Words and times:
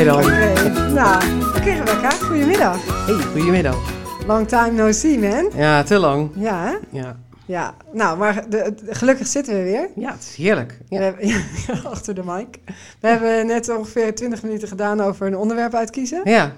Oké, 0.00 0.68
nou, 0.94 1.22
oké 1.56 1.70
Rebecca, 1.72 2.10
goedemiddag. 2.10 3.06
Hey, 3.06 3.14
goedemiddag. 3.14 3.76
Long 4.26 4.48
time 4.48 4.70
no 4.70 4.92
see, 4.92 5.18
man. 5.18 5.50
Ja, 5.56 5.82
te 5.82 5.98
lang. 5.98 6.30
Ja, 6.34 6.64
hè? 6.64 6.98
Ja, 6.98 7.16
Ja, 7.46 7.74
nou, 7.92 8.18
maar 8.18 8.48
de, 8.50 8.74
de- 8.84 8.94
gelukkig 8.94 9.26
zitten 9.26 9.54
we 9.54 9.62
weer. 9.62 9.88
ja 9.96 10.12
het 10.12 10.20
is 10.22 10.34
heerlijk. 10.36 10.78
We 10.88 10.96
hebben, 10.96 11.28
ja, 11.66 11.78
achter 11.84 12.14
de 12.14 12.22
mic. 12.24 12.46
We 13.00 13.08
hebben 13.08 13.46
net 13.46 13.68
ongeveer 13.76 14.14
20 14.14 14.42
minuten 14.42 14.68
gedaan 14.68 15.00
over 15.00 15.26
een 15.26 15.36
onderwerp 15.36 15.74
uitkiezen. 15.74 16.20
ja, 16.24 16.52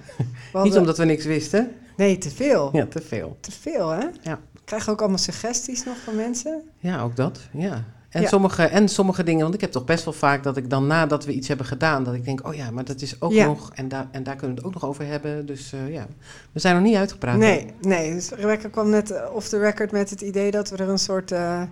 niet 0.63 0.77
omdat 0.77 0.99
we 0.99 1.05
niks 1.05 1.25
wisten. 1.25 1.73
Nee, 1.97 2.19
te 2.19 2.31
veel. 2.31 2.71
Ja, 2.73 2.87
te 2.87 3.01
veel. 3.01 3.37
Te 3.41 3.51
veel, 3.61 3.89
hè? 3.89 4.07
Ja. 4.23 4.39
We 4.53 4.61
krijgen 4.65 4.93
ook 4.93 5.01
allemaal 5.01 5.19
suggesties 5.19 5.85
nog 5.85 5.97
van 6.05 6.17
mensen. 6.17 6.63
Ja, 6.79 7.01
ook 7.03 7.17
dat. 7.17 7.39
Ja. 7.53 7.85
En, 8.13 8.21
Ja. 8.23 8.29
Sommige, 8.29 8.63
en 8.63 8.89
sommige 8.89 9.23
dingen, 9.23 9.43
want 9.43 9.55
ik 9.55 9.61
heb 9.61 9.71
toch 9.73 9.85
best 9.85 10.05
wel 10.05 10.15
vaak 10.15 10.43
dat 10.43 10.57
ik 10.57 10.71
dan 10.71 10.87
nadat 10.87 11.25
we 11.25 11.33
iets 11.33 11.49
hebben 11.49 11.67
gedaan, 11.67 12.05
dat 12.05 12.15
ik 12.15 12.25
denk, 12.25 12.47
oh 12.47 12.55
ja, 12.55 12.71
maar 12.71 12.85
dat 12.85 13.01
is 13.01 13.21
ook 13.21 13.33
Ja. 13.33 13.47
nog, 13.47 13.71
en, 13.75 13.89
daar 13.89 14.07
en 14.11 14.23
daar 14.23 14.37
kunnen 14.37 14.57
we 14.57 14.63
het 14.63 14.67
ook 14.75 14.81
nog 14.81 14.91
over 14.91 15.07
hebben. 15.07 15.47
Dus 15.47 15.73
eh, 15.73 15.93
ja, 15.93 16.07
we 16.53 16.61
zijn 16.61 16.75
nog 16.75 16.85
niet 16.85 16.97
uitgepraat. 16.97 17.37
Nee, 17.37 17.67
nee. 17.81 18.15
Dus 18.15 18.31
Rebecca 18.31 18.69
kwam 18.69 18.91
net 18.91 19.11
eh, 19.11 19.35
off 19.35 19.49
the 19.49 19.59
record 19.59 19.93
met 19.93 20.11
het 20.11 20.21
idee 20.21 20.51
dat 20.51 20.71
we 20.71 20.77
er 20.77 20.89
een 20.89 20.99
soort... 20.99 21.33
eh, 21.33 21.63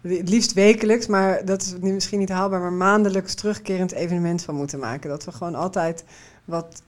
het 0.00 0.28
liefst 0.28 0.52
wekelijks, 0.52 1.06
maar 1.06 1.44
dat 1.44 1.62
is 1.62 1.74
nu 1.80 1.92
misschien 1.92 2.18
niet 2.18 2.28
haalbaar... 2.28 2.60
maar 2.60 2.72
maandelijks 2.72 3.34
terugkerend 3.34 3.92
evenement 3.92 4.42
van 4.42 4.54
moeten 4.54 4.78
maken. 4.78 5.10
Dat 5.10 5.24
we 5.24 5.32
gewoon 5.32 5.54
altijd 5.54 6.04
wat 6.44 6.82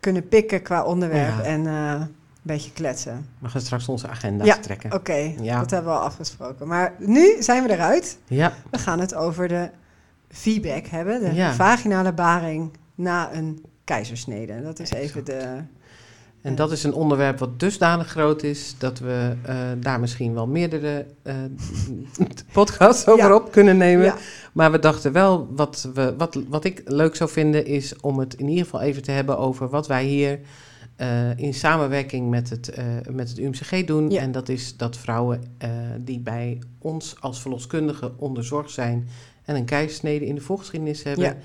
kunnen 0.00 0.28
pikken 0.28 0.62
qua 0.62 0.84
onderwerp 0.84 1.38
Ja. 1.38 1.42
en 1.42 1.66
beetje 2.42 2.72
kletsen. 2.72 3.26
We 3.38 3.48
gaan 3.48 3.60
straks 3.60 3.88
onze 3.88 4.08
agenda 4.08 4.44
Ja. 4.44 4.56
trekken. 4.58 4.92
Oké, 4.92 5.32
Ja. 5.40 5.58
dat 5.60 5.70
hebben 5.70 5.92
we 5.92 5.98
al 5.98 6.04
afgesproken. 6.04 6.68
Maar 6.68 6.94
nu 6.98 7.42
zijn 7.42 7.62
we 7.66 7.72
eruit. 7.72 8.18
Ja, 8.26 8.52
We 8.70 8.78
gaan 8.78 9.00
het 9.00 9.14
over 9.14 9.48
de 9.48 9.70
feedback 10.30 10.86
hebben. 10.86 11.20
De 11.20 11.34
Ja. 11.34 11.52
vaginale 11.52 12.12
baring 12.12 12.70
na 12.94 13.32
een 13.34 13.64
keizersnede. 13.84 14.62
Dat 14.62 14.78
is 14.78 14.90
even 14.90 15.24
de... 15.24 15.62
en 16.42 16.54
dat 16.54 16.72
is 16.72 16.84
een 16.84 16.92
onderwerp 16.94 17.38
wat 17.38 17.60
dusdanig 17.60 18.08
groot 18.08 18.42
is 18.42 18.74
dat 18.78 18.98
we 18.98 19.36
eh, 19.42 19.56
daar 19.78 20.00
misschien 20.00 20.34
wel 20.34 20.46
meerdere 20.46 21.06
eh, 21.22 21.34
podcasts 22.52 23.06
over 23.08 23.24
Ja. 23.26 23.34
op 23.34 23.52
kunnen 23.52 23.76
nemen. 23.76 24.04
Ja, 24.04 24.16
Maar 24.52 24.70
we 24.72 24.78
dachten 24.78 25.12
wel, 25.12 25.48
wat, 25.56 25.88
we, 25.94 26.14
wat, 26.18 26.38
wat 26.48 26.64
ik 26.64 26.82
leuk 26.84 27.16
zou 27.16 27.30
vinden, 27.30 27.66
is 27.66 27.96
om 28.00 28.18
het 28.18 28.34
in 28.34 28.48
ieder 28.48 28.64
geval 28.64 28.80
even 28.80 29.02
te 29.02 29.10
hebben 29.10 29.38
over 29.38 29.68
wat 29.68 29.86
wij 29.86 30.04
hier 30.04 30.38
eh, 31.00 31.36
in 31.36 31.54
samenwerking 31.54 32.30
met 32.30 32.50
het, 32.50 32.68
eh, 32.68 32.84
met 33.10 33.28
het 33.28 33.38
UMCG 33.38 33.84
doen. 33.84 34.10
Ja. 34.10 34.20
En 34.20 34.32
dat 34.32 34.48
is 34.48 34.76
dat 34.76 34.96
vrouwen 34.96 35.42
eh, 35.58 35.70
die 35.98 36.20
bij 36.20 36.58
ons 36.78 37.16
als 37.20 37.40
verloskundige 37.40 38.12
onderzorgd 38.16 38.70
zijn 38.70 39.08
en 39.44 39.56
een 39.56 39.64
keizersnede 39.64 40.26
in 40.26 40.34
de 40.34 40.40
voorgeschiedenis 40.40 41.02
hebben, 41.02 41.24
Ja. 41.24 41.36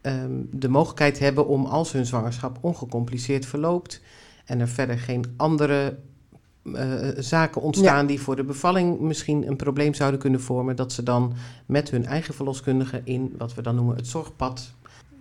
ehm, 0.00 0.30
de 0.50 0.68
mogelijkheid 0.68 1.18
hebben 1.18 1.46
om 1.46 1.64
als 1.64 1.92
hun 1.92 2.06
zwangerschap 2.06 2.58
ongecompliceerd 2.60 3.46
verloopt 3.46 4.00
en 4.44 4.60
er 4.60 4.68
verder 4.68 4.98
geen 4.98 5.24
andere 5.36 5.96
zaken 7.18 7.62
ontstaan 7.62 8.06
die 8.06 8.20
voor 8.20 8.36
de 8.36 8.44
bevalling 8.44 9.00
misschien 9.00 9.46
een 9.48 9.56
probleem 9.56 9.94
zouden 9.94 10.20
kunnen 10.20 10.40
vormen, 10.40 10.76
dat 10.76 10.92
ze 10.92 11.02
dan 11.02 11.32
met 11.66 11.90
hun 11.90 12.06
eigen 12.06 12.34
verloskundige 12.34 13.00
in 13.04 13.34
wat 13.38 13.54
we 13.54 13.62
dan 13.62 13.74
noemen 13.74 13.96
het 13.96 14.06
zorgpad, 14.06 14.72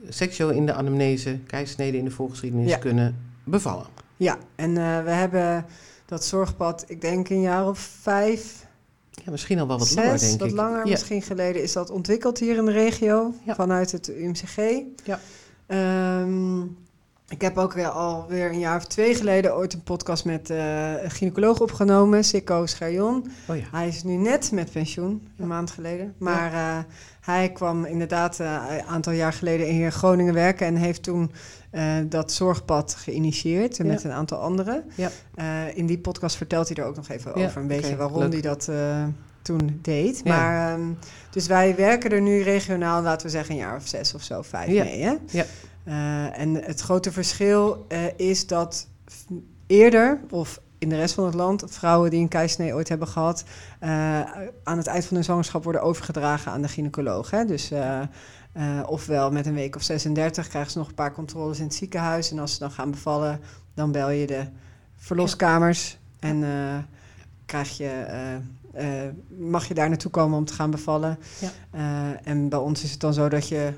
seksueel 0.09 0.49
in 0.49 0.65
de 0.65 0.73
anamnese, 0.73 1.39
keizersnede 1.45 1.97
in 1.97 2.05
de 2.05 2.11
voorgeschiedenis 2.11 2.69
Ja. 2.69 2.77
kunnen 2.77 3.15
bevallen. 3.47 3.85
ja. 4.17 4.37
en 4.55 4.69
eh, 4.77 5.03
we 5.03 5.09
hebben 5.09 5.65
dat 6.05 6.25
zorgpad, 6.25 6.83
ik 6.87 7.01
denk 7.01 7.29
een 7.29 7.41
jaar 7.41 7.67
of 7.67 7.79
vijf, 8.01 8.65
Ja, 9.11 9.31
misschien 9.31 9.59
al 9.59 9.67
wel 9.67 9.77
wat 9.77 9.87
zes, 9.87 9.95
langer, 9.95 10.19
denk 10.19 10.39
wat 10.39 10.49
ik. 10.49 10.55
langer 10.55 10.83
ja. 10.85 10.91
misschien 10.91 11.21
geleden, 11.21 11.61
is 11.63 11.73
dat 11.73 11.89
ontwikkeld 11.89 12.37
hier 12.39 12.57
in 12.57 12.65
de 12.65 12.71
regio 12.71 13.33
Ja. 13.45 13.55
vanuit 13.55 13.91
het 13.91 14.07
UMCG. 14.07 14.57
Ja. 15.03 15.19
Ehm, 15.67 16.59
ik 17.29 17.41
heb 17.41 17.57
ook 17.57 17.73
weer 17.73 17.87
alweer 17.89 18.49
een 18.51 18.59
jaar 18.59 18.75
of 18.77 18.85
twee 18.85 19.15
geleden 19.15 19.55
ooit 19.55 19.73
een 19.73 19.83
podcast 19.83 20.25
met 20.25 20.49
eh, 20.49 21.03
een 21.03 21.11
gynaecoloog 21.11 21.59
opgenomen, 21.59 22.23
Sikko 22.23 22.65
Scherjon. 22.65 23.31
Oh 23.47 23.55
ja. 23.57 23.63
Hij 23.71 23.87
is 23.87 24.03
nu 24.03 24.15
net 24.15 24.51
met 24.51 24.71
pensioen, 24.71 25.27
een 25.37 25.47
maand 25.47 25.71
geleden. 25.71 26.13
Maar 26.17 26.53
eh, 26.53 26.77
hij 27.21 27.51
kwam 27.51 27.85
inderdaad 27.85 28.39
eh, 28.39 28.61
een 28.69 28.83
aantal 28.85 29.13
jaar 29.13 29.33
geleden 29.33 29.67
in 29.67 29.91
Groningen 29.91 30.33
werken... 30.33 30.67
en 30.67 30.75
heeft 30.75 31.03
toen 31.03 31.31
eh, 31.69 31.93
dat 32.05 32.31
zorgpad 32.31 32.93
geïnitieerd 32.95 33.83
met 33.83 34.03
een 34.03 34.11
aantal 34.11 34.37
anderen. 34.39 34.83
Ja. 34.95 35.09
Eh, 35.35 35.77
in 35.77 35.85
die 35.85 35.99
podcast 35.99 36.35
vertelt 36.35 36.67
hij 36.67 36.77
er 36.77 36.85
ook 36.85 36.95
nog 36.95 37.09
even 37.09 37.39
Ja, 37.39 37.45
over 37.45 37.61
een 37.61 37.67
beetje 37.67 37.95
waarom 37.95 38.19
leuk. 38.19 38.31
hij 38.31 38.41
dat 38.41 38.67
eh, 38.67 39.03
toen 39.47 39.79
deed. 39.81 40.21
Ja. 40.23 40.35
Maar, 40.35 40.73
ehm, 40.73 40.87
dus 41.29 41.47
wij 41.47 41.75
werken 41.75 42.11
er 42.11 42.21
nu 42.21 42.41
regionaal, 42.41 43.01
laten 43.01 43.25
we 43.25 43.31
zeggen 43.31 43.51
een 43.51 43.61
jaar 43.61 43.75
of 43.75 43.87
zes 43.87 44.13
of 44.13 44.21
zo, 44.21 44.41
vijf 44.41 44.71
Ja. 44.71 44.83
mee. 44.83 45.01
Hè? 45.03 45.15
Ja. 45.27 45.45
Eh, 45.83 46.39
en 46.39 46.53
het 46.53 46.79
grote 46.81 47.11
verschil 47.11 47.85
eh, 47.87 47.99
is 48.15 48.47
dat 48.47 48.87
eerder, 49.67 50.19
of 50.29 50.59
in 50.77 50.89
de 50.89 50.95
rest 50.95 51.13
van 51.13 51.25
het 51.25 51.33
land, 51.33 51.63
vrouwen 51.67 52.09
die 52.09 52.21
een 52.21 52.27
keisnee 52.27 52.73
ooit 52.73 52.89
hebben 52.89 53.07
gehad, 53.07 53.43
eh, 53.79 53.89
aan 54.63 54.77
het 54.77 54.87
eind 54.87 55.05
van 55.05 55.15
hun 55.15 55.25
zwangerschap 55.25 55.63
worden 55.63 55.81
overgedragen 55.81 56.51
aan 56.51 56.61
de 56.61 56.67
gynaecoloog. 56.67 57.31
Hè? 57.31 57.45
Dus 57.45 57.71
ofwel 58.85 59.31
met 59.31 59.45
een 59.45 59.53
week 59.53 59.75
of 59.75 59.81
36 59.83 60.47
krijgen 60.47 60.71
ze 60.71 60.77
nog 60.77 60.87
een 60.87 60.93
paar 60.93 61.13
controles 61.13 61.57
in 61.57 61.63
het 61.65 61.73
ziekenhuis. 61.75 62.31
En 62.31 62.39
als 62.39 62.53
ze 62.53 62.59
dan 62.59 62.71
gaan 62.71 62.91
bevallen, 62.91 63.39
dan 63.73 63.91
bel 63.91 64.09
je 64.09 64.27
de 64.27 64.45
verloskamers 64.95 65.97
en 66.19 66.43
krijg 67.45 67.77
je. 67.77 68.05
Eh, 68.77 69.09
mag 69.37 69.67
je 69.67 69.73
daar 69.73 69.89
naartoe 69.89 70.11
komen 70.11 70.37
om 70.37 70.45
te 70.45 70.53
gaan 70.53 70.71
bevallen? 70.71 71.19
Ja. 71.39 71.49
Eh, 71.71 72.27
en 72.27 72.49
bij 72.49 72.59
ons 72.59 72.83
is 72.83 72.91
het 72.91 72.99
dan 72.99 73.13
zo 73.13 73.29
dat 73.29 73.47
je 73.47 73.73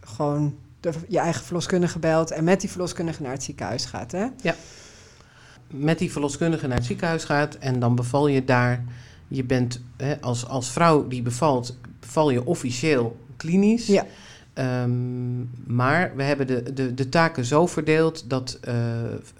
gewoon 0.00 0.54
de, 0.80 0.92
je 1.08 1.18
eigen 1.18 1.44
verloskundige 1.44 1.98
belt 1.98 2.30
en 2.30 2.44
met 2.44 2.60
die 2.60 2.70
verloskundige 2.70 3.22
naar 3.22 3.32
het 3.32 3.42
ziekenhuis 3.42 3.84
gaat. 3.84 4.12
Hè? 4.12 4.26
met 5.70 5.98
die 5.98 6.12
verloskundige 6.12 6.66
naar 6.66 6.76
het 6.76 6.86
ziekenhuis 6.86 7.24
gaat 7.24 7.54
en 7.54 7.80
dan 7.80 7.94
beval 7.94 8.26
je 8.26 8.44
daar. 8.44 8.84
Je 9.28 9.44
bent 9.44 9.80
hè, 9.96 10.20
als, 10.20 10.46
als 10.46 10.70
vrouw 10.70 11.08
die 11.08 11.22
bevalt, 11.22 11.76
beval 12.00 12.30
je 12.30 12.44
officieel 12.44 13.16
klinisch. 13.36 13.86
Ja. 13.86 14.06
Ehm, 14.54 15.38
maar 15.76 16.12
we 16.16 16.22
hebben 16.22 16.46
de, 16.46 16.72
de, 16.72 16.94
de 16.94 17.08
taken 17.08 17.44
zo 17.44 17.66
verdeeld 17.66 18.30
dat, 18.30 18.58
eh, 18.60 18.74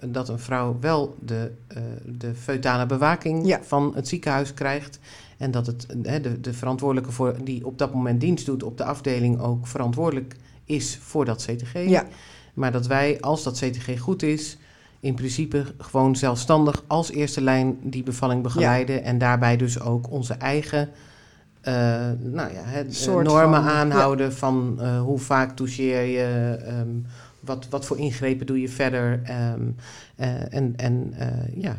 dat 0.05 0.29
een 0.29 0.39
vrouw 0.39 0.77
wel 0.79 1.15
de, 1.19 1.51
eh, 1.67 1.81
de 2.05 2.35
feutale 2.35 2.85
bewaking 2.85 3.47
Ja. 3.47 3.59
van 3.63 3.91
het 3.95 4.07
ziekenhuis 4.07 4.53
krijgt. 4.53 4.99
En 5.37 5.51
dat 5.51 5.65
het, 5.67 5.87
hè, 6.03 6.21
de, 6.21 6.41
de 6.41 6.53
verantwoordelijke 6.53 7.11
voor, 7.11 7.35
die 7.43 7.65
op 7.65 7.77
dat 7.77 7.93
moment 7.93 8.21
dienst 8.21 8.45
doet 8.45 8.63
op 8.63 8.77
de 8.77 8.83
afdeling 8.83 9.39
ook 9.39 9.67
verantwoordelijk 9.67 10.35
is 10.65 10.99
voor 11.01 11.25
dat 11.25 11.45
CTG. 11.45 11.87
Ja. 11.87 12.05
Maar 12.53 12.71
dat 12.71 12.87
wij, 12.87 13.21
als 13.21 13.43
dat 13.43 13.57
CTG 13.59 13.99
goed 13.99 14.23
is, 14.23 14.57
in 14.99 15.15
principe 15.15 15.63
gewoon 15.77 16.15
zelfstandig 16.15 16.83
als 16.87 17.11
eerste 17.11 17.41
lijn 17.41 17.77
die 17.81 18.03
bevalling 18.03 18.43
begeleiden. 18.43 19.03
En 19.03 19.17
daarbij 19.17 19.57
dus 19.57 19.79
ook 19.79 20.11
onze 20.11 20.33
eigen 20.33 20.89
eh, 21.65 21.73
nou 22.19 22.53
ja, 22.53 22.61
hè, 22.63 22.79
eh, 22.79 22.85
Soort 22.89 23.25
normen 23.27 23.63
van, 23.63 23.71
aanhouden 23.71 24.33
van 24.33 24.77
eh, 24.81 25.01
hoe 25.01 25.19
vaak 25.19 25.55
toucheer 25.55 26.01
je, 26.03 26.57
ehm, 26.65 26.87
wat, 27.39 27.67
wat 27.69 27.85
voor 27.85 27.97
ingrepen 27.97 28.45
doe 28.45 28.61
je 28.61 28.69
verder. 28.69 29.21
ehm, 29.23 29.61
eh, 30.15 30.53
en 30.53 30.73
en 30.75 31.13
eh, 31.17 31.27
ja. 31.63 31.75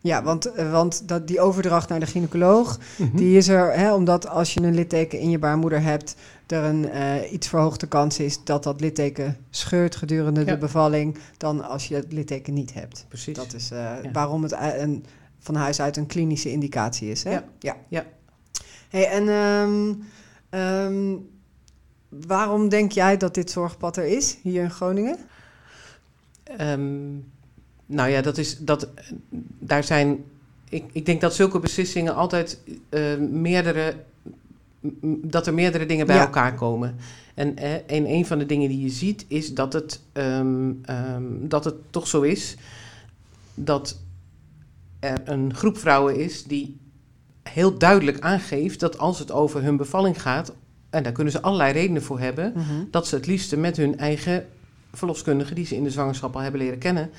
Ja, 0.00 0.22
want, 0.22 0.52
want 0.70 1.08
dat, 1.08 1.26
die 1.26 1.40
overdracht 1.40 1.88
naar 1.88 2.00
de 2.00 2.06
gynaecoloog, 2.06 2.78
Mhm. 2.98 3.16
die 3.16 3.36
is 3.36 3.48
er 3.48 3.72
hè, 3.72 3.94
omdat 3.94 4.28
als 4.28 4.54
je 4.54 4.60
een 4.62 4.74
litteken 4.74 5.18
in 5.18 5.30
je 5.30 5.38
baarmoeder 5.38 5.82
hebt, 5.82 6.16
er 6.46 6.64
een 6.64 6.88
eh, 6.90 7.32
iets 7.32 7.48
verhoogde 7.48 7.86
kans 7.86 8.18
is 8.18 8.44
dat 8.44 8.62
dat 8.62 8.80
litteken 8.80 9.36
scheurt 9.50 9.96
gedurende 9.96 10.40
Ja. 10.40 10.46
de 10.46 10.58
bevalling, 10.58 11.18
dan 11.36 11.68
als 11.68 11.88
je 11.88 11.94
het 11.94 12.12
litteken 12.12 12.54
niet 12.54 12.74
hebt. 12.74 13.04
Precies. 13.08 13.36
Dat 13.36 13.52
is 13.54 13.70
eh, 13.70 13.78
Ja. 13.78 14.10
waarom 14.12 14.42
het 14.42 14.52
een, 14.78 15.04
van 15.38 15.54
huis 15.54 15.80
uit 15.80 15.96
een 15.96 16.06
klinische 16.06 16.50
indicatie 16.50 17.10
is. 17.10 17.24
Hè? 17.24 17.30
Ja. 17.58 17.76
ja. 17.88 18.04
Hey, 18.92 19.08
en 19.08 19.28
ehm, 19.28 19.94
ehm, 20.50 21.16
waarom 22.08 22.68
denk 22.68 22.92
jij 22.92 23.16
dat 23.16 23.34
dit 23.34 23.50
zorgpad 23.50 23.96
er 23.96 24.04
is 24.06 24.38
hier 24.42 24.62
in 24.62 24.70
Groningen? 24.70 25.16
Ehm, 26.42 27.10
nou 27.86 28.10
ja, 28.10 28.20
dat 28.22 28.38
is, 28.38 28.58
dat, 28.58 28.88
daar 29.58 29.84
zijn, 29.84 30.24
ik, 30.68 30.84
ik 30.92 31.06
denk 31.06 31.20
dat 31.20 31.34
zulke 31.34 31.58
beslissingen 31.58 32.14
altijd 32.14 32.60
eh, 32.88 33.16
meerdere, 33.18 33.94
dat 35.22 35.46
er 35.46 35.54
meerdere 35.54 35.86
dingen 35.86 36.06
bij 36.06 36.16
Ja. 36.16 36.22
elkaar 36.24 36.54
komen. 36.54 36.96
En, 37.34 37.56
eh, 37.56 37.74
en 37.74 38.10
een 38.10 38.26
van 38.26 38.38
de 38.38 38.46
dingen 38.46 38.68
die 38.68 38.80
je 38.80 38.88
ziet 38.90 39.24
is 39.28 39.54
dat 39.54 39.72
het, 39.72 40.00
dat 41.40 41.64
het 41.64 41.74
toch 41.90 42.06
zo 42.06 42.20
is 42.20 42.56
dat 43.54 44.00
er 45.00 45.20
een 45.24 45.54
groep 45.54 45.78
vrouwen 45.78 46.16
is 46.16 46.44
die 46.44 46.80
heel 47.42 47.78
duidelijk 47.78 48.20
aangeeft 48.20 48.80
dat 48.80 48.98
als 48.98 49.18
het 49.18 49.32
over 49.32 49.62
hun 49.62 49.76
bevalling 49.76 50.22
gaat, 50.22 50.52
en 50.90 51.02
daar 51.02 51.12
kunnen 51.12 51.32
ze 51.32 51.42
allerlei 51.42 51.72
redenen 51.72 52.02
voor 52.02 52.20
hebben, 52.20 52.54
dat 52.90 53.06
ze 53.06 53.14
het 53.14 53.26
liefste 53.26 53.56
met 53.56 53.76
hun 53.76 53.98
eigen 53.98 54.46
verloskundige, 54.92 55.54
die 55.54 55.66
ze 55.66 55.76
in 55.76 55.84
de 55.84 55.90
zwangerschap 55.90 56.34
al 56.34 56.40
hebben 56.40 56.60
leren 56.60 56.78
kennen, 56.78 57.10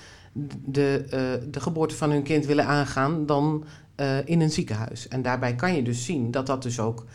de, 0.66 1.06
eh, 1.10 1.50
de 1.52 1.60
geboorte 1.60 1.96
van 1.96 2.12
hun 2.12 2.24
kind 2.24 2.46
willen 2.46 2.66
aangaan 2.66 3.26
dan 3.26 3.66
eh, 3.96 4.18
in 4.26 4.42
een 4.42 4.52
ziekenhuis. 4.52 5.08
En 5.08 5.22
daarbij 5.22 5.56
kan 5.56 5.76
je 5.76 5.84
dus 5.84 6.06
zien 6.06 6.32
dat 6.32 6.46
dat 6.46 6.64
dus 6.64 6.80
ook 6.80 7.06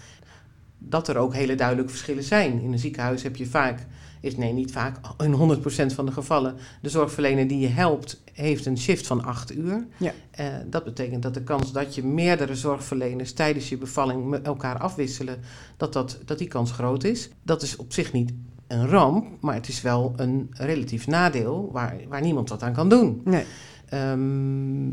dat 0.79 1.09
er 1.09 1.17
ook 1.17 1.35
hele 1.35 1.55
duidelijke 1.55 1.91
verschillen 1.91 2.23
zijn. 2.23 2.61
In 2.61 2.73
een 2.73 2.79
ziekenhuis 2.79 3.23
heb 3.23 3.37
je 3.37 3.47
vaak 3.47 3.87
is 4.21 4.37
nee, 4.37 4.53
niet 4.53 4.73
vaak, 4.73 4.97
in 5.19 5.59
100% 5.91 5.95
van 5.95 6.07
de 6.07 6.13
gevallen, 6.13 6.55
de 6.83 6.89
zorgverlener 6.89 7.49
die 7.49 7.59
je 7.59 7.69
helpt, 7.69 8.23
heeft 8.33 8.67
een 8.67 8.79
shift 8.79 9.07
van 9.07 9.25
8 9.25 9.57
uur. 9.57 9.87
Ja. 9.97 10.13
Eh, 10.31 10.47
dat 10.67 10.85
betekent 10.85 11.23
dat 11.23 11.35
de 11.35 11.43
kans 11.43 11.73
dat 11.73 11.95
je 11.95 12.05
meerdere 12.05 12.55
zorgverleners 12.55 13.33
tijdens 13.33 13.69
je 13.69 13.79
bevalling 13.79 14.35
elkaar 14.35 14.79
afwisselen, 14.79 15.41
dat, 15.77 15.93
dat, 15.93 16.19
dat 16.25 16.39
die 16.39 16.49
kans 16.49 16.73
groot 16.73 17.05
is. 17.05 17.29
Dat 17.43 17.63
is 17.63 17.77
op 17.77 17.93
zich 17.93 18.13
niet 18.13 18.33
een 18.67 18.89
ramp, 18.89 19.27
maar 19.41 19.55
het 19.55 19.69
is 19.69 19.83
wel 19.83 20.13
een 20.17 20.51
relatief 20.51 21.07
nadeel 21.07 21.69
waar, 21.73 21.97
waar 22.09 22.21
niemand 22.21 22.49
wat 22.49 22.63
aan 22.63 22.73
kan 22.73 22.89
doen. 22.89 23.21
Nee. 23.25 23.45
Ehm, 23.89 24.89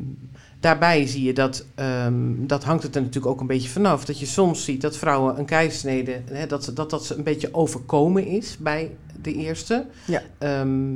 daarbij 0.66 1.08
zie 1.08 1.24
je 1.24 1.34
dat, 1.34 1.66
ehm, 1.76 2.34
dat 2.38 2.64
hangt 2.64 2.84
het 2.84 2.96
er 2.96 3.02
natuurlijk 3.02 3.34
ook 3.34 3.40
een 3.40 3.48
beetje 3.48 3.70
vanaf, 3.70 4.06
dat 4.06 4.20
je 4.20 4.26
soms 4.26 4.64
ziet 4.64 4.82
dat 4.82 4.98
vrouwen 4.98 5.40
een 5.40 5.46
keisnede, 5.46 6.22
hè, 6.32 6.48
dat, 6.48 6.72
dat 6.74 6.90
dat 6.90 7.06
ze 7.06 7.16
een 7.16 7.24
beetje 7.24 7.54
overkomen 7.54 8.26
is 8.26 8.58
bij 8.58 8.92
de 9.22 9.34
eerste. 9.34 9.86
Ja. 10.06 10.22
Ehm, 10.38 10.96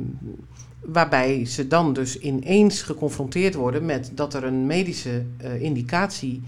waarbij 0.80 1.44
ze 1.44 1.66
dan 1.66 1.92
dus 1.92 2.18
ineens 2.18 2.82
geconfronteerd 2.82 3.54
worden 3.54 3.84
met 3.84 4.10
dat 4.14 4.34
er 4.34 4.44
een 4.44 4.66
medische 4.66 5.24
eh, 5.36 5.62
indicatie 5.62 6.42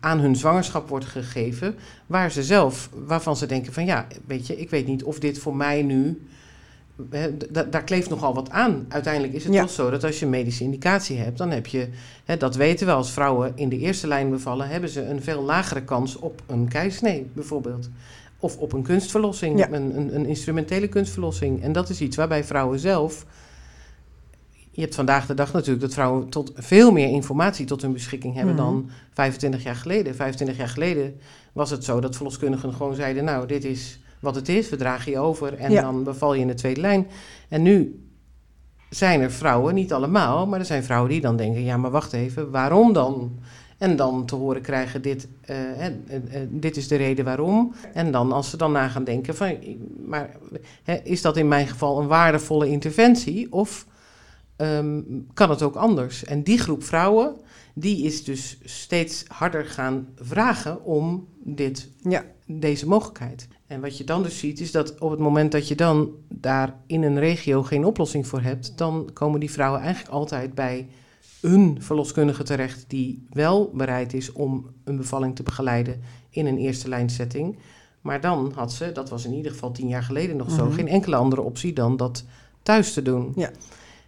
aan 0.00 0.18
hun 0.18 0.36
zwangerschap 0.36 0.88
wordt 0.88 1.04
gegeven, 1.04 1.74
waar 2.06 2.30
ze 2.30 2.42
zelf, 2.42 2.90
waarvan 3.06 3.36
ze 3.36 3.46
denken 3.46 3.72
van 3.72 3.84
ja, 3.84 4.06
weet 4.26 4.46
je, 4.46 4.56
ik 4.56 4.70
weet 4.70 4.86
niet 4.86 5.04
of 5.04 5.18
dit 5.18 5.38
voor 5.38 5.56
mij 5.56 5.82
nu, 5.82 6.20
daar 7.70 7.84
kleeft 7.84 8.08
nogal 8.10 8.34
wat 8.34 8.50
aan. 8.50 8.86
Uiteindelijk 8.88 9.32
is 9.32 9.44
het 9.44 9.52
Ja. 9.52 9.60
toch 9.60 9.70
zo 9.70 9.90
dat 9.90 10.04
als 10.04 10.18
je 10.18 10.26
medische 10.26 10.64
indicatie 10.64 11.18
hebt, 11.18 11.38
dan 11.38 11.50
heb 11.50 11.66
je, 11.66 11.88
dat 12.38 12.56
weten 12.56 12.86
we 12.86 12.92
als 12.92 13.10
vrouwen 13.12 13.52
in 13.54 13.68
de 13.68 13.78
eerste 13.78 14.06
lijn 14.06 14.30
bevallen, 14.30 14.68
hebben 14.68 14.90
ze 14.90 15.04
een 15.04 15.22
veel 15.22 15.42
lagere 15.42 15.82
kans 15.84 16.16
op 16.16 16.42
een 16.46 16.68
keisnee 16.68 17.26
bijvoorbeeld. 17.32 17.88
Of 18.38 18.56
op 18.56 18.72
een 18.72 18.82
kunstverlossing, 18.82 19.58
Ja. 19.58 19.72
een, 19.72 19.96
een, 19.98 20.14
een 20.14 20.26
instrumentele 20.26 20.88
kunstverlossing. 20.88 21.62
En 21.62 21.72
dat 21.72 21.88
is 21.88 22.00
iets 22.00 22.16
waarbij 22.16 22.44
vrouwen 22.44 22.78
zelf 22.78 23.26
je 24.70 24.84
hebt 24.84 24.96
vandaag 24.96 25.26
de 25.26 25.34
dag 25.34 25.52
natuurlijk 25.52 25.80
dat 25.80 25.92
vrouwen 25.94 26.28
tot 26.28 26.52
veel 26.54 26.92
meer 26.92 27.08
informatie 27.08 27.66
tot 27.66 27.82
hun 27.82 27.92
beschikking 27.92 28.34
hebben 28.34 28.54
Mhm. 28.54 28.62
dan 28.64 28.90
25 29.12 29.62
jaar 29.62 29.74
geleden. 29.76 30.14
25 30.14 30.56
jaar 30.56 30.68
geleden 30.68 31.20
was 31.52 31.70
het 31.70 31.84
zo 31.84 32.00
dat 32.00 32.16
verloskundigen 32.16 32.72
gewoon 32.72 32.94
zeiden: 32.94 33.24
Nou, 33.24 33.46
dit 33.46 33.64
is 33.64 34.00
wat 34.20 34.34
het 34.34 34.48
is, 34.48 34.68
we 34.68 34.76
dragen 34.76 35.12
je 35.12 35.18
over 35.18 35.54
en 35.54 35.72
Ja. 35.72 35.82
dan 35.82 36.04
beval 36.04 36.34
je 36.34 36.40
in 36.40 36.46
de 36.46 36.54
tweede 36.54 36.80
lijn. 36.80 37.06
En 37.48 37.62
nu 37.62 38.02
zijn 38.90 39.20
er 39.20 39.30
vrouwen, 39.32 39.74
niet 39.74 39.92
allemaal, 39.92 40.46
maar 40.46 40.58
er 40.58 40.64
zijn 40.64 40.84
vrouwen 40.84 41.10
die 41.10 41.20
dan 41.20 41.36
denken: 41.36 41.64
Ja, 41.64 41.76
maar 41.76 41.90
wacht 41.90 42.12
even, 42.12 42.50
waarom 42.50 42.92
dan? 42.92 43.38
En 43.78 43.96
dan 43.96 44.26
te 44.26 44.34
horen 44.34 44.62
krijgen: 44.62 45.02
dit, 45.02 45.28
eh, 45.40 45.56
dit 46.48 46.76
is 46.76 46.88
de 46.88 46.96
reden 46.96 47.24
waarom. 47.24 47.74
En 47.94 48.10
dan 48.12 48.32
als 48.32 48.50
ze 48.50 48.56
dan 48.56 48.72
na 48.72 48.88
gaan 48.88 49.04
denken: 49.04 49.34
van, 49.36 49.56
Maar 50.06 50.36
is 51.04 51.22
dat 51.22 51.36
in 51.36 51.48
mijn 51.48 51.66
geval 51.66 52.00
een 52.00 52.06
waardevolle 52.06 52.68
interventie? 52.68 53.52
Of 53.52 53.86
ehm, 54.56 55.00
kan 55.34 55.50
het 55.50 55.62
ook 55.62 55.76
anders? 55.76 56.24
En 56.24 56.42
die 56.42 56.58
groep 56.58 56.84
vrouwen, 56.84 57.34
die 57.74 58.04
is 58.04 58.24
dus 58.24 58.58
steeds 58.64 59.24
harder 59.28 59.64
gaan 59.64 60.08
vragen 60.16 60.84
om 60.84 61.26
dit, 61.44 61.88
Ja. 62.02 62.24
deze 62.46 62.88
mogelijkheid. 62.88 63.48
En 63.68 63.80
wat 63.80 63.98
je 63.98 64.04
dan 64.04 64.22
dus 64.22 64.38
ziet, 64.38 64.60
is 64.60 64.72
dat 64.72 64.98
op 64.98 65.10
het 65.10 65.18
moment 65.20 65.52
dat 65.52 65.68
je 65.68 65.74
dan 65.74 66.10
daar 66.28 66.74
in 66.86 67.02
een 67.02 67.18
regio 67.18 67.62
geen 67.62 67.84
oplossing 67.84 68.26
voor 68.26 68.40
hebt, 68.40 68.72
dan 68.78 69.10
komen 69.12 69.40
die 69.40 69.50
vrouwen 69.50 69.80
eigenlijk 69.80 70.14
altijd 70.14 70.54
bij 70.54 70.88
een 71.40 71.76
verloskundige 71.80 72.42
terecht 72.42 72.84
die 72.88 73.26
wel 73.32 73.70
bereid 73.74 74.14
is 74.14 74.32
om 74.32 74.66
een 74.84 74.96
bevalling 74.96 75.36
te 75.36 75.42
begeleiden 75.42 76.00
in 76.30 76.46
een 76.46 76.58
eerste 76.58 76.88
lijnsetting. 76.88 77.58
Maar 78.00 78.20
dan 78.20 78.52
had 78.54 78.72
ze, 78.72 78.92
dat 78.92 79.08
was 79.10 79.24
in 79.24 79.32
ieder 79.32 79.52
geval 79.52 79.72
tien 79.72 79.88
jaar 79.88 80.02
geleden 80.02 80.36
nog 80.36 80.50
zo, 80.50 80.64
Mhm. 80.64 80.74
geen 80.74 80.88
enkele 80.88 81.16
andere 81.16 81.42
optie 81.42 81.72
dan 81.72 81.96
dat 81.96 82.24
thuis 82.62 82.92
te 82.92 83.02
doen. 83.02 83.32
Ja. 83.36 83.50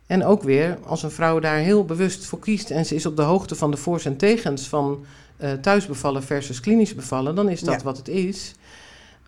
En 0.07 0.25
ook 0.25 0.43
weer, 0.43 0.79
als 0.87 1.03
een 1.03 1.11
vrouw 1.11 1.39
daar 1.39 1.59
heel 1.59 1.85
bewust 1.85 2.25
voor 2.25 2.39
kiest 2.39 2.71
en 2.71 2.87
ze 2.87 2.95
is 2.95 3.07
op 3.07 3.17
de 3.17 3.23
hoogte 3.23 3.55
van 3.55 3.71
de 3.71 3.77
voor's 3.77 4.05
en 4.05 4.17
tegens 4.17 4.69
van 4.69 5.05
eh 5.37 5.53
thuisbevallen 5.53 6.23
versus 6.23 6.61
klinisch 6.61 6.95
bevallen, 6.95 7.35
dan 7.35 7.49
is 7.49 7.61
dat 7.61 7.75
Ja. 7.79 7.85
wat 7.85 7.97
het 7.97 8.09
is. 8.09 8.55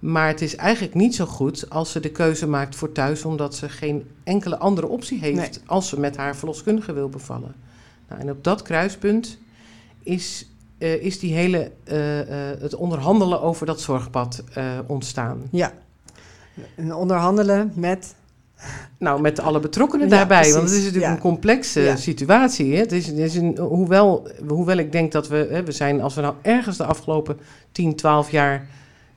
Maar 0.03 0.29
het 0.29 0.41
is 0.43 0.57
eigenlijk 0.57 0.95
niet 0.95 1.15
zo 1.15 1.27
goed 1.27 1.71
als 1.71 1.91
ze 1.93 2.01
de 2.01 2.11
keuze 2.11 2.47
maakt 2.49 2.75
voor 2.77 2.93
thuis, 2.93 3.25
omdat 3.25 3.55
ze 3.55 3.69
geen 3.69 4.07
enkele 4.25 4.59
andere 4.59 4.87
optie 4.89 5.19
heeft 5.21 5.37
Nee. 5.37 5.51
als 5.67 5.89
ze 5.89 6.01
met 6.01 6.17
haar 6.17 6.37
verloskundige 6.37 6.93
wil 6.93 7.09
bevallen. 7.09 7.55
Nou, 8.09 8.21
en 8.21 8.31
op 8.31 8.45
dat 8.45 8.63
kruispunt 8.63 9.39
is, 10.03 10.49
eh, 10.79 10.95
is 11.03 11.19
die 11.19 11.35
hele, 11.35 11.71
eh, 11.85 12.21
eh, 12.21 12.61
het 12.61 12.75
onderhandelen 12.75 13.43
over 13.43 13.67
dat 13.67 13.81
zorgpad 13.81 14.45
ontstaan. 14.87 15.43
Ja. 15.51 15.73
En 16.75 16.95
onderhandelen 16.95 17.73
met... 17.75 18.15
Nou, 18.99 19.21
met 19.21 19.41
alle 19.41 19.61
betrokkenen 19.61 20.09
Ja, 20.09 20.17
daarbij. 20.17 20.53
Want 20.53 20.63
het 20.63 20.71
is 20.73 20.77
natuurlijk 20.79 21.05
Ja. 21.05 21.13
een 21.13 21.19
complexe 21.19 21.81
Ja. 21.81 21.97
situatie. 21.97 22.73
Hè? 22.75 22.79
Het 22.81 22.93
is, 22.93 23.07
het 23.07 23.19
is 23.19 23.35
een, 23.35 23.59
hoewel, 23.59 24.29
hoewel 24.49 24.77
ik 24.77 24.93
denk 24.93 25.13
dat 25.13 25.29
we, 25.29 25.47
hè, 25.51 25.65
we 25.65 25.73
zijn, 25.73 26.01
als 26.01 26.15
we 26.15 26.21
nou 26.21 26.35
ergens 26.43 26.77
de 26.77 26.85
afgelopen 26.85 27.39
10, 27.73 27.97
12 27.97 28.31
jaar 28.31 28.67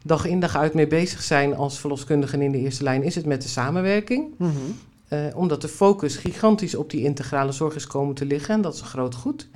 dag 0.06 0.26
in 0.26 0.40
dag 0.40 0.56
uit 0.56 0.74
mee 0.74 0.88
bezig 0.88 1.22
zijn 1.22 1.56
als 1.56 1.80
verloskundigen 1.80 2.42
in 2.42 2.52
de 2.52 2.58
eerste 2.58 2.84
lijn, 2.84 3.04
is 3.04 3.16
het 3.16 3.26
met 3.26 3.42
de 3.42 3.48
samenwerking. 3.48 4.34
Mhm. 4.38 4.52
Eh, 5.08 5.20
omdat 5.36 5.62
de 5.62 5.68
focus 5.68 6.16
gigantisch 6.16 6.76
op 6.76 6.90
die 6.90 7.04
integrale 7.04 7.52
zorg 7.52 7.76
is 7.76 7.88
komen 7.88 8.16
te 8.16 8.26
liggen. 8.26 8.56
En 8.56 8.62
dat 8.62 8.74
is 8.74 8.80
een 8.80 8.86
groot 8.86 9.16
goed. 9.16 9.48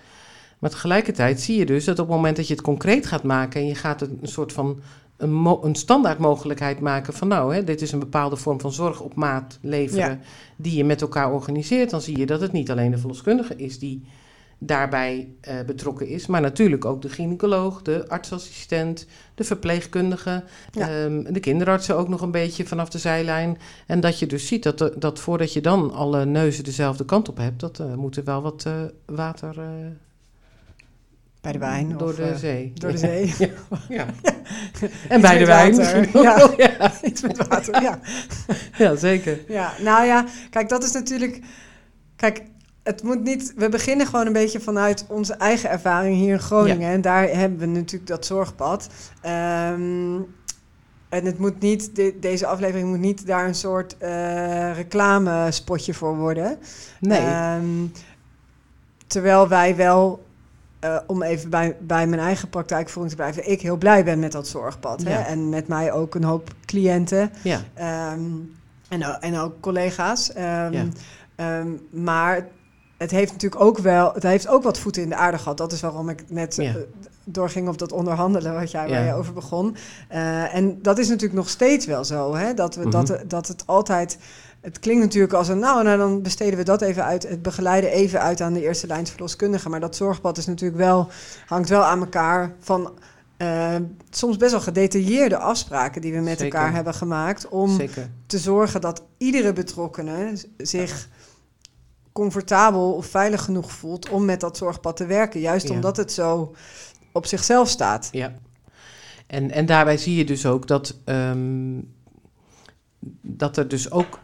Maar 0.60 0.70
tegelijkertijd 0.70 1.42
zie 1.42 1.58
je 1.58 1.66
dus 1.66 1.86
dat 1.86 2.00
op 2.00 2.08
het 2.08 2.16
moment 2.16 2.36
dat 2.36 2.48
je 2.48 2.54
het 2.54 2.64
concreet 2.64 3.06
gaat 3.06 3.24
maken 3.24 3.62
en 3.62 3.68
je 3.68 3.76
gaat 3.76 4.02
een, 4.02 4.18
een 4.22 4.28
soort 4.28 4.54
van 4.54 4.80
een, 5.18 5.46
een 5.62 5.76
standaard 5.76 6.18
mogelijkheid 6.20 6.80
maken 6.80 7.14
van 7.14 7.28
nou, 7.28 7.56
hè, 7.56 7.64
dit 7.64 7.82
is 7.82 7.92
een 7.92 8.00
bepaalde 8.00 8.36
vorm 8.36 8.60
van 8.60 8.72
zorg 8.72 9.00
op 9.02 9.16
maat 9.16 9.58
leveren 9.62 10.10
Ja. 10.10 10.20
die 10.56 10.78
je 10.78 10.84
met 10.84 11.02
elkaar 11.02 11.32
organiseert, 11.32 11.90
dan 11.90 12.02
zie 12.02 12.18
je 12.18 12.26
dat 12.26 12.42
het 12.42 12.52
niet 12.52 12.72
alleen 12.72 12.92
de 12.92 12.98
verloskundige 12.98 13.56
is 13.56 13.80
die 13.80 14.04
daarbij 14.62 15.28
eh, 15.42 15.56
betrokken 15.66 16.08
is, 16.08 16.28
maar 16.28 16.42
natuurlijk 16.42 16.86
ook 16.86 17.02
de 17.02 17.10
gynaecoloog, 17.10 17.82
de 17.82 18.10
artsassistent, 18.10 19.06
de 19.36 19.44
verpleegkundige, 19.44 20.44
Ja. 20.72 20.90
ehm, 20.90 21.34
de 21.34 21.40
kinderartsen 21.40 21.96
ook 21.98 22.08
nog 22.08 22.22
een 22.22 22.32
beetje 22.32 22.66
vanaf 22.66 22.90
de 22.90 22.98
zijlijn. 22.98 23.58
En 23.88 24.00
dat 24.00 24.20
je 24.20 24.26
dus 24.26 24.48
ziet 24.48 24.64
dat, 24.64 24.78
de- 24.78 24.94
dat 24.98 25.20
voordat 25.20 25.54
je 25.54 25.62
dan 25.62 25.94
alle 25.94 26.26
neuzen 26.26 26.64
dezelfde 26.64 27.06
kant 27.06 27.30
op 27.30 27.38
hebt, 27.38 27.60
dat 27.60 27.80
uh, 27.80 27.94
moet 27.94 28.16
er 28.18 28.24
wel 28.24 28.42
wat 28.42 28.64
eh, 28.66 28.74
water 29.06 29.60
eh, 29.60 29.66
Bij 31.42 31.52
de 31.52 31.60
wijn. 31.60 31.98
door 31.98 32.10
of, 32.10 32.16
de 32.16 32.24
eh, 32.24 32.36
zee. 32.36 32.72
Door 32.74 32.92
de 32.92 32.98
zee. 32.98 33.34
ja. 33.90 34.06
En 35.10 35.22
bij 35.22 35.38
de 35.38 35.46
wijn 35.46 35.76
water. 35.76 36.22
Ja. 36.22 36.52
ja. 36.58 36.92
Iets 37.10 37.22
met 37.22 37.48
water, 37.48 37.82
ja. 37.82 38.00
ja, 38.78 38.96
zeker. 38.96 39.40
Ja, 39.48 39.74
nou 39.82 40.06
ja, 40.06 40.26
kijk, 40.50 40.70
dat 40.70 40.84
is 40.84 40.92
natuurlijk. 40.92 41.40
Kijk, 42.16 42.44
het 42.90 43.04
moet 43.04 43.24
niet. 43.24 43.54
We 43.56 43.70
beginnen 43.70 44.06
gewoon 44.08 44.26
een 44.28 44.34
beetje 44.34 44.60
vanuit 44.60 45.06
onze 45.08 45.34
eigen 45.34 45.70
ervaring 45.70 46.16
hier 46.16 46.34
in 46.34 46.40
Groningen. 46.40 46.90
En 46.92 47.02
daar 47.02 47.28
hebben 47.30 47.60
we 47.60 47.66
natuurlijk 47.66 48.08
dat 48.10 48.26
zorgpad. 48.26 48.88
Ehm, 49.22 50.16
en 51.10 51.26
het 51.26 51.40
moet 51.40 51.60
niet, 51.60 51.96
de- 51.96 52.18
deze 52.20 52.46
aflevering 52.46 52.90
moet 52.90 53.00
niet 53.00 53.26
daar 53.28 53.48
een 53.48 53.56
soort 53.56 53.98
eh 53.98 54.76
reclamespotje 54.76 55.94
voor 55.94 56.16
worden. 56.18 56.58
Nee. 57.00 57.20
Ehm, 57.20 57.86
terwijl 59.08 59.48
wij 59.48 59.76
wel, 59.76 60.26
eh, 60.80 60.98
om 61.08 61.22
even 61.24 61.50
bij, 61.50 61.76
bij 61.80 62.08
mijn 62.08 62.22
eigen 62.22 62.50
praktijkvoering 62.50 63.16
te 63.16 63.22
blijven, 63.22 63.52
ik 63.52 63.62
heel 63.62 63.78
blij 63.78 64.04
ben 64.04 64.20
met 64.20 64.32
dat 64.32 64.48
zorgpad. 64.48 65.04
Hè? 65.04 65.14
Ja. 65.20 65.26
En 65.26 65.50
met 65.50 65.68
mij 65.68 65.92
ook 65.92 66.16
een 66.16 66.24
hoop 66.24 66.50
cliënten. 66.66 67.32
ja. 67.42 67.62
Ehm, 67.74 68.22
en, 68.90 69.22
en 69.22 69.38
ook 69.38 69.60
collega's. 69.62 70.32
Ja. 70.36 70.70
maar 71.92 72.48
het 73.00 73.12
heeft 73.12 73.32
natuurlijk 73.32 73.62
ook 73.62 73.78
wel, 73.78 74.14
het 74.14 74.24
heeft 74.24 74.48
ook 74.48 74.64
wat 74.64 74.80
voeten 74.80 75.02
in 75.02 75.10
de 75.10 75.16
aarde 75.16 75.38
gehad. 75.38 75.58
Dat 75.58 75.72
is 75.72 75.82
waarom 75.82 76.10
ik 76.10 76.24
net 76.28 76.56
Ja. 76.56 76.64
eh, 76.64 76.76
doorging 77.24 77.68
op 77.68 77.78
dat 77.78 77.92
onderhandelen 77.92 78.54
wat 78.54 78.72
jij, 78.72 78.90
waar 78.90 79.00
Ja. 79.00 79.06
je 79.08 79.14
over 79.14 79.34
begon. 79.34 79.76
Eh, 80.08 80.56
en 80.56 80.82
dat 80.82 80.98
is 80.98 81.08
natuurlijk 81.08 81.40
nog 81.40 81.50
steeds 81.50 81.86
wel 81.86 82.04
zo, 82.06 82.36
hè? 82.36 82.54
Dat, 82.54 82.76
we, 82.76 82.82
Mhm. 82.82 82.92
dat, 82.92 83.18
dat 83.28 83.48
het 83.48 83.64
altijd. 83.66 84.18
Het 84.62 84.80
klinkt 84.80 85.04
natuurlijk 85.04 85.34
als 85.34 85.48
een, 85.48 85.60
nou, 85.60 85.84
nou, 85.84 85.98
dan 85.98 86.22
besteden 86.22 86.58
we 86.58 86.64
dat 86.64 86.82
even 86.82 87.04
uit, 87.04 87.30
het 87.30 87.42
begeleiden 87.42 87.90
even 87.92 88.22
uit 88.22 88.42
aan 88.42 88.54
de 88.54 88.62
eerste 88.64 88.88
lijns 88.88 89.10
verloskundigen. 89.10 89.72
Maar 89.72 89.80
dat 89.80 89.96
zorgpad 89.96 90.38
is 90.38 90.46
natuurlijk 90.46 90.80
wel, 90.80 91.08
hangt 91.46 91.70
wel 91.70 91.84
aan 91.84 92.00
elkaar 92.00 92.54
van 92.60 92.92
eh, 93.38 93.76
soms 94.10 94.38
best 94.38 94.52
wel 94.52 94.62
gedetailleerde 94.62 95.38
afspraken 95.38 96.02
die 96.02 96.14
we 96.14 96.20
met 96.20 96.40
Zeker. 96.40 96.58
elkaar 96.60 96.74
hebben 96.74 96.94
gemaakt 96.94 97.48
om 97.48 97.70
Zeker. 97.76 98.10
te 98.26 98.38
zorgen 98.38 98.82
dat 98.82 99.02
iedere 99.18 99.54
betrokkene 99.54 100.32
z- 100.36 100.44
zich 100.58 101.08
comfortabel 102.20 102.94
of 102.94 103.06
veilig 103.06 103.44
genoeg 103.44 103.72
voelt 103.72 104.10
om 104.10 104.26
met 104.26 104.40
dat 104.40 104.58
zorgpad 104.58 104.98
te 104.98 105.06
werken. 105.06 105.40
Juist 105.40 105.68
Ja. 105.68 105.74
omdat 105.74 105.98
het 105.98 106.12
zo 106.12 106.56
op 107.12 107.26
zichzelf 107.26 107.70
staat. 107.70 108.10
Ja. 108.12 108.34
En, 109.28 109.52
en 109.52 109.66
daarbij 109.66 109.98
zie 109.98 110.16
je 110.16 110.26
dus 110.26 110.46
ook 110.46 110.68
dat, 110.68 110.98
ehm, 111.06 111.82
dat 113.22 113.58
er 113.58 113.68
dus 113.68 113.92
ook. 113.92 114.20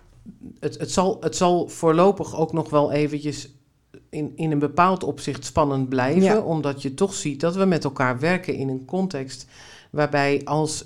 Het, 0.60 0.80
het, 0.80 0.92
zal, 0.92 1.18
het 1.20 1.36
zal 1.36 1.68
voorlopig 1.68 2.36
ook 2.36 2.54
nog 2.54 2.70
wel 2.70 2.92
eventjes 2.92 3.50
in, 4.10 4.32
in 4.36 4.52
een 4.52 4.60
bepaald 4.60 5.04
opzicht 5.04 5.46
spannend 5.46 5.90
blijven. 5.90 6.22
Ja. 6.22 6.40
Omdat 6.40 6.82
je 6.82 6.94
toch 6.94 7.14
ziet 7.14 7.40
dat 7.40 7.56
we 7.56 7.66
met 7.66 7.84
elkaar 7.84 8.20
werken 8.20 8.56
in 8.56 8.70
een 8.70 8.86
context 8.86 9.48
waarbij 9.92 10.42
als, 10.44 10.86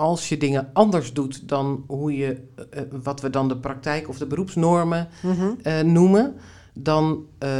als 0.00 0.28
je 0.28 0.36
dingen 0.36 0.70
anders 0.72 1.12
doet 1.12 1.48
dan 1.48 1.84
hoe 1.86 2.16
je, 2.16 2.36
eh, 2.70 2.82
wat 3.02 3.20
we 3.20 3.30
dan 3.30 3.48
de 3.48 3.56
praktijk 3.56 4.08
of 4.08 4.18
de 4.18 4.26
beroepsnormen 4.26 5.08
Mhm. 5.22 5.50
eh, 5.62 5.80
noemen, 5.80 6.34
dan, 6.74 7.24
eh, 7.38 7.50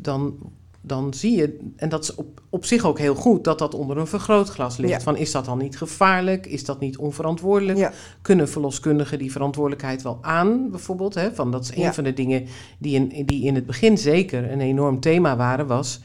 dan, 0.00 0.34
dan 0.80 1.14
zie 1.14 1.36
je, 1.36 1.58
en 1.76 1.88
dat 1.88 2.02
is 2.02 2.14
op, 2.14 2.40
op 2.50 2.64
zich 2.64 2.84
ook 2.84 2.98
heel 2.98 3.14
goed, 3.14 3.44
dat 3.44 3.58
dat 3.58 3.74
onder 3.74 3.96
een 3.98 4.06
vergrootglas 4.06 4.76
ligt. 4.76 4.92
Ja. 4.92 5.00
Van 5.00 5.16
is 5.16 5.30
dat 5.32 5.44
dan 5.44 5.58
niet 5.58 5.76
gevaarlijk? 5.78 6.46
Is 6.46 6.64
dat 6.64 6.80
niet 6.80 6.96
onverantwoordelijk? 6.98 7.78
Ja. 7.78 7.92
Kunnen 8.22 8.48
verloskundigen 8.48 9.18
die 9.18 9.32
verantwoordelijkheid 9.32 10.02
wel 10.02 10.18
aan, 10.20 10.70
bijvoorbeeld? 10.70 11.14
Hè? 11.14 11.34
Van, 11.34 11.50
dat 11.50 11.62
is 11.62 11.70
een 11.76 11.82
Ja. 11.82 11.92
van 11.94 12.04
de 12.04 12.12
dingen 12.12 12.46
die 12.78 12.94
in, 12.94 13.26
die 13.26 13.44
in 13.44 13.54
het 13.54 13.66
begin 13.66 13.98
zeker 13.98 14.50
een 14.52 14.60
enorm 14.60 15.00
thema 15.00 15.36
waren, 15.36 15.66
was... 15.66 16.00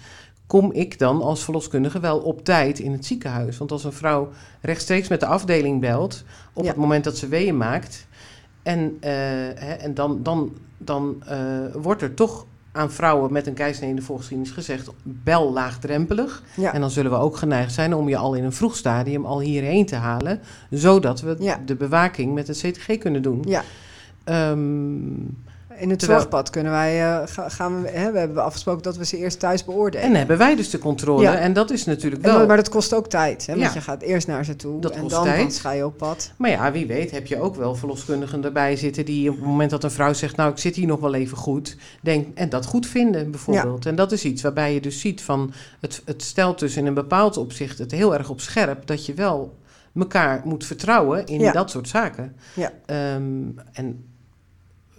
Kom 0.54 0.72
ik 0.72 1.00
dan 1.00 1.22
als 1.22 1.44
verloskundige 1.44 2.00
wel 2.00 2.20
op 2.20 2.44
tijd 2.46 2.80
in 2.80 2.92
het 2.92 3.06
ziekenhuis? 3.06 3.58
Want 3.58 3.72
als 3.72 3.84
een 3.84 3.94
vrouw 3.94 4.30
rechtstreeks 4.62 5.08
met 5.08 5.20
de 5.20 5.26
afdeling 5.26 5.82
belt 5.82 6.24
op 6.54 6.64
Ja. 6.64 6.70
het 6.70 6.78
moment 6.80 7.04
dat 7.04 7.18
ze 7.18 7.28
weeën 7.28 7.58
maakt, 7.58 8.08
en, 8.64 8.98
eh, 9.00 9.12
hè, 9.56 9.74
en 9.74 9.94
dan, 9.94 10.20
dan, 10.24 10.52
dan 10.78 11.24
eh, 11.28 11.38
wordt 11.74 12.02
er 12.02 12.14
toch 12.14 12.46
aan 12.72 12.92
vrouwen 12.92 13.32
met 13.34 13.48
een 13.48 13.54
keizersnee 13.54 13.90
in 13.90 13.96
de 13.96 14.02
volgeschiedenis 14.02 14.52
gezegd: 14.52 14.90
bel 15.04 15.52
laagdrempelig. 15.54 16.44
Ja. 16.56 16.74
En 16.74 16.82
dan 16.82 16.92
zullen 16.92 17.12
we 17.12 17.18
ook 17.18 17.38
geneigd 17.38 17.74
zijn 17.74 17.96
om 17.96 18.10
je 18.10 18.18
al 18.18 18.34
in 18.34 18.44
een 18.44 18.54
vroeg 18.54 18.76
stadium 18.76 19.26
al 19.26 19.40
hierheen 19.40 19.86
te 19.86 19.96
halen, 19.96 20.40
zodat 20.70 21.22
we 21.22 21.36
Ja. 21.40 21.60
de 21.66 21.76
bewaking 21.76 22.34
met 22.34 22.48
een 22.48 22.72
CTG 22.72 22.98
kunnen 22.98 23.22
doen. 23.22 23.44
Ja. 23.48 23.64
Ehm, 24.24 24.60
In 25.78 25.90
het 25.90 26.00
Terwijl- 26.00 26.20
zorgpad 26.20 26.50
kunnen 26.50 26.72
wij, 26.72 27.02
eh, 27.02 27.28
ga- 27.28 27.50
gaan 27.50 27.82
we, 27.82 27.90
hè, 27.90 28.12
we 28.12 28.20
hebben 28.20 28.44
afgesproken 28.44 28.84
dat 28.84 28.98
we 28.98 29.06
ze 29.06 29.18
eerst 29.18 29.40
thuis 29.40 29.66
beoordelen. 29.66 30.08
en 30.08 30.16
hebben 30.16 30.38
wij 30.38 30.56
dus 30.56 30.70
de 30.70 30.78
controle. 30.78 31.22
Ja. 31.22 31.36
En 31.36 31.54
dat 31.54 31.72
is 31.72 31.86
natuurlijk 31.86 32.24
En 32.24 32.34
wel. 32.34 32.48
maar 32.48 32.58
dat 32.58 32.70
kost 32.70 32.94
ook 32.94 33.08
tijd, 33.08 33.46
hè? 33.46 33.54
want 33.54 33.68
Ja. 33.68 33.74
je 33.74 33.82
gaat 33.82 34.02
eerst 34.02 34.28
naar 34.28 34.46
ze 34.46 34.56
toe 34.56 34.82
Dat 34.82 34.92
en 34.92 35.02
kost 35.02 35.14
dan 35.16 35.24
tijd. 35.24 35.60
ga 35.60 35.72
je 35.72 35.86
op 35.86 35.98
pad. 35.98 36.32
Maar 36.38 36.50
ja, 36.50 36.72
wie 36.72 36.88
weet 36.88 37.12
heb 37.12 37.28
je 37.28 37.40
ook 37.42 37.56
wel 37.56 37.76
verloskundigen 37.76 38.44
erbij 38.44 38.76
zitten 38.76 39.06
die 39.06 39.30
op 39.30 39.36
het 39.36 39.46
moment 39.46 39.70
dat 39.70 39.84
een 39.84 39.92
vrouw 39.92 40.14
zegt, 40.14 40.36
nou 40.36 40.52
ik 40.52 40.58
zit 40.58 40.76
hier 40.76 40.88
nog 40.88 41.00
wel 41.00 41.14
even 41.14 41.38
goed, 41.38 41.78
denk, 42.02 42.38
en 42.38 42.50
dat 42.50 42.66
goed 42.66 42.88
vinden 42.88 43.32
bijvoorbeeld. 43.32 43.86
En 43.86 43.96
dat 43.96 44.12
is 44.12 44.24
iets 44.26 44.42
waarbij 44.42 44.74
je 44.74 44.82
dus 44.82 45.00
ziet 45.00 45.22
van, 45.22 45.54
het, 45.80 46.02
het 46.06 46.22
stelt 46.24 46.60
dus 46.60 46.76
in 46.78 46.86
een 46.86 46.94
bepaald 46.94 47.38
opzicht 47.38 47.78
het 47.78 47.92
heel 47.92 48.14
erg 48.18 48.30
op 48.30 48.42
scherp 48.42 48.88
dat 48.88 49.06
je 49.06 49.14
wel 49.14 49.58
elkaar 49.96 50.42
moet 50.46 50.66
vertrouwen 50.66 51.26
in 51.26 51.52
dat 51.52 51.70
soort 51.70 51.88
zaken. 51.88 52.36
Ja. 52.56 52.72
Ehm, 52.86 53.24
en 53.72 54.06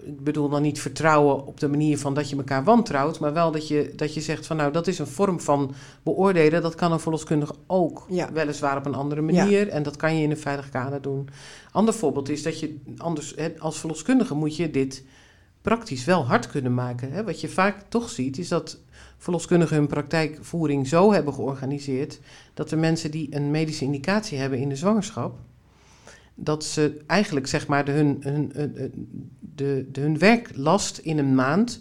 ik 0.04 0.24
bedoel 0.24 0.48
dan 0.48 0.62
niet 0.62 0.80
vertrouwen 0.80 1.46
op 1.46 1.60
de 1.60 1.68
manier 1.68 1.98
van 1.98 2.14
dat 2.14 2.30
je 2.30 2.36
elkaar 2.36 2.64
wantrouwt, 2.64 3.18
maar 3.18 3.32
wel 3.32 3.50
dat 3.50 3.68
je, 3.68 3.92
dat 3.96 4.14
je 4.14 4.20
zegt 4.20 4.46
van 4.46 4.56
nou 4.56 4.72
dat 4.72 4.86
is 4.86 4.98
een 4.98 5.06
vorm 5.06 5.40
van 5.40 5.74
beoordelen, 6.02 6.62
dat 6.62 6.74
kan 6.74 6.92
een 6.92 7.00
verloskundige 7.00 7.54
ook. 7.66 8.06
Ja. 8.08 8.32
Weliswaar 8.32 8.76
op 8.76 8.86
een 8.86 8.94
andere 8.94 9.20
manier 9.20 9.68
en 9.68 9.82
dat 9.82 9.96
kan 9.96 10.16
je 10.16 10.22
in 10.22 10.30
een 10.30 10.38
veilig 10.38 10.68
kader 10.68 11.02
doen. 11.02 11.28
Ander 11.70 11.94
voorbeeld 11.94 12.28
is 12.28 12.42
dat 12.42 12.60
je 12.60 12.80
anders, 12.96 13.32
hè, 13.36 13.48
als 13.58 13.78
verloskundige 13.78 14.34
moet 14.34 14.56
je 14.56 14.70
dit 14.70 15.04
praktisch 15.62 16.04
wel 16.04 16.26
hard 16.26 16.46
kunnen 16.46 16.74
maken. 16.74 17.12
Hè. 17.12 17.24
Wat 17.24 17.40
je 17.40 17.48
vaak 17.48 17.84
toch 17.88 18.10
ziet 18.10 18.38
is 18.38 18.48
dat 18.48 18.78
verloskundigen 19.18 19.76
hun 19.76 19.86
praktijkvoering 19.86 20.88
zo 20.88 21.12
hebben 21.12 21.34
georganiseerd 21.34 22.20
dat 22.54 22.68
de 22.68 22.76
mensen 22.76 23.10
die 23.10 23.34
een 23.34 23.50
medische 23.50 23.84
indicatie 23.84 24.38
hebben 24.38 24.58
in 24.58 24.68
de 24.68 24.76
zwangerschap, 24.76 25.38
dat 26.34 26.64
ze 26.64 27.00
eigenlijk 27.06 27.46
zeg 27.46 27.66
maar 27.66 27.84
de, 27.84 27.92
hun, 27.92 28.16
hun, 28.20 28.50
hun- 28.54 28.94
de, 29.40 29.88
de, 29.92 30.00
hun 30.00 30.18
werklast 30.18 30.98
in 30.98 31.18
een 31.18 31.34
maand, 31.34 31.80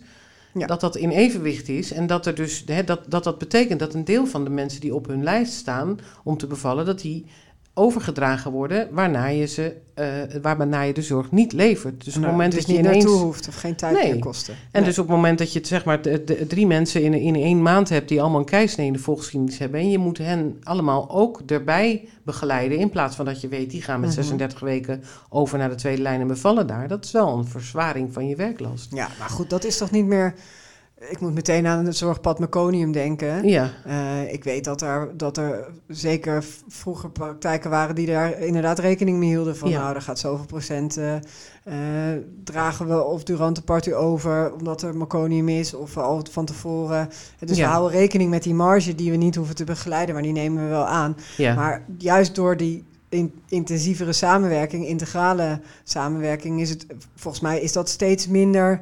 Ja. 0.54 0.68
dat 0.68 0.82
dat 0.82 0.96
in 0.96 1.10
evenwicht 1.10 1.70
is. 1.70 1.92
En 1.92 2.08
dat, 2.08 2.26
er 2.26 2.36
dus, 2.36 2.64
hè, 2.66 2.84
dat, 2.84 3.06
dat 3.08 3.24
dat 3.24 3.38
betekent 3.38 3.80
dat 3.80 3.94
een 3.94 4.04
deel 4.06 4.26
van 4.26 4.44
de 4.44 4.50
mensen 4.50 4.82
die 4.82 4.96
op 4.96 5.08
hun 5.08 5.24
lijst 5.24 5.54
staan 5.54 6.00
om 6.24 6.38
te 6.38 6.48
bevallen, 6.48 6.86
dat 6.86 7.02
die 7.02 7.26
overgedragen 7.74 8.52
worden 8.52 8.88
waarna 8.92 9.26
je, 9.28 9.46
ze, 9.48 9.76
eh 9.94 10.06
waarna 10.42 10.82
je 10.82 10.94
de 10.94 11.02
zorg 11.02 11.32
niet 11.32 11.54
levert. 11.54 12.06
Dus 12.06 12.16
op 12.16 12.22
het 12.22 12.32
moment 12.32 12.52
dus 12.54 12.66
dat 12.66 12.76
je 12.76 12.82
niet 12.82 12.86
ineens... 12.92 13.04
naartoe 13.04 13.22
hoeft 13.24 13.48
of 13.48 13.56
geen 13.56 13.76
tijd 13.76 13.94
Nee. 14.02 14.12
meer 14.12 14.20
kosten. 14.20 14.54
En 14.54 14.60
Nee. 14.72 14.84
dus 14.84 15.00
op 15.00 15.08
het 15.08 15.16
moment 15.16 15.38
dat 15.38 15.54
je 15.54 15.60
het, 15.60 15.68
zeg 15.68 15.86
maar, 15.86 16.02
de, 16.02 16.24
de- 16.24 16.48
drie 16.48 16.68
mensen 16.68 17.02
in, 17.04 17.14
in 17.14 17.36
één 17.36 17.62
maand 17.62 17.90
hebt 17.90 18.10
die 18.10 18.22
allemaal 18.22 18.40
een 18.40 18.46
keisnee 18.46 18.88
in 18.88 18.94
de 18.94 19.00
volgeschiedenis 19.00 19.58
hebben. 19.58 19.80
En 19.80 19.90
je 19.90 19.98
moet 19.98 20.18
hen 20.18 20.58
allemaal 20.64 21.10
ook 21.10 21.42
erbij 21.46 22.08
begeleiden. 22.24 22.78
In 22.78 22.90
plaats 22.90 23.16
van 23.16 23.26
dat 23.26 23.42
je 23.42 23.48
weet, 23.48 23.70
die 23.72 23.82
gaan 23.82 24.00
met 24.00 24.10
Mhm. 24.10 24.20
36 24.20 24.60
weken 24.60 25.04
over 25.30 25.58
naar 25.58 25.70
de 25.70 25.76
tweede 25.76 26.02
lijn 26.02 26.22
en 26.22 26.28
bevallen 26.28 26.68
daar. 26.68 26.88
Dat 26.88 27.06
is 27.06 27.12
wel 27.12 27.38
een 27.38 27.46
verzwaring 27.48 28.14
van 28.14 28.28
je 28.28 28.36
werklast. 28.36 28.94
Ja, 28.96 29.08
maar 29.20 29.30
goed, 29.30 29.50
dat 29.50 29.64
is 29.64 29.78
toch 29.78 29.92
niet 29.92 30.06
meer... 30.06 30.34
Ik 31.10 31.20
moet 31.20 31.34
meteen 31.34 31.68
aan 31.68 31.86
het 31.86 31.98
zorgpad 31.98 32.40
Meconium 32.40 32.92
denken. 32.92 33.48
Ja, 33.48 33.72
Eh, 33.86 34.34
ik 34.34 34.44
weet 34.44 34.64
dat 34.64 34.82
er, 34.82 35.12
dat 35.18 35.38
er 35.38 35.68
zeker 35.88 36.46
vroeger 36.68 37.10
praktijken 37.10 37.70
waren 37.70 37.96
die 37.96 38.08
daar 38.08 38.40
inderdaad 38.40 38.80
rekening 38.80 39.18
mee 39.18 39.30
hielden. 39.30 39.58
Van 39.58 39.70
Ja. 39.70 39.82
nou, 39.82 39.96
er 39.96 40.02
gaat 40.02 40.20
zoveel 40.20 40.46
procent 40.46 40.98
eh, 40.98 41.16
eh, 41.16 42.20
dragen 42.44 42.88
we 42.88 43.04
of 43.04 43.24
durant 43.24 43.56
de 43.56 43.62
party 43.62 43.92
over 43.92 44.54
omdat 44.54 44.82
er 44.82 44.96
meconium 44.98 45.50
is 45.50 45.74
of 45.74 45.98
al 45.98 46.26
van 46.32 46.46
tevoren. 46.46 47.10
Dus 47.40 47.58
Ja. 47.58 47.64
we 47.66 47.72
houden 47.72 48.00
rekening 48.00 48.30
met 48.30 48.44
die 48.44 48.54
marge 48.54 48.96
die 48.96 49.12
we 49.12 49.18
niet 49.18 49.36
hoeven 49.36 49.56
te 49.56 49.64
begeleiden, 49.64 50.14
maar 50.14 50.24
die 50.24 50.32
nemen 50.32 50.64
we 50.64 50.70
wel 50.70 50.86
aan. 50.86 51.16
ja. 51.38 51.56
Maar 51.56 51.86
juist 51.98 52.36
door 52.36 52.58
die 52.58 52.84
in- 53.10 53.34
intensievere 53.50 54.14
samenwerking, 54.14 54.88
integrale 54.88 55.60
samenwerking, 55.84 56.62
is 56.62 56.70
het 56.70 56.86
volgens 57.16 57.44
mij 57.44 57.60
is 57.62 57.72
dat 57.74 57.90
steeds 57.90 58.28
minder 58.28 58.82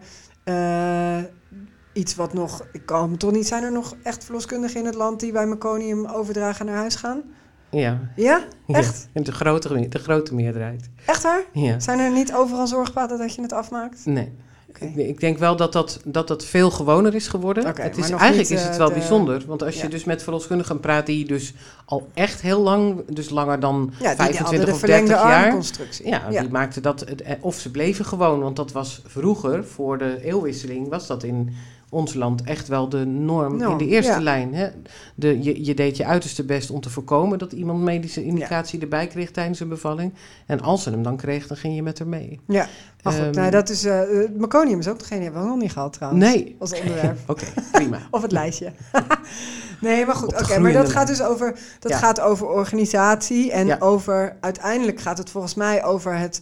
iets 1.93 2.15
wat 2.15 2.33
nog. 2.33 2.65
Ik 2.71 2.85
kan 2.85 3.09
me 3.11 3.17
toch 3.17 3.31
niet. 3.31 3.47
Zijn 3.47 3.63
er 3.63 3.71
nog 3.71 3.95
echt 4.03 4.23
verloskundigen 4.23 4.79
in 4.79 4.85
het 4.85 4.95
land 4.95 5.19
die 5.19 5.31
bij 5.31 5.45
meconium 5.47 6.05
overdragen 6.05 6.65
naar 6.65 6.75
huis 6.75 6.95
gaan? 6.95 7.21
ja. 7.69 7.99
Ja? 8.15 8.41
Ja, 8.67 8.77
Echt? 8.77 9.07
de, 9.13 9.31
grote, 9.31 9.87
de 9.89 9.99
grote 9.99 10.35
meerderheid. 10.35 10.89
Echt 11.05 11.23
waar? 11.23 11.43
Ja. 11.53 11.79
Zijn 11.79 11.99
er 11.99 12.11
niet 12.11 12.33
overal 12.33 12.67
zorgpaden 12.67 13.17
dat 13.17 13.35
je 13.35 13.41
het 13.41 13.53
afmaakt? 13.53 14.05
Nee. 14.05 14.31
Ik, 14.79 14.95
ik 14.95 15.19
denk 15.19 15.37
wel 15.37 15.55
dat 15.55 15.73
dat, 15.73 16.01
dat 16.05 16.27
dat 16.27 16.45
veel 16.45 16.71
gewoner 16.71 17.15
is 17.15 17.27
geworden. 17.27 17.67
Oké, 17.67 17.81
het 17.81 17.97
is, 17.97 18.09
eigenlijk 18.09 18.49
niet, 18.49 18.59
is 18.59 18.63
het 18.63 18.71
eh, 18.71 18.77
wel 18.77 18.87
de- 18.87 18.93
bijzonder. 18.93 19.43
Want 19.47 19.63
als 19.63 19.75
je 19.75 19.83
Ja. 19.83 19.89
dus 19.89 20.03
met 20.03 20.23
verloskundigen 20.23 20.79
praat 20.79 21.05
die 21.05 21.25
dus 21.25 21.53
al 21.85 22.07
echt 22.13 22.41
heel 22.41 22.59
lang, 22.61 23.03
dus 23.07 23.29
langer 23.29 23.59
dan 23.59 23.91
Ja, 23.91 23.97
die 23.97 24.07
hadden 24.07 24.25
25 24.25 24.65
de 24.67 24.71
of 24.73 24.79
verlengde 24.79 25.07
30 25.07 25.25
jaar. 25.27 25.43
armconstructie. 25.43 26.07
Ja, 26.07 26.29
die 26.29 26.49
maakten 26.49 26.81
dat, 26.81 27.01
eh, 27.01 27.35
of 27.41 27.55
ze 27.59 27.71
bleven 27.71 28.05
gewoon, 28.05 28.39
want 28.39 28.55
dat 28.55 28.71
was 28.71 29.01
vroeger, 29.05 29.65
voor 29.65 29.97
de 29.97 30.23
eeuwwisseling, 30.23 30.89
was 30.89 31.07
dat 31.07 31.23
in 31.23 31.53
ons 31.91 32.13
land 32.13 32.43
echt 32.43 32.67
wel 32.67 32.89
de 32.89 33.05
norm 33.05 33.61
in 33.61 33.77
de 33.77 33.87
eerste 33.87 34.11
ja. 34.11 34.21
lijn. 34.21 34.53
Hè? 34.53 34.67
De, 35.15 35.43
je, 35.43 35.65
je 35.65 35.73
deed 35.73 35.97
je 35.97 36.05
uiterste 36.05 36.43
best 36.43 36.69
om 36.69 36.81
te 36.81 36.89
voorkomen 36.89 37.39
dat 37.39 37.51
iemand 37.51 37.81
medische 37.81 38.23
indicatie 38.23 38.79
erbij 38.81 39.07
kreeg 39.07 39.31
tijdens 39.31 39.59
een 39.59 39.67
bevalling. 39.69 40.13
En 40.45 40.61
als 40.61 40.83
ze 40.83 40.89
hem 40.89 41.03
dan 41.03 41.17
kreeg, 41.17 41.47
dan 41.47 41.57
ging 41.57 41.75
je 41.75 41.83
met 41.83 41.99
haar 41.99 42.07
mee. 42.07 42.39
Ja, 42.47 42.67
maar 43.03 43.13
goed, 43.13 43.21
Ehm, 43.21 43.31
nou, 43.31 43.51
dat 43.51 43.69
is. 43.69 43.85
eh, 43.85 43.99
meconium 44.37 44.79
is 44.79 44.87
ook 44.87 44.99
degene 44.99 45.15
die 45.19 45.25
hebben 45.29 45.43
we 45.43 45.49
nog 45.53 45.61
niet 45.61 45.71
gehad 45.71 45.93
trouwens. 45.93 46.23
Nee. 46.25 46.55
Als 46.59 46.79
onderwerp. 46.79 47.17
Oké, 47.31 47.45
prima. 47.71 47.99
Of 48.11 48.21
het 48.21 48.31
lijstje. 48.31 48.71
nee, 49.81 50.05
maar 50.05 50.15
goed. 50.15 50.41
Oké, 50.41 50.59
maar 50.59 50.71
dat 50.73 50.89
gaat 50.91 51.07
dus 51.07 51.21
over, 51.23 51.59
dat 51.79 51.91
Ja. 51.91 51.97
gaat 51.97 52.19
over 52.19 52.47
organisatie. 52.47 53.51
En 53.51 53.81
over, 53.81 54.35
uiteindelijk 54.39 54.99
gaat 54.99 55.17
het 55.17 55.29
volgens 55.29 55.53
mij 55.55 55.83
over 55.83 56.17
het 56.17 56.41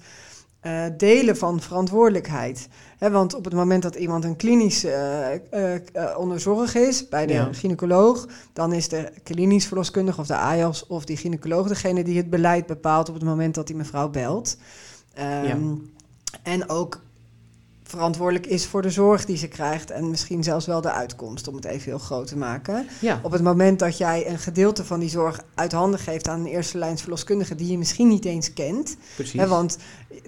eh, 0.60 0.84
delen 0.98 1.38
van 1.38 1.60
verantwoordelijkheid. 1.62 2.68
Want 3.00 3.34
op 3.36 3.46
het 3.46 3.54
moment 3.54 3.84
dat 3.84 3.96
iemand 3.96 4.24
een 4.24 4.36
klinisch 4.36 4.84
eh, 4.84 5.34
eh, 5.34 5.76
eh, 5.94 6.18
onder 6.18 6.40
zorg 6.40 6.76
is 6.76 7.10
bij 7.10 7.26
de 7.26 7.34
Ja. 7.34 7.50
gynaecoloog, 7.52 8.28
dan 8.54 8.74
is 8.74 8.88
de 8.90 9.12
klinisch 9.24 9.66
verloskundige 9.68 10.20
of 10.22 10.28
de 10.28 10.36
AJAS 10.36 10.88
of 10.88 11.06
die 11.06 11.18
gynaecoloog 11.18 11.68
degene 11.68 12.04
die 12.04 12.18
het 12.18 12.30
beleid 12.30 12.66
bepaalt 12.66 13.10
op 13.10 13.16
het 13.16 13.24
moment 13.24 13.56
dat 13.56 13.68
die 13.68 13.76
mevrouw 13.76 14.10
belt. 14.10 14.58
Ehm, 15.14 15.74
En 16.44 16.70
ook 16.70 17.02
verantwoordelijk 17.90 18.46
is 18.48 18.66
voor 18.66 18.82
de 18.82 18.90
zorg 18.90 19.26
die 19.26 19.38
ze 19.38 19.48
krijgt 19.48 19.92
en 19.92 20.10
misschien 20.10 20.44
zelfs 20.44 20.66
wel 20.66 20.82
de 20.82 20.92
uitkomst, 20.92 21.48
om 21.48 21.56
het 21.56 21.66
even 21.66 21.84
heel 21.90 22.00
groot 22.00 22.28
te 22.28 22.38
maken. 22.38 22.88
Ja, 23.00 23.20
Op 23.24 23.32
het 23.32 23.42
moment 23.44 23.80
dat 23.80 23.98
jij 23.98 24.28
een 24.30 24.40
gedeelte 24.40 24.86
van 24.86 25.00
die 25.00 25.10
zorg 25.10 25.40
uit 25.56 25.72
handen 25.72 26.00
geeft 26.00 26.28
aan 26.28 26.40
een 26.40 26.46
eerste 26.46 26.78
lijns 26.78 27.02
verloskundige 27.02 27.56
die 27.56 27.72
je 27.72 27.78
misschien 27.78 28.08
niet 28.08 28.26
eens 28.26 28.54
kent. 28.54 28.96
precies. 29.16 29.40
Hè, 29.40 29.48
want 29.48 29.78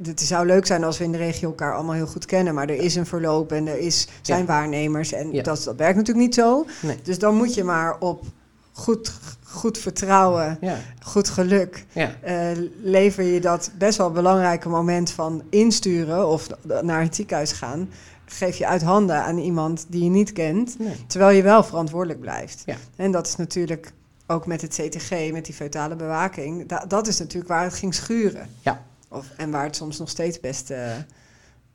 het 0.03 0.21
zou 0.21 0.45
leuk 0.45 0.65
zijn 0.65 0.83
als 0.83 0.97
we 0.97 1.03
in 1.03 1.11
de 1.11 1.17
regio 1.17 1.47
elkaar 1.49 1.75
allemaal 1.75 1.95
heel 1.95 2.07
goed 2.07 2.25
kennen, 2.25 2.53
maar 2.53 2.69
er 2.69 2.75
is 2.81 2.95
een 2.95 3.05
verloop 3.05 3.51
en 3.51 3.67
er 3.67 3.77
is, 3.79 4.07
zijn 4.21 4.39
Ja. 4.39 4.45
waarnemers 4.45 5.11
en 5.13 5.31
Ja. 5.31 5.43
dat, 5.43 5.63
dat 5.63 5.75
werkt 5.75 5.95
natuurlijk 5.97 6.25
niet 6.25 6.35
zo. 6.35 6.65
Nee. 6.81 6.97
Dus 7.03 7.19
dan 7.19 7.35
moet 7.35 7.53
je 7.53 7.63
maar 7.63 7.97
op 7.99 8.23
goed, 8.71 9.11
goed 9.51 9.77
vertrouwen, 9.77 10.57
Ja, 10.61 10.77
goed 11.05 11.29
geluk 11.29 11.85
ja, 11.91 12.15
eh, 12.21 12.57
lever 12.81 13.23
je 13.23 13.39
dat 13.41 13.71
best 13.77 13.97
wel 13.97 14.11
belangrijke 14.11 14.69
moment 14.69 15.11
van 15.11 15.43
insturen 15.49 16.27
of 16.27 16.47
naar 16.81 17.01
het 17.01 17.15
ziekenhuis 17.15 17.51
gaan, 17.51 17.89
geef 18.25 18.57
je 18.57 18.67
uit 18.67 18.81
handen 18.81 19.15
aan 19.23 19.37
iemand 19.37 19.85
die 19.89 20.03
je 20.03 20.09
niet 20.09 20.31
kent, 20.33 20.79
nee. 20.79 21.05
terwijl 21.07 21.35
je 21.35 21.43
wel 21.43 21.63
verantwoordelijk 21.63 22.19
blijft. 22.19 22.63
Ja. 22.65 22.75
En 22.95 23.11
dat 23.11 23.27
is 23.27 23.35
natuurlijk 23.35 23.91
ook 24.27 24.45
met 24.45 24.61
het 24.61 24.73
CTG, 24.73 25.31
met 25.31 25.45
die 25.45 25.53
feutale 25.53 25.95
bewaking, 25.95 26.67
da- 26.67 26.85
dat 26.87 27.07
is 27.07 27.19
natuurlijk 27.19 27.49
waar 27.51 27.63
het 27.63 27.73
ging 27.73 27.93
schuren. 27.93 28.49
Ja. 28.61 28.83
Of, 29.09 29.25
en 29.37 29.51
waar 29.51 29.63
het 29.63 29.75
soms 29.75 29.99
nog 29.99 30.09
steeds 30.09 30.39
best, 30.39 30.69
eh, 30.69 30.91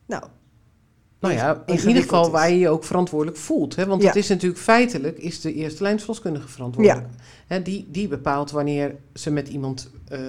nou, 0.05 0.23
Nou 1.19 1.33
ja, 1.33 1.63
in 1.65 1.87
ieder 1.87 2.01
geval 2.01 2.25
is. 2.25 2.31
waar 2.31 2.49
je 2.49 2.59
je 2.59 2.69
ook 2.69 2.83
verantwoordelijk 2.83 3.37
voelt. 3.37 3.75
Hè? 3.75 3.85
Want 3.85 4.01
Ja. 4.01 4.07
het 4.07 4.17
is 4.17 4.27
natuurlijk 4.27 4.61
feitelijk, 4.61 5.17
is 5.17 5.41
de 5.41 5.53
eerste 5.53 5.83
lijnsverloskundige 5.83 6.47
verantwoordelijk. 6.47 7.07
Hè, 7.47 7.61
die, 7.61 7.87
die 7.91 8.07
bepaalt 8.07 8.51
wanneer 8.51 8.95
ze 9.13 9.31
met 9.31 9.47
iemand 9.47 9.89
eh, 10.07 10.19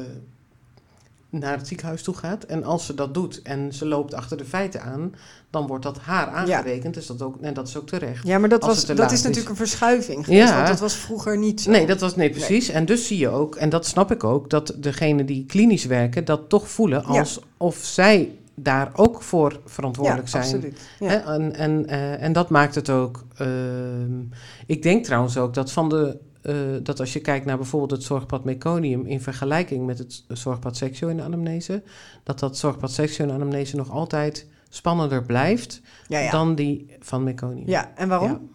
naar 1.31 1.57
het 1.57 1.69
ziekenhuis 1.69 2.03
toe 2.03 2.15
gaat. 2.15 2.45
En 2.45 2.65
als 2.65 2.87
ze 2.87 2.95
dat 2.95 3.15
doet 3.15 3.43
en 3.43 3.75
ze 3.75 3.87
loopt 3.87 4.15
achter 4.15 4.37
de 4.37 4.45
feiten 4.45 4.83
aan, 4.83 5.15
dan 5.51 5.67
wordt 5.67 5.85
dat 5.85 5.99
haar 5.99 6.27
aangerekend. 6.29 6.95
Dus 6.95 7.07
dat 7.07 7.23
ook, 7.23 7.37
en 7.41 7.55
dat 7.55 7.69
is 7.69 7.77
ook 7.77 7.87
terecht. 7.87 8.27
Ja, 8.27 8.39
maar 8.39 8.49
dat, 8.49 8.65
was, 8.65 8.87
dat 8.87 9.13
is 9.13 9.23
natuurlijk 9.23 9.49
een 9.49 9.57
verschuiving 9.57 10.25
geweest, 10.25 10.49
Ja. 10.49 10.55
want 10.57 10.69
dat 10.69 10.81
was 10.81 10.95
vroeger 10.95 11.39
niet 11.39 11.61
zo. 11.61 11.71
Nee, 11.71 11.87
dat 11.87 12.01
was 12.01 12.17
nee 12.17 12.31
precies. 12.31 12.69
En 12.69 12.85
dus 12.85 13.07
zie 13.07 13.19
je 13.19 13.29
ook, 13.29 13.55
en 13.57 13.69
dat 13.69 13.87
snap 13.87 14.11
ik 14.11 14.25
ook, 14.25 14.51
dat 14.51 14.75
degenen 14.77 15.27
die 15.27 15.45
klinisch 15.47 15.85
werken 15.85 16.25
dat 16.25 16.49
toch 16.49 16.69
voelen 16.69 17.03
Ja. 17.13 17.19
alsof 17.19 17.77
zij 17.77 18.31
daar 18.63 18.91
ook 18.95 19.23
voor 19.23 19.61
verantwoordelijk 19.65 20.29
ja, 20.29 20.43
zijn. 20.43 20.55
absoluut. 20.55 20.81
Ja. 20.99 21.09
Hè, 21.09 21.17
En, 21.17 21.55
en, 21.55 21.87
eh, 21.87 22.23
en 22.23 22.33
dat 22.33 22.51
maakt 22.51 22.75
het 22.75 22.91
ook. 22.91 23.25
ehm, 23.37 24.21
ik 24.67 24.83
denk 24.83 25.05
trouwens 25.05 25.37
ook 25.37 25.55
dat 25.55 25.73
van 25.73 25.89
de. 25.89 26.19
eh, 26.43 26.55
dat 26.83 27.01
als 27.01 27.13
je 27.13 27.21
kijkt 27.21 27.47
naar 27.47 27.57
bijvoorbeeld 27.57 27.91
het 27.91 28.03
zorgpad 28.03 28.45
meconium 28.45 29.07
in 29.07 29.21
vergelijking 29.21 29.87
met 29.87 29.99
het 29.99 30.25
zorgpad 30.29 30.77
seksueel 30.77 31.11
in 31.11 31.17
de 31.17 31.23
anamnese, 31.23 31.83
dat 32.23 32.39
dat 32.39 32.57
zorgpad 32.57 32.91
seksueel 32.91 33.29
in 33.29 33.35
de 33.35 33.41
anamnese 33.41 33.77
nog 33.77 33.91
altijd 33.91 34.47
spannender 34.69 35.23
blijft 35.25 35.81
ja. 36.09 36.31
dan 36.31 36.55
die 36.55 36.87
van 37.01 37.23
meconium. 37.25 37.69
ja, 37.69 37.93
en 37.95 38.09
waarom? 38.09 38.51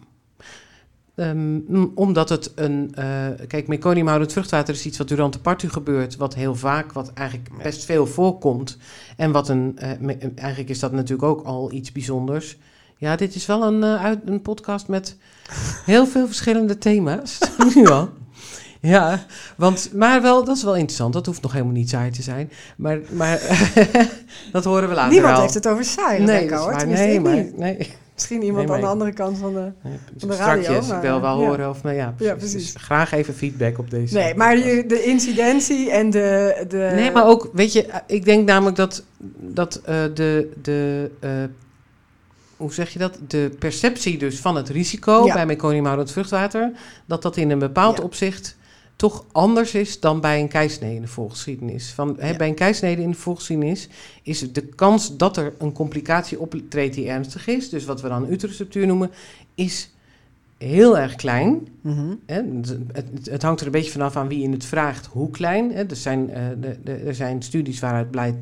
Ehm, 1.16 1.58
omdat 1.94 2.28
het 2.28 2.52
een. 2.54 2.90
eh, 2.94 3.06
kijk, 3.48 3.66
meconiumhoudend 3.68 4.32
vruchtwater 4.32 4.74
is 4.74 4.86
iets 4.86 4.98
wat 4.98 5.08
durant 5.08 5.32
de 5.32 5.38
partu 5.38 5.68
gebeurt. 5.70 6.16
Wat 6.16 6.34
heel 6.34 6.54
vaak, 6.54 6.92
wat 6.92 7.10
eigenlijk 7.14 7.48
best 7.62 7.84
veel 7.84 8.06
voorkomt. 8.06 8.76
En 9.16 9.32
wat 9.32 9.48
een. 9.48 9.72
eh, 9.78 9.90
me- 10.00 10.18
eigenlijk 10.36 10.70
is 10.70 10.78
dat 10.78 10.92
natuurlijk 10.92 11.28
ook 11.28 11.44
al 11.46 11.72
iets 11.72 11.92
bijzonders. 11.92 12.56
Ja, 12.96 13.16
dit 13.16 13.34
is 13.34 13.46
wel 13.46 13.62
een, 13.62 13.82
eh, 13.82 14.04
uit, 14.04 14.18
een 14.24 14.42
podcast 14.42 14.88
met 14.88 15.16
heel 15.84 16.06
veel 16.06 16.26
verschillende 16.26 16.78
thema's. 16.78 17.38
nu 17.74 17.86
al. 17.86 18.08
Ja, 18.80 19.24
want, 19.56 19.90
maar 19.94 20.22
wel, 20.22 20.44
dat 20.44 20.56
is 20.56 20.62
wel 20.62 20.74
interessant. 20.76 21.12
Dat 21.12 21.26
hoeft 21.26 21.42
nog 21.42 21.52
helemaal 21.52 21.72
niet 21.72 21.88
saai 21.88 22.10
te 22.10 22.22
zijn. 22.22 22.50
Maar, 22.76 22.98
maar 23.10 23.40
dat 24.52 24.64
horen 24.64 24.88
we 24.88 24.94
later 24.94 25.12
Niemand 25.12 25.38
heeft 25.38 25.54
het 25.54 25.68
over 25.68 25.84
saai, 25.84 26.22
nee, 26.22 26.36
Rebecca, 26.38 26.58
hoor. 26.62 26.72
waar. 26.72 26.86
Nee, 26.86 27.20
maar, 27.20 27.44
nee. 27.56 27.90
Misschien 28.14 28.42
iemand 28.42 28.66
Nee, 28.66 28.74
aan 28.74 28.80
de 28.80 28.86
andere 28.86 29.12
kant 29.12 29.38
van 29.38 29.54
de... 29.54 29.72
Nee, 29.82 29.98
Van 30.18 30.28
de 30.28 30.36
radio, 30.36 30.62
Strakjes, 30.62 30.88
maar, 30.88 30.96
ik 30.96 31.02
wil 31.02 31.20
wel 31.20 31.40
ja. 31.40 31.46
horen 31.46 31.68
of... 31.68 31.82
Nou 31.82 31.96
ja, 31.96 32.06
precies. 32.16 32.26
Ja, 32.32 32.34
precies. 32.38 32.72
Dus 32.72 32.82
graag 32.82 33.12
even 33.12 33.34
feedback 33.34 33.78
op 33.78 33.90
deze 33.90 34.14
Nee, 34.14 34.34
maar 34.34 34.58
je- 34.58 34.84
de 34.86 35.02
incidentie 35.04 35.90
en 35.90 36.10
de... 36.10 36.64
de 36.68 36.90
Nee, 36.94 37.10
maar 37.10 37.26
ook, 37.26 37.50
weet 37.52 37.72
je, 37.72 37.86
ik 38.06 38.24
denk 38.24 38.46
namelijk 38.46 38.76
dat, 38.76 39.04
dat 39.38 39.76
eh, 39.84 40.02
de... 40.14 40.50
de 40.62 41.10
eh, 41.20 41.30
hoe 42.56 42.72
zeg 42.72 42.90
je 42.90 42.98
dat? 42.98 43.18
De 43.28 43.56
perceptie 43.58 44.18
dus 44.18 44.38
van 44.40 44.56
het 44.56 44.68
risico 44.68 45.26
Ja. 45.26 45.34
bij 45.34 45.46
meconiumhoudend 45.46 46.12
vruchtwater... 46.12 46.72
dat 47.06 47.22
dat 47.22 47.36
in 47.36 47.50
een 47.50 47.58
bepaald 47.58 48.00
opzicht 48.00 48.56
toch 48.96 49.24
anders 49.32 49.74
is 49.74 50.00
dan 50.00 50.20
bij 50.20 50.40
een 50.40 50.48
keisnede 50.48 50.94
in 50.94 51.00
de 51.00 51.08
volgeschiedenis. 51.08 51.90
Van, 51.90 52.16
Ja. 52.20 52.36
Bij 52.36 52.48
een 52.48 52.54
keisnede 52.54 53.02
in 53.02 53.10
de 53.10 53.16
volgeschiedenis 53.16 53.88
is 54.22 54.52
de 54.52 54.62
kans 54.62 55.16
dat 55.16 55.36
er 55.36 55.54
een 55.58 55.72
complicatie 55.72 56.40
optreedt 56.40 56.94
die 56.94 57.08
ernstig 57.08 57.46
is... 57.46 57.68
dus 57.68 57.84
wat 57.84 58.00
we 58.00 58.08
dan 58.08 58.30
uterusruptuur 58.30 58.86
noemen, 58.86 59.10
is 59.54 59.90
heel 60.58 60.98
erg 60.98 61.14
klein... 61.14 61.68
Mhm. 61.84 62.14
Hè, 62.26 62.42
het, 63.30 63.42
hangt 63.42 63.60
er 63.60 63.66
een 63.66 63.72
beetje 63.72 63.90
vanaf 63.90 64.16
aan 64.16 64.28
wie 64.28 64.40
je 64.40 64.50
het 64.50 64.64
vraagt 64.64 65.06
hoe 65.06 65.30
klein. 65.30 65.72
Hè. 65.72 65.82
Er, 65.82 65.96
zijn, 65.96 66.30
eh, 66.30 66.42
de, 66.60 66.78
de, 66.84 66.92
er 66.92 67.14
zijn 67.14 67.42
studies 67.42 67.80
waaruit 67.80 68.10
blijkt 68.10 68.36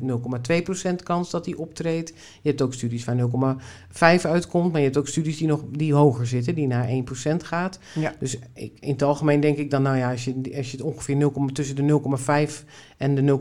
0,2% 0.89 0.95
kans 1.03 1.29
dat 1.29 1.45
die 1.45 1.59
optreedt. 1.59 2.13
Je 2.41 2.49
hebt 2.49 2.61
ook 2.61 2.73
studies 2.73 3.05
waar 3.05 3.15
0,5 3.15 4.25
uitkomt, 4.25 4.71
maar 4.71 4.79
je 4.79 4.85
hebt 4.85 4.97
ook 4.97 5.07
studies 5.07 5.37
die, 5.37 5.47
nog, 5.47 5.63
die 5.71 5.93
hoger 5.93 6.27
zitten, 6.27 6.55
die 6.55 6.67
naar 6.67 6.87
1% 6.87 7.35
gaat. 7.37 7.79
Ja. 7.95 8.13
Dus 8.19 8.37
ik, 8.53 8.77
in 8.79 8.91
het 8.91 9.03
algemeen 9.03 9.39
denk 9.39 9.57
ik 9.57 9.71
dan, 9.71 9.81
nou 9.81 9.97
ja, 9.97 10.11
als 10.11 10.23
je, 10.25 10.53
als 10.57 10.71
je 10.71 10.77
het 10.77 10.85
ongeveer 10.85 11.15
0, 11.15 11.49
tussen 11.53 11.75
de 11.75 12.01
0,5 12.49 12.63
en 12.97 13.15
de 13.15 13.39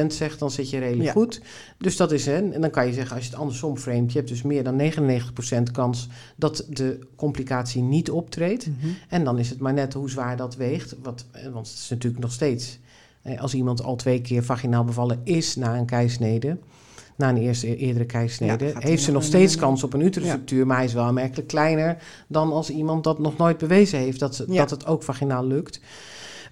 0,8% 0.00 0.06
zegt, 0.06 0.38
dan 0.38 0.50
zit 0.50 0.70
je 0.70 0.78
redelijk 0.78 1.04
Ja. 1.04 1.12
goed. 1.12 1.40
Dus 1.78 1.96
dat 1.96 2.12
is, 2.12 2.26
hè, 2.26 2.50
en 2.52 2.60
dan 2.60 2.70
kan 2.70 2.86
je 2.86 2.92
zeggen, 2.92 3.16
als 3.16 3.24
je 3.24 3.30
het 3.30 3.40
andersom 3.40 3.76
framet, 3.76 4.12
je 4.12 4.18
hebt 4.18 4.30
dus 4.30 4.42
meer 4.42 4.64
dan 4.64 4.76
99% 4.76 5.70
kans 5.72 6.08
dat 6.36 6.66
de 6.68 6.98
complicatie 7.16 7.82
niet 7.82 8.10
optreedt. 8.10 8.66
Mhm. 8.66 8.88
En 9.08 9.23
dan 9.24 9.38
is 9.38 9.50
het 9.50 9.58
maar 9.58 9.72
net 9.72 9.92
hoe 9.94 10.10
zwaar 10.10 10.36
dat 10.36 10.56
weegt. 10.56 10.94
Wat, 11.02 11.24
eh, 11.32 11.42
want 11.52 11.66
het 11.68 11.76
is 11.78 11.88
natuurlijk 11.90 12.22
nog 12.22 12.32
steeds... 12.32 12.78
eh, 13.22 13.40
Als 13.40 13.54
iemand 13.54 13.82
al 13.82 13.96
twee 13.96 14.20
keer 14.20 14.44
vaginaal 14.44 14.84
bevallen 14.84 15.20
is 15.24 15.56
na 15.56 15.76
een 15.76 15.86
keisnede... 15.86 16.58
na 17.16 17.28
een 17.28 17.36
eerste, 17.36 17.76
eerdere 17.76 18.04
keisnede... 18.06 18.64
Ja, 18.66 18.78
heeft 18.78 19.02
ze 19.02 19.12
nog 19.12 19.22
steeds 19.24 19.56
kans 19.56 19.84
op 19.84 19.92
een 19.92 20.00
uterusruptuur... 20.00 20.66
maar 20.66 20.76
hij 20.76 20.84
is 20.86 20.92
wel 20.92 21.04
aanmerkelijk 21.04 21.48
kleiner... 21.48 22.02
dan 22.28 22.52
als 22.52 22.70
iemand 22.70 23.04
dat 23.04 23.18
nog 23.18 23.36
nooit 23.36 23.58
bewezen 23.58 23.98
heeft... 23.98 24.18
dat, 24.18 24.34
ze- 24.34 24.44
Ja. 24.48 24.56
dat 24.58 24.70
het 24.70 24.86
ook 24.86 25.02
vaginaal 25.02 25.46
lukt. 25.46 25.80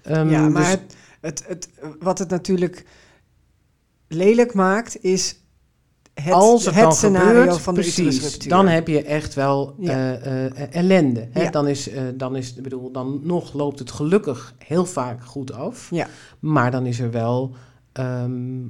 Ehm, 0.03 0.29
ja, 0.29 0.49
maar 0.49 0.61
dus- 0.63 0.71
het, 0.71 0.95
het, 1.21 1.43
het, 1.47 1.69
wat 1.99 2.19
het 2.19 2.29
natuurlijk 2.29 2.85
lelijk 4.07 4.53
maakt, 4.53 5.03
is 5.03 5.35
het, 6.13 6.33
als 6.33 6.65
het 6.65 6.73
het 6.75 6.83
dan 6.83 6.93
scenario 6.93 7.39
gebeurt, 7.39 7.59
van 7.61 7.73
de 7.73 7.79
precies, 7.79 8.37
dan 8.39 8.67
heb 8.67 8.87
je 8.87 9.03
echt 9.03 9.33
wel 9.33 9.75
Ja. 9.79 9.91
eh, 10.17 10.45
eh, 10.45 10.51
ellende. 10.71 11.27
Hè? 11.31 11.41
Ja. 11.43 11.49
Dan, 11.51 11.67
is, 11.67 11.89
eh, 11.89 12.01
dan 12.15 12.35
is, 12.35 12.53
bedoel, 12.53 12.91
dan 12.91 13.19
nog 13.23 13.53
loopt 13.53 13.79
het 13.79 13.91
gelukkig 13.91 14.53
heel 14.57 14.85
vaak 14.85 15.25
goed 15.25 15.53
af. 15.53 15.87
Ja. 15.91 16.07
Maar 16.39 16.71
dan 16.71 16.85
is 16.85 16.99
er 16.99 17.11
wel, 17.11 17.51
ehm, 17.91 18.61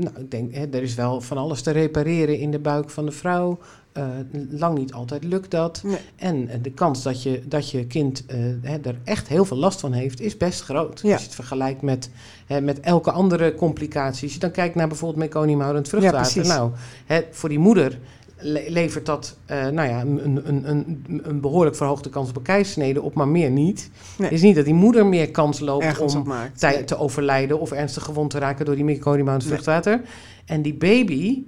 nou, 0.00 0.18
ik 0.18 0.30
denk, 0.30 0.54
hè, 0.54 0.66
er 0.66 0.82
is 0.82 0.94
wel 0.94 1.20
van 1.20 1.36
alles 1.38 1.62
te 1.62 1.70
repareren 1.70 2.38
in 2.38 2.50
de 2.50 2.58
buik 2.58 2.90
van 2.90 3.04
de 3.04 3.12
vrouw. 3.12 3.58
Eh, 3.92 4.04
lang 4.50 4.78
niet 4.78 4.92
altijd 4.92 5.24
lukt 5.24 5.50
dat. 5.50 5.82
Nee. 5.84 5.98
En 6.16 6.48
eh, 6.48 6.58
de 6.62 6.70
kans 6.70 7.02
dat 7.02 7.22
je, 7.22 7.42
dat 7.48 7.70
je 7.70 7.86
kind 7.86 8.26
eh, 8.26 8.38
hè, 8.62 8.78
er 8.82 8.96
echt 9.04 9.28
heel 9.28 9.44
veel 9.44 9.56
last 9.56 9.80
van 9.80 9.92
heeft, 9.92 10.20
is 10.20 10.36
best 10.36 10.62
groot. 10.62 11.00
Ja. 11.02 11.12
Als 11.12 11.20
je 11.20 11.26
het 11.26 11.34
vergelijkt 11.34 11.82
met, 11.82 12.10
hè, 12.46 12.60
met 12.60 12.80
elke 12.80 13.10
andere 13.10 13.54
complicatie. 13.54 14.22
Als 14.22 14.32
je 14.32 14.38
dan 14.38 14.50
kijkt 14.50 14.74
naar 14.74 14.88
bijvoorbeeld 14.88 15.20
meconiumhoudend 15.20 15.88
vruchtwater. 15.88 16.46
nou, 16.46 16.70
hè, 17.06 17.20
voor 17.30 17.48
die 17.48 17.58
moeder 17.58 17.98
le- 18.42 18.64
levert 18.68 19.06
dat 19.06 19.36
eh, 19.46 19.68
nou 19.68 19.88
ja, 19.88 20.00
een, 20.00 20.26
een, 20.48 20.68
een, 20.70 21.04
een 21.22 21.40
behoorlijk 21.40 21.76
verhoogde 21.76 22.08
kans 22.10 22.28
op 22.28 22.48
een 22.48 23.00
op, 23.02 23.14
maar 23.14 23.28
meer 23.28 23.50
niet. 23.50 23.90
Nee. 24.18 24.28
Het 24.28 24.36
is 24.38 24.42
niet 24.44 24.54
dat 24.56 24.64
die 24.64 24.74
moeder 24.74 25.06
meer 25.06 25.30
kans 25.30 25.60
loopt 25.60 25.84
ergens 25.84 26.14
om 26.14 26.20
op 26.20 26.26
maakt. 26.26 26.58
tij- 26.58 26.74
Nee. 26.74 26.84
te 26.84 26.98
overlijden 26.98 27.60
of 27.60 27.70
ernstig 27.72 28.02
gewond 28.04 28.30
te 28.30 28.38
raken 28.38 28.64
door 28.64 28.74
die 28.74 28.84
meconiumhoudend 28.84 29.50
Nee. 29.50 29.60
vruchtwater. 29.60 30.00
En 30.44 30.62
die 30.62 30.74
baby, 30.74 31.42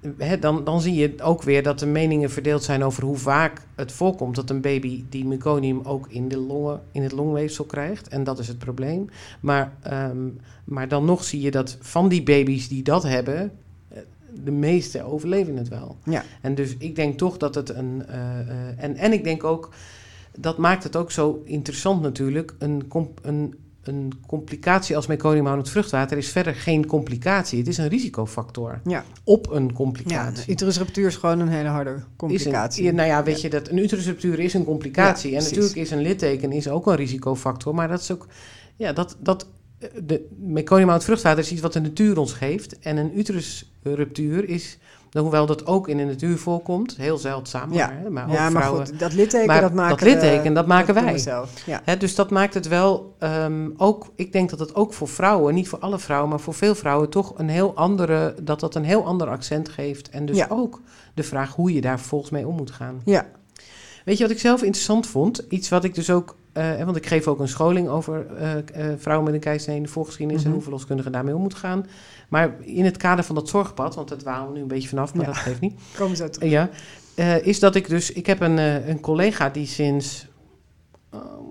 eh, 0.00 0.10
hè, 0.18 0.38
dan, 0.38 0.64
dan 0.64 0.80
zie 0.80 0.94
je 0.94 1.14
ook 1.22 1.42
weer 1.42 1.62
dat 1.62 1.78
de 1.78 1.86
meningen 1.86 2.30
verdeeld 2.30 2.62
zijn 2.62 2.84
over 2.84 3.04
hoe 3.04 3.16
vaak 3.16 3.60
het 3.76 3.92
voorkomt 3.92 4.34
dat 4.34 4.50
een 4.50 4.60
baby 4.60 5.04
die 5.08 5.24
meconium 5.26 5.80
ook 5.82 6.06
in, 6.08 6.28
de 6.28 6.38
longen, 6.38 6.80
in 6.92 7.02
het 7.02 7.12
longweefsel 7.12 7.64
krijgt. 7.64 8.08
En 8.08 8.24
dat 8.24 8.38
is 8.38 8.48
het 8.48 8.58
probleem. 8.58 9.08
Maar, 9.40 9.72
ehm, 9.82 10.16
maar 10.64 10.88
dan 10.88 11.04
nog 11.04 11.24
zie 11.24 11.40
je 11.40 11.50
dat 11.50 11.76
van 11.80 12.08
die 12.08 12.22
baby's 12.22 12.68
die 12.68 12.82
dat 12.82 13.02
hebben, 13.02 13.38
eh, 13.40 13.48
de 14.44 14.50
meeste 14.50 15.02
overleven 15.02 15.56
het 15.56 15.68
wel. 15.68 15.96
Ja. 16.04 16.24
En 16.40 16.54
dus 16.54 16.74
ik 16.78 16.96
denk 16.96 17.18
toch 17.18 17.36
dat 17.36 17.54
het 17.54 17.68
een. 17.68 18.04
eh, 18.08 18.40
eh, 18.40 18.46
en, 18.76 18.96
en 18.96 19.12
ik 19.12 19.24
denk 19.24 19.44
ook, 19.44 19.70
dat 20.38 20.58
maakt 20.58 20.82
het 20.84 20.96
ook 20.96 21.10
zo 21.10 21.42
interessant 21.44 22.02
natuurlijk. 22.02 22.54
Een, 22.58 22.90
een, 23.22 23.54
een 23.82 24.12
complicatie 24.26 24.96
als 24.96 25.06
meconiumhoudend 25.06 25.70
vruchtwater 25.70 26.18
is 26.18 26.28
verder 26.30 26.54
geen 26.54 26.86
complicatie. 26.86 27.58
Het 27.58 27.68
is 27.68 27.78
een 27.78 27.88
risicofactor 27.88 28.80
Ja. 28.84 29.04
op 29.24 29.50
een 29.50 29.66
Ja, 29.66 29.72
complicatie. 29.72 30.44
de 30.46 30.52
uterusruptuur 30.52 31.06
is 31.06 31.16
gewoon 31.16 31.40
een 31.40 31.48
hele 31.48 31.68
harde 31.68 31.96
complicatie. 32.16 32.80
een, 32.82 32.90
ja, 32.90 32.94
nou 32.96 33.08
ja, 33.08 33.22
weet 33.22 33.40
je, 33.40 33.50
dat 33.50 33.68
een 33.68 33.78
uterusruptuur 33.78 34.38
is 34.38 34.54
een 34.54 34.64
complicatie. 34.64 35.30
Ja, 35.30 35.38
en 35.38 35.44
natuurlijk 35.44 35.74
is 35.76 35.90
een 35.90 36.02
litteken 36.02 36.52
is 36.52 36.68
ook 36.68 36.86
een 36.86 36.96
risicofactor. 36.96 37.74
Maar 37.74 37.88
dat 37.88 38.00
is 38.00 38.10
ook, 38.12 38.26
ja, 38.76 38.92
dat, 38.92 39.16
dat, 39.20 39.46
de 40.04 40.26
meconiumhoudend 40.38 41.04
vruchtwater 41.04 41.38
is 41.44 41.52
iets 41.52 41.60
wat 41.60 41.72
de 41.72 41.80
natuur 41.80 42.18
ons 42.18 42.32
geeft. 42.32 42.78
En 42.78 42.96
een 42.96 43.18
uterusruptuur 43.18 44.48
is, 44.48 44.78
nou, 45.10 45.24
hoewel 45.24 45.46
dat 45.46 45.66
ook 45.66 45.88
in 45.88 45.96
de 45.96 46.04
natuur 46.04 46.38
voorkomt, 46.38 46.96
heel 46.96 47.18
zeldzaam. 47.18 47.72
Ja. 47.72 47.86
Maar, 47.86 48.00
hè, 48.02 48.10
maar 48.10 48.26
ook 48.28 48.32
ja, 48.32 48.50
maar 48.50 48.62
vrouwen. 48.62 48.86
goed, 48.86 48.98
dat 48.98 49.12
litteken, 49.12 49.46
Maar 49.46 49.60
dat 49.60 49.72
maken 49.72 49.96
dat 49.96 50.06
litteken, 50.08 50.54
dat 50.54 50.66
maken 50.66 50.94
wij. 50.94 51.18
zelf. 51.18 51.50
Ja. 51.66 51.80
Hè, 51.84 51.96
dus 51.96 52.14
dat 52.14 52.30
maakt 52.30 52.54
het 52.54 52.68
wel 52.68 53.14
ehm, 53.18 53.68
ook, 53.76 54.06
ik 54.14 54.32
denk 54.32 54.50
dat 54.50 54.58
het 54.58 54.74
ook 54.74 54.92
voor 54.92 55.08
vrouwen, 55.08 55.54
niet 55.54 55.68
voor 55.68 55.78
alle 55.78 55.98
vrouwen, 55.98 56.28
maar 56.30 56.40
voor 56.40 56.54
veel 56.54 56.74
vrouwen 56.74 57.08
toch 57.10 57.32
een 57.38 57.48
heel 57.48 57.74
andere, 57.74 58.34
dat 58.42 58.60
dat 58.60 58.74
een 58.74 58.84
heel 58.84 59.04
ander 59.04 59.28
accent 59.28 59.68
geeft. 59.68 60.10
En 60.10 60.26
dus 60.26 60.36
Ja. 60.36 60.46
ook 60.50 60.80
de 61.14 61.22
vraag 61.22 61.54
hoe 61.54 61.72
je 61.72 61.80
daar 61.80 61.98
vervolgens 61.98 62.30
mee 62.30 62.46
om 62.46 62.54
moet 62.56 62.70
gaan. 62.70 63.00
ja. 63.04 63.26
Weet 64.04 64.16
je 64.18 64.22
wat 64.24 64.32
ik 64.32 64.40
zelf 64.40 64.62
interessant 64.62 65.06
vond? 65.06 65.44
Iets 65.48 65.68
wat 65.68 65.84
ik 65.84 65.94
dus 65.94 66.10
ook, 66.10 66.36
eh, 66.52 66.84
want 66.84 66.96
ik 66.96 67.06
geef 67.06 67.26
ook 67.28 67.40
een 67.40 67.48
scholing 67.48 67.88
over 67.88 68.26
eh, 68.36 68.56
eh, 68.58 68.98
vrouwen 68.98 69.24
met 69.26 69.34
een 69.34 69.40
keizersnee 69.40 69.76
in 69.76 69.82
de 69.82 69.88
voorgeschiedenis 69.88 70.40
Mhm. 70.40 70.48
en 70.48 70.54
hoe 70.54 70.62
verloskundigen 70.62 71.12
daarmee 71.12 71.34
om 71.34 71.40
moeten 71.40 71.58
gaan. 71.58 71.86
Maar 72.28 72.54
in 72.60 72.84
het 72.84 72.96
kader 72.96 73.24
van 73.24 73.34
dat 73.34 73.48
zorgpad, 73.48 73.94
want 73.94 74.08
dat 74.08 74.22
waren 74.22 74.46
we 74.48 74.54
nu 74.54 74.60
een 74.60 74.68
beetje 74.68 74.88
vanaf, 74.88 75.14
maar 75.14 75.26
Ja. 75.26 75.32
dat 75.32 75.40
geeft 75.40 75.60
niet. 75.60 75.74
Komen 75.98 76.16
zo 76.16 76.28
terug. 76.28 76.50
Ja, 76.50 76.68
is 77.42 77.58
dat 77.60 77.74
ik 77.74 77.88
dus, 77.88 78.12
ik 78.12 78.26
heb 78.26 78.40
een, 78.40 78.56
een 78.88 79.00
collega 79.00 79.48
die 79.48 79.66
sinds 79.66 80.26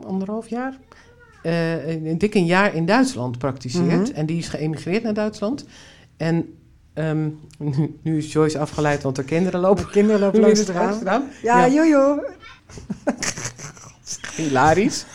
anderhalf 0.08 0.48
jaar, 0.50 0.78
een 1.44 2.18
dik 2.18 2.34
een 2.36 2.46
jaar 2.46 2.76
in 2.76 2.86
Duitsland 2.86 3.38
praktiseert. 3.38 4.08
Mhm. 4.10 4.16
En 4.16 4.26
die 4.26 4.38
is 4.38 4.48
geëmigreerd 4.48 5.04
naar 5.04 5.14
Duitsland. 5.14 5.66
En 6.18 6.54
ehm, 6.94 7.30
nu, 7.60 7.98
nu 8.02 8.18
is 8.18 8.32
Joyce 8.32 8.60
afgeleid, 8.60 9.04
want 9.04 9.18
haar 9.18 9.26
kinderen 9.26 9.60
lopen 9.60 9.84
De 9.84 9.90
kinderen 9.90 10.20
lopen 10.22 10.40
langs 10.46 10.66
raam. 10.66 11.24
Ja, 11.44 11.66
Ja. 11.66 11.68
jojo. 11.74 12.20
Hilarisch. 14.38 15.04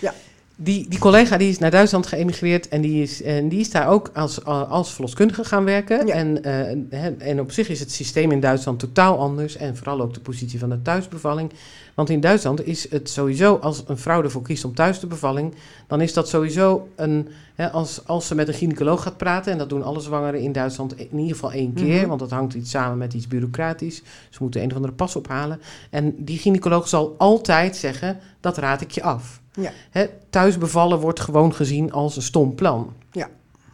Ja. 0.00 0.14
Die, 0.62 0.88
die 0.88 0.98
collega 0.98 1.36
die 1.36 1.48
is 1.48 1.58
naar 1.58 1.70
Duitsland 1.70 2.06
geëmigreerd 2.06 2.68
en 2.68 2.80
die 2.80 3.02
is, 3.02 3.22
en 3.22 3.48
die 3.48 3.60
is 3.60 3.70
daar 3.70 3.88
ook 3.88 4.10
als, 4.14 4.44
als 4.44 4.92
verloskundige 4.92 5.44
gaan 5.44 5.64
werken. 5.64 6.06
Ja. 6.06 6.14
En, 6.14 6.42
eh, 6.42 6.68
en, 7.04 7.20
en 7.20 7.40
op 7.40 7.52
zich 7.52 7.68
is 7.68 7.80
het 7.80 7.92
systeem 7.92 8.32
in 8.32 8.40
Duitsland 8.40 8.78
totaal 8.78 9.18
anders. 9.18 9.56
En 9.56 9.76
vooral 9.76 10.00
ook 10.00 10.14
de 10.14 10.20
positie 10.20 10.58
van 10.58 10.68
de 10.70 10.82
thuisbevalling. 10.82 11.52
Want 11.94 12.10
in 12.10 12.20
Duitsland 12.20 12.66
is 12.66 12.90
het 12.90 13.10
sowieso, 13.10 13.54
als 13.56 13.82
een 13.86 13.98
vrouw 13.98 14.22
ervoor 14.22 14.42
kiest 14.42 14.64
om 14.64 14.74
thuis 14.74 14.98
te 14.98 15.06
bevalling, 15.06 15.54
dan 15.86 16.00
is 16.00 16.12
dat 16.12 16.28
sowieso 16.28 16.88
een. 16.96 17.28
Hè, 17.54 17.70
als, 17.70 18.00
als 18.06 18.26
ze 18.26 18.34
met 18.34 18.48
een 18.48 18.54
gynaecoloog 18.54 19.02
gaat 19.02 19.16
praten, 19.16 19.52
en 19.52 19.58
dat 19.58 19.68
doen 19.68 19.82
alle 19.82 20.00
zwangeren 20.00 20.40
in 20.40 20.52
Duitsland 20.52 20.98
in 20.98 21.18
ieder 21.18 21.34
geval 21.34 21.52
één 21.52 21.74
keer, 21.74 21.98
Mhm. 21.98 22.06
want 22.08 22.20
dat 22.20 22.30
hangt 22.30 22.54
iets 22.54 22.70
samen 22.70 22.98
met 22.98 23.14
iets 23.14 23.26
bureaucratisch. 23.28 24.02
Ze 24.30 24.38
moeten 24.40 24.62
een 24.62 24.70
of 24.70 24.76
andere 24.76 24.92
pas 24.92 25.16
ophalen. 25.16 25.60
En 25.90 26.14
die 26.18 26.38
gynaecoloog 26.38 26.88
zal 26.88 27.14
altijd 27.18 27.76
zeggen: 27.76 28.18
dat 28.40 28.56
raad 28.58 28.80
ik 28.80 28.90
je 28.90 29.02
af. 29.02 29.39
Ja. 29.54 29.70
Hè, 29.90 30.06
thuis 30.30 30.58
bevallen 30.58 30.98
wordt 30.98 31.20
gewoon 31.20 31.54
gezien 31.54 31.92
als 31.92 32.16
een 32.16 32.22
stom 32.22 32.54
plan. 32.54 32.92
Ja. 33.12 33.28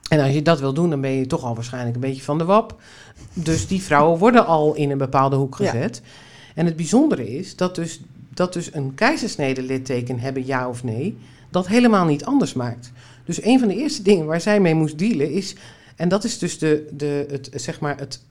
En 0.09 0.21
als 0.21 0.33
je 0.33 0.43
dat 0.43 0.61
wil 0.61 0.73
doen, 0.75 0.91
dan 0.91 1.01
ben 1.01 1.11
je 1.11 1.27
toch 1.27 1.45
al 1.45 1.55
waarschijnlijk 1.55 1.95
een 1.95 2.01
beetje 2.01 2.23
van 2.23 2.39
de 2.39 2.45
wap. 2.45 2.81
Dus 3.33 3.67
die 3.67 3.83
vrouwen 3.83 4.19
worden 4.25 4.47
al 4.47 4.75
in 4.75 4.91
een 4.91 4.99
bepaalde 4.99 5.37
hoek 5.37 5.59
Ja. 5.59 5.71
gezet. 5.71 6.03
En 6.55 6.67
het 6.67 6.77
bijzondere 6.77 7.37
is 7.39 7.57
dat 7.57 7.75
dus, 7.75 8.01
dat 8.35 8.53
dus 8.53 8.75
een 8.75 8.95
keizersnede 8.95 9.63
litteken 9.63 10.19
hebben, 10.19 10.47
ja 10.47 10.69
of 10.69 10.85
nee, 10.85 11.17
dat 11.51 11.67
helemaal 11.67 12.05
niet 12.05 12.25
anders 12.25 12.53
maakt. 12.53 12.93
Dus 13.25 13.43
een 13.45 13.59
van 13.59 13.69
de 13.69 13.77
eerste 13.77 14.03
dingen 14.03 14.27
waar 14.27 14.41
zij 14.41 14.61
mee 14.61 14.75
moest 14.75 14.99
dealen 14.99 15.31
is, 15.31 15.55
en 15.97 16.09
dat 16.09 16.25
is 16.25 16.39
dus 16.39 16.59
de, 16.59 16.89
de, 16.93 17.27
het, 17.31 17.51
zeg 17.55 17.81
maar 17.81 17.99
het, 17.99 18.23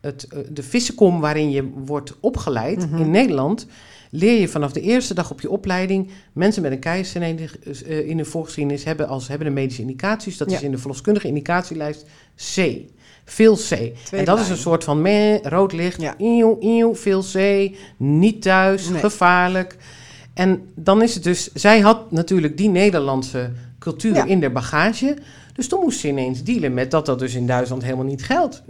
het, 0.00 0.24
eh, 0.28 0.38
de 0.50 0.62
vissenkom 0.62 1.20
waarin 1.20 1.50
je 1.50 1.70
wordt 1.84 2.14
opgeleid 2.20 2.90
Mhm. 2.90 3.00
in 3.02 3.10
Nederland, 3.10 3.66
leer 4.10 4.40
je 4.40 4.48
vanaf 4.48 4.72
de 4.72 4.80
eerste 4.80 5.14
dag 5.14 5.30
op 5.30 5.40
je 5.40 5.50
opleiding 5.50 6.10
mensen 6.32 6.62
met 6.62 6.72
een 6.72 6.78
keizersnede 6.78 7.48
eh, 7.86 8.08
in 8.08 8.16
hun 8.16 8.26
voorgeschiedenis 8.26 8.84
hebben 8.84 9.08
als 9.08 9.28
hebben 9.28 9.46
de 9.46 9.52
medische 9.52 9.80
indicaties. 9.82 10.36
Dat 10.36 10.50
Ja. 10.50 10.56
is 10.56 10.62
in 10.62 10.70
de 10.70 10.78
verloskundige 10.78 11.26
indicatielijst 11.26 12.06
C. 12.54 12.76
Veel 13.24 13.56
C. 13.56 13.70
en 14.10 14.24
dat 14.24 14.38
is 14.40 14.48
een 14.48 14.56
soort 14.56 14.84
van 14.84 15.02
meh, 15.02 15.40
rood 15.42 15.72
licht, 15.72 16.00
Ja. 16.00 16.14
eeuw, 16.18 16.94
veel 16.94 17.22
C, 17.32 17.70
niet 17.96 18.42
thuis, 18.42 18.88
Nee. 18.88 19.00
gevaarlijk. 19.00 19.76
En 20.34 20.62
dan 20.74 21.02
is 21.02 21.14
het 21.14 21.22
dus, 21.24 21.52
zij 21.52 21.80
had 21.80 22.10
natuurlijk 22.10 22.56
die 22.56 22.68
Nederlandse 22.68 23.50
cultuur 23.78 24.14
Ja. 24.14 24.24
in 24.24 24.40
haar 24.40 24.52
bagage. 24.52 25.16
Dus 25.54 25.68
toen 25.68 25.80
moest 25.80 26.00
ze 26.00 26.08
ineens 26.08 26.42
dealen 26.42 26.74
met 26.74 26.90
dat 26.90 27.06
dat 27.06 27.18
dus 27.18 27.34
in 27.34 27.46
Duitsland 27.46 27.82
helemaal 27.82 28.04
niet 28.04 28.24
geldt. 28.24 28.62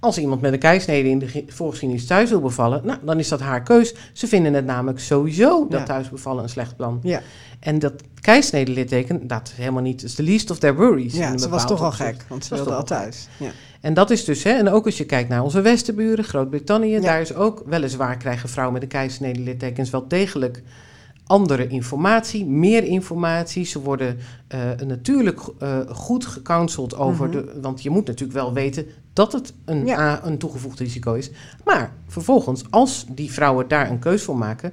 Als 0.00 0.18
iemand 0.18 0.40
met 0.40 0.52
een 0.52 0.58
keisnede 0.58 1.08
in 1.08 1.18
de 1.18 1.26
ge- 1.28 1.44
voorgeschiedenis 1.48 2.06
thuis 2.06 2.30
wil 2.30 2.40
bevallen, 2.40 2.80
nou, 2.84 2.98
dan 3.02 3.18
is 3.18 3.28
dat 3.28 3.40
haar 3.40 3.62
keus. 3.62 3.94
Ze 4.12 4.26
vinden 4.26 4.54
het 4.54 4.64
namelijk 4.64 5.00
sowieso 5.00 5.66
dat 5.68 5.78
Ja. 5.80 5.84
thuis 5.86 6.08
bevallen 6.10 6.42
een 6.42 6.48
slecht 6.48 6.76
plan. 6.76 7.00
Ja, 7.02 7.20
En 7.60 7.78
dat 7.78 7.92
keisnede 8.20 8.72
litteken, 8.72 9.26
dat 9.26 9.48
is 9.48 9.52
helemaal 9.58 9.82
niet, 9.82 10.02
is 10.02 10.14
the 10.14 10.22
least 10.22 10.50
of 10.50 10.58
their 10.58 10.74
worries. 10.76 11.14
ja 11.14 11.38
ze 11.38 11.48
was 11.48 11.66
toch 11.66 11.80
al 11.80 11.86
opzicht. 11.86 12.08
gek, 12.08 12.24
want 12.28 12.44
ze 12.44 12.54
wilde 12.54 12.74
al 12.74 12.84
thuis. 12.84 13.28
Ja. 13.36 13.50
En 13.80 13.94
dat 13.94 14.10
is 14.10 14.24
dus, 14.24 14.42
hè, 14.42 14.50
en 14.50 14.68
ook 14.68 14.84
als 14.86 14.96
je 14.98 15.04
kijkt 15.04 15.28
naar 15.28 15.42
onze 15.42 15.60
westenburen, 15.60 16.24
Groot-Brittannië, 16.24 16.90
Ja. 16.90 17.00
daar 17.00 17.20
is 17.20 17.34
ook 17.34 17.62
weliswaar 17.66 18.16
krijgen 18.16 18.48
vrouwen 18.48 18.74
met 18.74 18.82
een 18.82 18.88
keizersnede 18.88 19.40
littekens 19.40 19.90
wel 19.90 20.08
degelijk 20.08 20.62
andere 21.28 21.68
informatie, 21.68 22.46
meer 22.46 22.84
informatie. 22.84 23.64
Ze 23.64 23.80
worden 23.80 24.18
eh, 24.48 24.60
natuurlijk 24.86 25.40
eh, 25.58 25.78
goed 25.88 26.26
gecounseld 26.26 26.96
over 26.96 27.28
Mhm. 27.28 27.36
de, 27.36 27.60
want 27.60 27.82
je 27.82 27.90
moet 27.90 28.06
natuurlijk 28.06 28.38
wel 28.38 28.52
weten 28.52 28.86
dat 29.12 29.32
het 29.32 29.52
een, 29.64 29.86
Ja. 29.86 29.98
A, 29.98 30.26
een 30.26 30.38
toegevoegd 30.38 30.78
risico 30.78 31.14
is. 31.14 31.30
Maar 31.64 31.92
vervolgens, 32.06 32.64
als 32.70 33.06
die 33.08 33.32
vrouwen 33.32 33.68
daar 33.68 33.90
een 33.90 33.98
keus 33.98 34.22
voor 34.22 34.36
maken, 34.38 34.72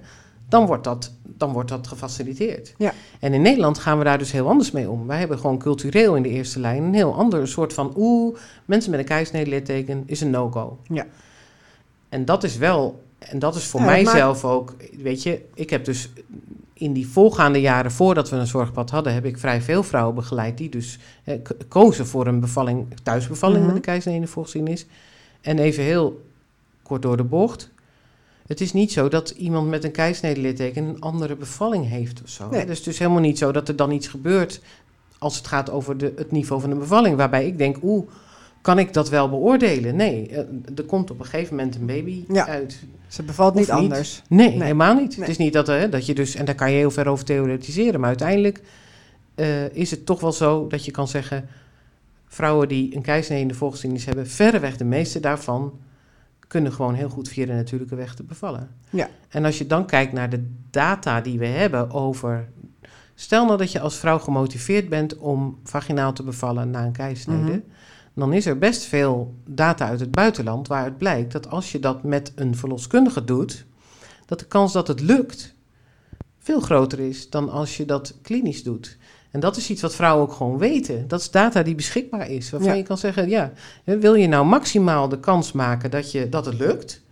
dan 0.50 0.66
wordt 0.66 0.84
dat, 0.84 1.12
dan 1.24 1.52
wordt 1.52 1.70
dat 1.70 1.88
gefaciliteerd. 1.88 2.74
Ja. 2.78 2.94
En 3.20 3.34
in 3.34 3.42
Nederland 3.42 3.78
gaan 3.78 3.98
we 3.98 4.04
daar 4.04 4.18
dus 4.18 4.32
heel 4.32 4.48
anders 4.48 4.72
mee 4.72 4.90
om. 4.90 5.08
Wij 5.08 5.20
hebben 5.20 5.40
gewoon 5.40 5.58
cultureel 5.58 6.16
in 6.16 6.24
de 6.24 6.30
eerste 6.30 6.60
lijn 6.60 6.84
een 6.84 6.94
heel 6.94 7.16
ander 7.16 7.48
soort 7.48 7.74
van... 7.74 7.94
oeh, 7.98 8.38
mensen 8.66 8.92
met 8.92 9.00
een 9.00 9.06
keizersnede 9.06 9.50
litteken 9.50 10.04
is 10.06 10.22
een 10.22 10.30
no-go. 10.30 10.78
Ja. 10.84 11.06
En 12.10 12.26
dat 12.26 12.44
is 12.44 12.58
wel... 12.58 13.04
En 13.20 13.40
dat 13.40 13.56
is 13.56 13.66
voor 13.66 13.80
Ja, 13.80 13.86
dat 13.86 13.96
mijzelf 13.96 14.46
ook... 14.46 14.76
Weet 14.98 15.24
je, 15.24 15.42
ik 15.54 15.70
heb 15.70 15.86
dus 15.86 16.10
in 16.74 16.94
die 16.94 17.08
voorgaande 17.08 17.62
jaren... 17.62 17.92
voordat 17.92 18.30
we 18.30 18.36
een 18.36 18.48
zorgpad 18.48 18.90
hadden... 18.90 19.14
heb 19.14 19.26
ik 19.26 19.38
vrij 19.38 19.62
veel 19.62 19.84
vrouwen 19.84 20.16
begeleid... 20.16 20.58
die 20.58 20.70
dus 20.70 21.00
eh, 21.24 21.36
kozen 21.68 22.08
voor 22.08 22.28
een 22.28 22.40
bevalling... 22.40 22.88
thuisbevalling 23.04 23.60
Mhm. 23.60 23.68
met 23.68 23.76
een 23.76 23.82
keizersnede 23.82 24.28
voorzienis. 24.28 24.86
En 25.42 25.60
even 25.60 25.84
heel 25.84 26.26
kort 26.84 27.02
door 27.02 27.18
de 27.18 27.24
bocht... 27.24 27.74
Het 28.46 28.62
is 28.62 28.74
niet 28.74 28.92
zo 28.92 29.08
dat 29.08 29.30
iemand 29.30 29.70
met 29.70 29.84
een 29.84 29.92
keizersnede 29.92 30.42
litteken 30.42 30.84
een 30.84 31.02
andere 31.02 31.36
bevalling 31.36 31.90
heeft 31.90 32.22
of 32.24 32.30
zo. 32.30 32.50
Nee. 32.50 32.60
Het 32.60 32.70
is 32.70 32.84
dus 32.84 33.00
helemaal 33.00 33.22
niet 33.22 33.38
zo 33.38 33.52
dat 33.52 33.68
er 33.68 33.76
dan 33.76 33.92
iets 33.92 34.08
gebeurt 34.08 34.62
als 35.18 35.38
het 35.38 35.48
gaat 35.48 35.70
over 35.70 35.98
de, 35.98 36.14
het 36.16 36.32
niveau 36.32 36.62
van 36.62 36.70
de 36.70 36.76
bevalling. 36.76 37.18
Waarbij 37.18 37.48
ik 37.48 37.58
denk, 37.58 37.78
oeh, 37.84 38.08
kan 38.66 38.80
ik 38.80 38.94
dat 38.94 39.10
wel 39.10 39.30
beoordelen? 39.30 39.96
Nee, 39.96 40.28
eh, 40.30 40.38
er 40.76 40.84
komt 40.84 41.12
op 41.12 41.20
een 41.20 41.26
gegeven 41.26 41.56
moment 41.56 41.76
een 41.76 41.86
baby 41.86 42.24
Ja. 42.28 42.48
uit. 42.48 42.84
Ze 43.08 43.24
bevalt 43.24 43.54
niet 43.54 43.64
niet. 43.64 43.72
anders. 43.76 44.22
Nee, 44.30 44.50
Nee. 44.50 44.62
helemaal 44.62 44.96
niet. 44.96 45.10
Nee. 45.10 45.20
Het 45.20 45.30
is 45.30 45.38
niet 45.38 45.54
dat, 45.54 45.70
eh, 45.70 45.92
dat 45.92 46.06
je 46.06 46.14
dus, 46.16 46.36
en 46.36 46.46
daar 46.46 46.56
kan 46.56 46.72
je 46.72 46.78
heel 46.78 46.92
ver 46.92 47.08
over 47.08 47.26
theoretiseren, 47.26 48.00
maar 48.00 48.10
uiteindelijk 48.10 48.62
eh, 49.36 49.70
is 49.70 49.92
het 49.92 50.06
toch 50.06 50.20
wel 50.20 50.32
zo 50.32 50.68
dat 50.68 50.86
je 50.86 50.92
kan 50.92 51.08
zeggen, 51.08 51.48
vrouwen 52.28 52.68
die 52.68 52.96
een 52.96 53.02
keizersnede 53.02 53.42
in 53.42 53.48
de 53.48 53.54
voorgeschiedenis 53.54 54.06
hebben, 54.06 54.28
verreweg 54.28 54.78
de 54.78 54.84
meeste 54.84 55.20
daarvan 55.20 55.74
kunnen 56.48 56.72
gewoon 56.74 56.94
heel 56.94 57.10
goed 57.10 57.30
via 57.30 57.46
de 57.46 57.54
natuurlijke 57.54 57.96
weg 57.96 58.16
te 58.16 58.24
bevallen. 58.24 58.70
Ja. 58.90 59.10
En 59.30 59.46
als 59.46 59.58
je 59.58 59.68
dan 59.68 59.86
kijkt 59.86 60.14
naar 60.14 60.30
de 60.30 60.46
data 60.70 61.22
die 61.22 61.40
we 61.40 61.46
hebben 61.46 61.92
over, 61.92 62.48
stel 63.16 63.46
nou 63.46 63.58
dat 63.58 63.72
je 63.72 63.80
als 63.80 63.98
vrouw 63.98 64.20
gemotiveerd 64.20 64.90
bent 64.90 65.18
om 65.18 65.60
vaginaal 65.64 66.14
te 66.14 66.24
bevallen 66.24 66.70
na 66.70 66.86
een 66.86 66.92
keizersnede, 66.92 67.42
Mhm. 67.42 67.60
Dan 68.16 68.34
is 68.34 68.46
er 68.46 68.58
best 68.58 68.84
veel 68.84 69.34
data 69.46 69.88
uit 69.88 70.00
het 70.00 70.12
buitenland 70.12 70.68
waaruit 70.68 70.98
blijkt 70.98 71.32
dat 71.32 71.50
als 71.50 71.72
je 71.72 71.80
dat 71.80 72.04
met 72.04 72.32
een 72.36 72.56
verloskundige 72.56 73.24
doet, 73.24 73.66
dat 74.26 74.40
de 74.40 74.46
kans 74.46 74.74
dat 74.74 74.88
het 74.88 75.02
lukt 75.02 75.54
veel 76.40 76.60
groter 76.60 77.00
is 77.00 77.30
dan 77.30 77.50
als 77.50 77.78
je 77.78 77.86
dat 77.86 78.14
klinisch 78.22 78.64
doet. 78.64 78.98
En 79.32 79.40
dat 79.40 79.58
is 79.58 79.70
iets 79.70 79.82
wat 79.82 79.96
vrouwen 79.96 80.24
ook 80.24 80.34
gewoon 80.34 80.58
weten. 80.58 81.08
Dat 81.08 81.20
is 81.20 81.32
data 81.32 81.64
die 81.64 81.76
beschikbaar 81.76 82.30
is. 82.30 82.50
Waarvan 82.50 82.70
Ja. 82.70 82.76
je 82.76 82.84
kan 82.84 82.98
zeggen, 82.98 83.30
ja, 83.30 83.52
wil 83.84 84.14
je 84.16 84.28
nou 84.28 84.46
maximaal 84.46 85.10
de 85.10 85.20
kans 85.20 85.52
maken 85.52 85.92
dat, 85.92 86.12
je, 86.12 86.30
dat 86.30 86.46
het 86.46 86.58
lukt... 86.58 87.04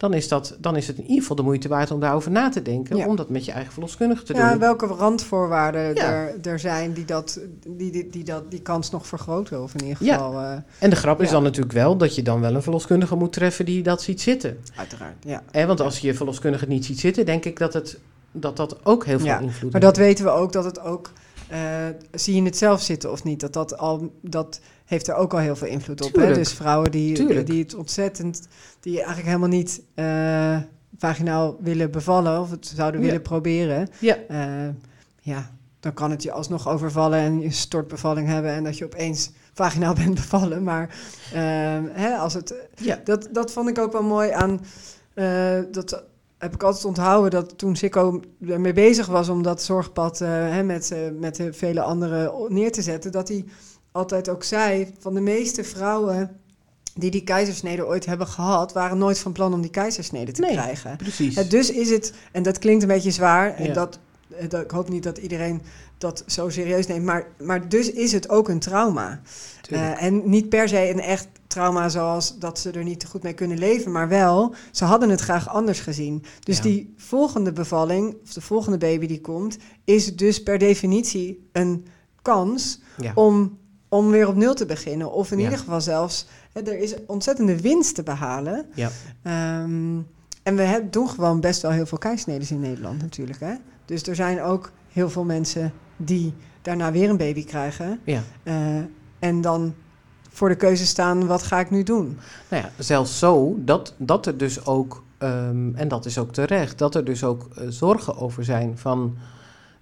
Dan 0.00 0.14
is, 0.14 0.28
dat, 0.28 0.56
dan 0.60 0.76
is 0.76 0.86
het 0.86 0.96
in 0.96 1.02
ieder 1.02 1.20
geval 1.20 1.36
de 1.36 1.42
moeite 1.42 1.68
waard 1.68 1.90
om 1.90 2.00
daarover 2.00 2.30
na 2.30 2.48
te 2.48 2.62
denken. 2.62 2.96
Ja. 2.96 3.06
Om 3.06 3.16
dat 3.16 3.28
met 3.28 3.44
je 3.44 3.52
eigen 3.52 3.72
verloskundige 3.72 4.22
te 4.22 4.34
Ja, 4.34 4.50
doen. 4.50 4.58
welke 4.58 4.86
randvoorwaarden 4.86 5.94
Ja. 5.94 6.12
er, 6.12 6.34
er 6.42 6.58
zijn 6.58 6.92
die, 6.92 7.04
dat, 7.04 7.40
die, 7.66 7.90
die, 7.92 8.08
die, 8.10 8.24
dat, 8.24 8.50
die 8.50 8.60
kans 8.60 8.90
nog 8.90 9.06
vergroten. 9.06 9.62
Of 9.62 9.74
in 9.74 9.84
ieder 9.86 10.04
Ja. 10.04 10.14
geval, 10.14 10.40
eh, 10.40 10.52
En 10.78 10.90
de 10.90 10.96
grap 10.96 11.20
is 11.20 11.26
Ja. 11.26 11.32
dan 11.32 11.42
natuurlijk 11.42 11.72
wel 11.72 11.96
dat 11.96 12.14
je 12.14 12.22
dan 12.22 12.40
wel 12.40 12.54
een 12.54 12.62
verloskundige 12.62 13.14
moet 13.16 13.32
treffen 13.32 13.64
die 13.64 13.82
dat 13.82 14.02
ziet 14.02 14.20
zitten. 14.20 14.58
uiteraard. 14.76 15.14
Ja. 15.24 15.66
Want 15.66 15.80
als 15.80 15.98
je 15.98 16.14
verloskundige 16.14 16.66
niet 16.66 16.84
ziet 16.84 17.00
zitten, 17.00 17.26
denk 17.26 17.44
ik 17.44 17.58
dat 17.58 17.72
het, 17.72 17.98
dat, 18.32 18.56
dat 18.56 18.76
ook 18.84 19.04
heel 19.04 19.18
veel 19.18 19.26
Ja, 19.26 19.38
invloed 19.38 19.72
Maar 19.72 19.80
heeft. 19.82 19.94
dat 19.94 19.96
weten 19.96 20.24
we 20.24 20.30
ook, 20.30 20.52
dat 20.52 20.64
het 20.64 20.80
ook... 20.80 21.10
eh, 21.48 21.58
zie 22.12 22.34
je 22.34 22.42
het 22.42 22.56
zelf 22.56 22.82
zitten 22.82 23.10
of 23.12 23.24
niet? 23.24 23.40
Dat, 23.40 23.52
dat, 23.52 23.78
al, 23.78 24.12
dat 24.20 24.60
heeft 24.84 25.08
er 25.08 25.14
ook 25.14 25.32
al 25.32 25.38
heel 25.38 25.56
veel 25.56 25.68
invloed 25.68 26.02
op. 26.02 26.14
Hè? 26.14 26.34
Dus 26.34 26.52
vrouwen 26.52 26.90
die, 26.90 27.14
Tuurlijk. 27.14 27.46
die 27.46 27.62
het 27.62 27.74
ontzettend... 27.74 28.48
die 28.80 28.96
eigenlijk 28.96 29.26
helemaal 29.26 29.48
niet 29.48 29.82
eh, 29.94 30.58
vaginaal 30.98 31.56
willen 31.60 31.90
bevallen... 31.90 32.40
of 32.40 32.50
het 32.50 32.72
zouden 32.74 33.00
Ja. 33.00 33.06
willen 33.06 33.22
proberen... 33.22 33.88
Ja, 33.98 34.16
eh, 34.28 34.68
ja, 35.20 35.50
dan 35.80 35.94
kan 35.94 36.10
het 36.10 36.22
je 36.22 36.32
alsnog 36.32 36.68
overvallen 36.68 37.18
en 37.18 37.40
je 37.40 37.50
stortbevalling 37.50 38.28
hebben... 38.28 38.50
en 38.50 38.64
dat 38.64 38.78
je 38.78 38.84
opeens 38.84 39.30
vaginaal 39.52 39.94
bent 40.04 40.14
bevallen. 40.14 40.62
Maar 40.62 40.94
eh, 41.32 41.40
hè, 41.92 42.14
als 42.16 42.34
het 42.34 42.54
ja. 42.74 43.00
dat, 43.04 43.28
dat 43.32 43.52
vond 43.52 43.68
ik 43.68 43.78
ook 43.78 43.92
wel 43.92 44.02
mooi 44.02 44.30
aan. 44.30 44.60
dat 45.70 46.04
heb 46.38 46.54
ik 46.54 46.62
altijd 46.62 46.84
onthouden 46.84 47.30
dat 47.30 47.58
toen 47.58 47.76
Sikko 47.76 48.20
ermee 48.48 48.72
bezig 48.72 49.06
was 49.06 49.28
om 49.28 49.42
dat 49.42 49.62
zorgpad 49.62 50.18
hè, 50.18 50.62
met, 50.62 50.94
met 51.18 51.36
de 51.36 51.52
vele 51.52 51.82
anderen 51.82 52.32
neer 52.48 52.72
te 52.72 52.82
zetten, 52.82 53.12
dat 53.12 53.28
hij 53.28 53.44
altijd 53.92 54.28
ook 54.28 54.42
zei: 54.42 54.92
van 54.98 55.14
de 55.14 55.20
meeste 55.20 55.64
vrouwen 55.64 56.40
die 56.94 57.10
die 57.10 57.24
keizersnede 57.24 57.86
ooit 57.86 58.06
hebben 58.06 58.26
gehad, 58.26 58.72
waren 58.72 58.98
nooit 58.98 59.18
van 59.18 59.32
plan 59.32 59.52
om 59.54 59.60
die 59.60 59.70
keizersnede 59.70 60.32
te 60.32 60.40
Nee. 60.40 60.52
krijgen. 60.52 60.96
precies. 60.96 61.48
Dus 61.48 61.70
is 61.70 61.90
het, 61.90 62.12
en 62.32 62.42
dat 62.42 62.58
klinkt 62.58 62.82
een 62.82 62.88
beetje 62.88 63.10
zwaar, 63.10 63.54
en 63.54 63.64
Ja. 63.66 63.72
dat, 63.72 63.98
eh, 64.36 64.48
dat, 64.48 64.62
ik 64.62 64.70
hoop 64.70 64.88
niet 64.88 65.02
dat 65.02 65.18
iedereen 65.18 65.62
dat 65.98 66.22
zo 66.26 66.48
serieus 66.48 66.86
neemt, 66.86 67.04
maar, 67.04 67.26
maar 67.38 67.68
dus 67.68 67.90
is 67.90 68.12
het 68.12 68.28
ook 68.28 68.48
een 68.48 68.58
trauma. 68.58 69.20
Eh, 69.70 70.02
en 70.02 70.30
niet 70.30 70.48
per 70.48 70.68
se 70.68 70.90
een 70.90 71.00
echt 71.00 71.28
trauma 71.46 71.88
zoals 71.88 72.38
dat 72.38 72.58
ze 72.58 72.70
er 72.70 72.84
niet 72.84 73.04
goed 73.06 73.22
mee 73.22 73.32
kunnen 73.32 73.58
leven, 73.58 73.92
maar 73.92 74.08
wel, 74.08 74.54
ze 74.70 74.84
hadden 74.84 75.08
het 75.10 75.20
graag 75.20 75.48
anders 75.48 75.80
gezien. 75.80 76.24
Dus 76.40 76.56
Ja. 76.56 76.62
die 76.62 76.94
volgende 76.96 77.52
bevalling, 77.52 78.16
of 78.22 78.32
de 78.32 78.40
volgende 78.40 78.78
baby 78.78 79.06
die 79.06 79.20
komt, 79.20 79.56
is 79.84 80.16
dus 80.16 80.42
per 80.42 80.58
definitie 80.58 81.48
een 81.52 81.86
kans 82.22 82.80
ja. 82.96 83.12
om, 83.14 83.58
om 83.88 84.10
weer 84.10 84.28
op 84.28 84.34
nul 84.36 84.54
te 84.54 84.66
beginnen. 84.66 85.12
Of 85.12 85.30
in 85.32 85.38
ieder 85.38 85.58
geval 85.58 85.80
zelfs, 85.80 86.26
er 86.52 86.78
is 86.78 86.94
ontzettende 87.06 87.60
winst 87.60 87.94
te 87.94 88.02
behalen. 88.02 88.66
Ja. 88.74 88.90
Ehm, 89.22 89.98
en 90.42 90.56
we 90.56 90.62
hebben, 90.62 90.90
doen 90.90 91.08
gewoon 91.08 91.40
best 91.40 91.62
wel 91.62 91.70
heel 91.70 91.86
veel 91.86 91.98
keisneden 91.98 92.50
in 92.50 92.60
Nederland 92.60 93.02
natuurlijk. 93.02 93.40
Hè? 93.40 93.54
Dus 93.84 94.02
er 94.02 94.14
zijn 94.14 94.42
ook 94.42 94.64
heel 94.64 94.80
heel 94.92 95.10
veel 95.10 95.24
mensen 95.24 95.72
die 95.96 96.34
daarna 96.62 96.92
weer 96.92 97.10
een 97.10 97.16
baby 97.16 97.44
krijgen. 97.44 98.00
Ja. 98.04 98.22
Eh, 98.42 98.54
en 99.18 99.40
dan 99.40 99.74
voor 100.30 100.48
de 100.48 100.56
keuze 100.56 100.86
staan, 100.86 101.26
wat 101.26 101.42
ga 101.42 101.60
ik 101.60 101.70
nu 101.70 101.82
doen? 101.82 102.18
Nou 102.48 102.62
ja, 102.62 102.70
zelfs 102.78 103.18
zo 103.18 103.54
dat, 103.58 103.94
dat 103.96 104.26
er 104.26 104.36
dus 104.36 104.66
ook, 104.66 105.04
ehm, 105.18 105.74
en 105.74 105.88
dat 105.88 106.06
is 106.06 106.18
ook 106.18 106.32
terecht, 106.32 106.78
dat 106.78 106.94
er 106.94 107.04
dus 107.04 107.24
ook 107.24 107.48
eh, 107.54 107.66
zorgen 107.68 108.16
over 108.16 108.44
zijn 108.44 108.78
van 108.78 109.16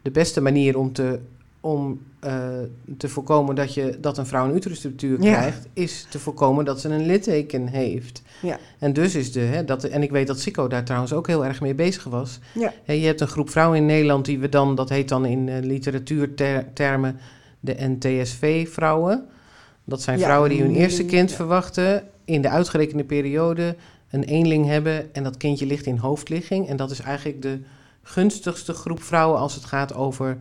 de 0.02 0.10
beste 0.10 0.40
manier 0.40 0.78
om 0.78 0.92
te, 0.92 1.20
om, 1.60 2.00
eh, 2.20 2.48
te 2.96 3.08
voorkomen 3.08 3.54
dat, 3.54 3.74
je, 3.74 3.98
dat 4.00 4.18
een 4.18 4.26
vrouw 4.26 4.48
een 4.48 4.56
uterusstructuur 4.56 5.22
Ja. 5.22 5.32
krijgt, 5.36 5.68
is 5.72 6.06
te 6.10 6.18
voorkomen 6.18 6.64
dat 6.64 6.80
ze 6.80 6.88
een 6.88 7.06
litteken 7.06 7.66
heeft. 7.66 8.22
Ja. 8.42 8.58
En 8.78 8.92
dus 8.92 9.14
is 9.14 9.32
de, 9.32 9.40
hè, 9.40 9.64
dat, 9.64 9.84
en 9.84 10.02
ik 10.02 10.10
weet 10.10 10.26
dat 10.26 10.40
Sico 10.40 10.68
daar 10.68 10.84
trouwens 10.84 11.12
ook 11.12 11.26
heel 11.26 11.44
erg 11.44 11.60
mee 11.60 11.74
bezig 11.74 12.04
was. 12.04 12.38
Ja. 12.54 12.72
Hè, 12.84 12.92
je 12.92 13.06
hebt 13.06 13.20
een 13.20 13.28
groep 13.28 13.50
vrouwen 13.50 13.78
in 13.78 13.86
Nederland 13.86 14.24
die 14.24 14.38
we 14.38 14.48
dan, 14.48 14.74
dat 14.74 14.88
heet 14.88 15.08
dan 15.08 15.24
in 15.24 15.48
eh, 15.48 15.62
literatuurtermen 15.62 17.18
de 17.60 17.74
NTSV-vrouwen. 17.78 19.26
Dat 19.84 20.02
zijn 20.02 20.18
Ja, 20.18 20.24
vrouwen 20.24 20.50
die 20.50 20.60
hun 20.62 20.74
eerste 20.74 21.02
eenling, 21.02 21.10
kind 21.10 21.32
verwachten 21.32 22.02
in 22.24 22.42
de 22.42 22.48
uitgerekende 22.48 23.04
periode 23.04 23.76
een 24.10 24.24
eenling 24.24 24.66
hebben 24.66 25.14
en 25.14 25.22
dat 25.22 25.36
kindje 25.36 25.66
ligt 25.66 25.86
in 25.86 25.96
hoofdligging. 25.96 26.68
En 26.68 26.76
dat 26.76 26.90
is 26.90 27.00
eigenlijk 27.00 27.42
de 27.42 27.58
gunstigste 28.02 28.72
groep 28.72 29.02
vrouwen 29.02 29.38
als 29.38 29.54
het 29.54 29.64
gaat 29.64 29.94
over 29.94 30.38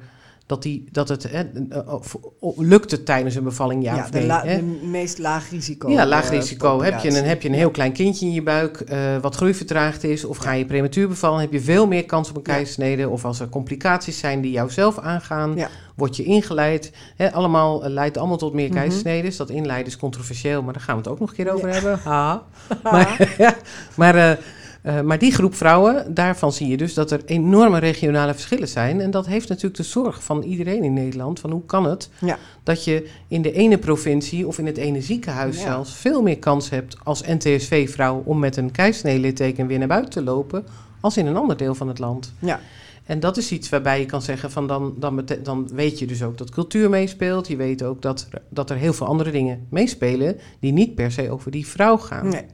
dat, 0.47 0.61
die, 0.63 0.83
dat 0.91 1.09
het 1.09 1.23
hè, 1.31 1.43
eh, 1.69 1.93
of- 1.93 2.17
of- 2.39 2.57
lukt 2.57 2.91
het 2.91 3.05
tijdens 3.05 3.35
een 3.35 3.43
bevalling 3.43 3.83
ja, 3.83 3.95
Ja, 3.95 4.01
of 4.03 4.09
de, 4.09 4.17
nee. 4.17 4.27
la- 4.27 4.43
hè? 4.45 4.55
de 4.55 4.63
meest 4.87 5.17
laag 5.17 5.49
risico. 5.49 5.89
Ja, 5.89 6.05
laag 6.05 6.23
eh, 6.29 6.29
risico. 6.37 6.81
Heb 6.81 6.99
je, 6.99 7.17
een, 7.17 7.25
heb 7.25 7.41
je 7.41 7.47
een 7.49 7.53
heel 7.55 7.71
klein 7.71 7.91
kindje 7.93 8.25
in 8.25 8.31
je 8.33 8.43
buik, 8.43 8.79
eh, 8.79 9.17
wat 9.21 9.35
groeivertraagd 9.35 10.03
is, 10.03 10.25
of 10.25 10.37
ga 10.37 10.51
je 10.51 10.65
prematuur 10.65 11.07
bevallen, 11.07 11.39
heb 11.39 11.51
je 11.51 11.61
veel 11.61 11.87
meer 11.87 12.05
kans 12.05 12.29
op 12.29 12.35
een 12.35 12.41
Ja. 12.45 12.53
keizersnede. 12.53 13.09
Of 13.09 13.25
als 13.25 13.39
er 13.39 13.49
complicaties 13.49 14.19
zijn 14.19 14.41
die 14.41 14.51
jou 14.51 14.69
zelf 14.69 14.99
aangaan, 14.99 15.55
Ja. 15.55 15.67
word 15.95 16.15
je 16.15 16.23
ingeleid. 16.23 16.91
Hè, 17.15 17.33
allemaal 17.33 17.89
leidt 17.89 18.17
allemaal 18.17 18.37
tot 18.37 18.53
meer 18.53 18.67
Mhm. 18.69 18.77
keizersnedes. 18.77 19.37
Dat 19.37 19.49
inleiden 19.49 19.87
is 19.87 19.97
controversieel, 19.97 20.61
maar 20.63 20.73
daar 20.73 20.81
gaan 20.81 20.95
we 20.95 21.01
het 21.01 21.11
ook 21.11 21.19
nog 21.19 21.29
een 21.29 21.35
keer 21.35 21.51
over 21.53 21.69
hebben. 21.73 21.99
Ha. 22.03 22.43
Maar, 22.83 23.35
maar, 23.95 24.39
eh, 24.87 25.01
maar 25.01 25.19
die 25.19 25.31
groep 25.31 25.55
vrouwen, 25.55 26.13
daarvan 26.13 26.51
zie 26.51 26.67
je 26.67 26.77
dus 26.77 26.93
dat 26.93 27.11
er 27.11 27.21
enorme 27.25 27.79
regionale 27.79 28.33
verschillen 28.33 28.67
zijn. 28.67 29.01
En 29.01 29.11
dat 29.11 29.25
heeft 29.25 29.47
natuurlijk 29.49 29.75
de 29.77 29.83
zorg 29.83 30.23
van 30.23 30.43
iedereen 30.43 30.83
in 30.83 30.93
Nederland. 30.93 31.39
Van 31.39 31.51
hoe 31.51 31.65
kan 31.65 31.85
het 31.85 32.09
Ja. 32.19 32.37
dat 32.63 32.83
je 32.83 33.09
in 33.27 33.41
de 33.41 33.51
ene 33.51 33.77
provincie 33.77 34.47
of 34.47 34.57
in 34.57 34.65
het 34.65 34.77
ene 34.77 35.01
ziekenhuis 35.01 35.55
Ja. 35.57 35.61
zelfs 35.63 35.93
veel 35.95 36.21
meer 36.21 36.37
kans 36.39 36.69
hebt 36.69 36.95
als 37.03 37.21
NTSV-vrouw 37.21 38.21
om 38.25 38.39
met 38.39 38.57
een 38.57 38.71
keisnee-litteken 38.71 39.67
weer 39.67 39.79
naar 39.79 39.87
buiten 39.87 40.11
te 40.11 40.23
lopen, 40.23 40.65
als 40.99 41.17
in 41.17 41.25
een 41.25 41.37
ander 41.37 41.57
deel 41.57 41.75
van 41.75 41.87
het 41.87 41.99
land. 41.99 42.33
Ja. 42.39 42.59
En 43.05 43.19
dat 43.19 43.37
is 43.37 43.51
iets 43.51 43.69
waarbij 43.69 43.99
je 43.99 44.05
kan 44.05 44.21
zeggen 44.21 44.51
van 44.51 44.67
dan, 44.67 44.93
dan, 44.99 45.23
dan 45.43 45.69
weet 45.73 45.99
je 45.99 46.05
dus 46.05 46.23
ook 46.23 46.37
dat 46.37 46.49
cultuur 46.49 46.89
meespeelt. 46.89 47.47
Je 47.47 47.55
weet 47.55 47.83
ook 47.83 48.01
dat, 48.01 48.27
dat 48.49 48.69
er 48.69 48.75
heel 48.77 48.93
veel 48.93 49.07
andere 49.07 49.31
dingen 49.31 49.65
meespelen 49.69 50.37
die 50.59 50.71
niet 50.73 50.95
per 50.95 51.11
se 51.11 51.31
over 51.31 51.51
die 51.51 51.67
vrouw 51.67 51.97
gaan. 51.97 52.27
Nee. 52.29 52.45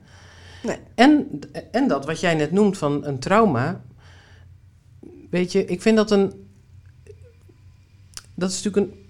Nee. 0.63 0.77
En, 0.95 1.39
en 1.71 1.87
dat 1.87 2.05
wat 2.05 2.19
jij 2.19 2.35
net 2.35 2.51
noemt 2.51 2.77
van 2.77 3.05
een 3.05 3.19
trauma. 3.19 3.81
Weet 5.29 5.51
je, 5.51 5.65
ik 5.65 5.81
vind 5.81 5.97
dat 5.97 6.11
een. 6.11 6.33
Dat 8.35 8.51
is 8.51 8.63
natuurlijk 8.63 8.93
een. 8.93 9.01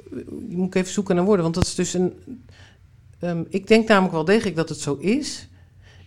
Je 0.49 0.57
moet 0.57 0.75
even 0.75 0.91
zoeken 0.93 1.15
naar 1.15 1.25
woorden, 1.25 1.43
want 1.43 1.55
dat 1.55 1.65
is 1.65 1.75
dus 1.75 1.93
een. 1.93 2.13
ehm, 3.19 3.43
ik 3.49 3.67
denk 3.67 3.87
namelijk 3.87 4.13
wel 4.13 4.25
degelijk 4.25 4.55
dat 4.55 4.69
het 4.69 4.79
zo 4.79 4.93
is. 4.95 5.47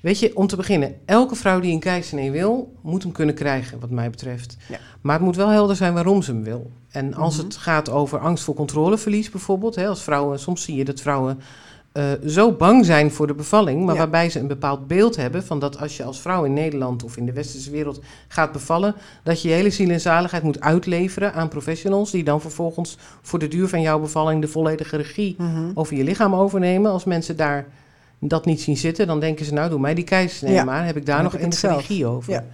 Weet 0.02 0.18
je, 0.18 0.36
om 0.36 0.46
te 0.46 0.56
beginnen, 0.56 0.94
elke 1.04 1.34
vrouw 1.34 1.60
die 1.60 1.72
een 1.72 1.80
keizersnee 1.80 2.30
wil, 2.30 2.74
moet 2.82 3.02
hem 3.02 3.12
kunnen 3.12 3.34
krijgen, 3.34 3.80
wat 3.80 3.90
mij 3.90 4.10
betreft. 4.10 4.56
Ja. 4.68 4.78
Maar 5.00 5.14
het 5.14 5.24
moet 5.24 5.36
wel 5.36 5.48
helder 5.48 5.76
zijn 5.76 5.94
waarom 5.94 6.22
ze 6.22 6.30
hem 6.32 6.42
wil. 6.42 6.70
En 6.90 7.14
als 7.14 7.36
Mhm. 7.36 7.44
het 7.44 7.56
gaat 7.56 7.88
over 7.90 8.18
angst 8.18 8.44
voor 8.44 8.54
controleverlies 8.54 9.30
bijvoorbeeld, 9.30 9.74
hè, 9.74 9.86
als 9.88 10.02
vrouwen, 10.02 10.38
soms 10.38 10.62
zie 10.62 10.74
je 10.76 10.84
dat 10.84 11.00
vrouwen 11.00 11.38
eh, 11.96 12.04
zo 12.26 12.52
bang 12.52 12.84
zijn 12.84 13.10
voor 13.10 13.26
de 13.26 13.34
bevalling, 13.34 13.84
maar 13.84 13.94
Ja. 13.94 14.00
waarbij 14.00 14.30
ze 14.30 14.38
een 14.40 14.46
bepaald 14.46 14.86
beeld 14.86 15.16
hebben 15.16 15.44
van 15.44 15.58
dat 15.58 15.78
als 15.80 15.96
je 15.96 16.04
als 16.04 16.20
vrouw 16.20 16.44
in 16.44 16.52
Nederland 16.52 17.04
of 17.04 17.16
in 17.16 17.26
de 17.26 17.32
westerse 17.32 17.70
wereld 17.70 18.00
gaat 18.28 18.52
bevallen, 18.52 18.94
dat 19.22 19.42
je 19.42 19.48
je 19.48 19.54
hele 19.54 19.70
ziel 19.70 19.90
en 19.90 20.00
zaligheid 20.00 20.42
moet 20.42 20.60
uitleveren 20.60 21.32
aan 21.34 21.48
professionals 21.48 22.10
die 22.10 22.24
dan 22.24 22.40
vervolgens 22.40 22.96
voor 23.22 23.38
de 23.38 23.48
duur 23.48 23.68
van 23.68 23.80
jouw 23.80 23.98
bevalling 24.00 24.40
de 24.40 24.48
volledige 24.48 24.96
regie 24.96 25.34
Mhm. 25.38 25.70
over 25.74 25.96
je 25.96 26.04
lichaam 26.04 26.34
overnemen. 26.34 26.90
Als 26.90 27.04
mensen 27.04 27.36
daar 27.36 27.66
dat 28.18 28.44
niet 28.44 28.60
zien 28.60 28.76
zitten, 28.76 29.06
dan 29.06 29.20
denken 29.20 29.44
ze, 29.44 29.52
nou 29.52 29.70
doe 29.70 29.80
mij 29.80 29.94
die 29.94 30.04
keizersnee 30.04 30.52
Ja. 30.52 30.64
maar, 30.64 30.86
heb 30.86 30.96
ik 30.96 31.06
daar 31.06 31.22
Dan 31.22 31.24
nog 31.32 31.36
enige 31.40 31.68
regie 31.68 32.06
over. 32.06 32.32
Ja. 32.32 32.44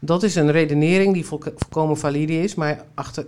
Dat 0.00 0.22
is 0.22 0.34
een 0.34 0.50
redenering 0.50 1.14
die 1.14 1.26
volk- 1.26 1.52
volkomen 1.56 1.96
valide 1.98 2.42
is, 2.42 2.54
maar, 2.54 2.84
achter, 2.94 3.24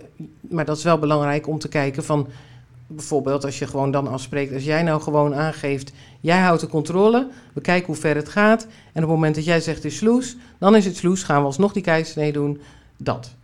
maar 0.49 0.65
dat 0.65 0.77
is 0.77 0.83
wel 0.83 0.99
belangrijk 0.99 1.47
om 1.47 1.59
te 1.59 1.67
kijken 1.67 2.03
van, 2.03 2.27
bijvoorbeeld 2.89 3.45
als 3.45 3.59
je 3.59 3.67
gewoon 3.67 3.91
dan 3.91 4.07
afspreekt, 4.07 4.53
als 4.53 4.63
jij 4.63 4.83
nou 4.83 5.01
gewoon 5.01 5.35
aangeeft, 5.35 5.91
jij 6.19 6.39
houdt 6.39 6.61
de 6.61 6.67
controle, 6.67 7.29
we 7.53 7.61
kijken 7.61 7.87
hoe 7.87 7.95
ver 7.95 8.15
het 8.15 8.29
gaat, 8.29 8.63
en 8.63 9.03
op 9.03 9.09
het 9.09 9.09
moment 9.09 9.35
dat 9.35 9.45
jij 9.45 9.61
zegt 9.61 9.83
het 9.83 9.91
is 9.91 9.97
sloes, 9.97 10.37
dan 10.59 10.75
is 10.75 10.85
het 10.85 10.95
sloes, 10.95 11.23
gaan 11.23 11.39
we 11.39 11.45
alsnog 11.45 11.73
die 11.73 11.83
keizersnee 11.83 12.31
doen, 12.31 12.61
dat. 12.97 13.35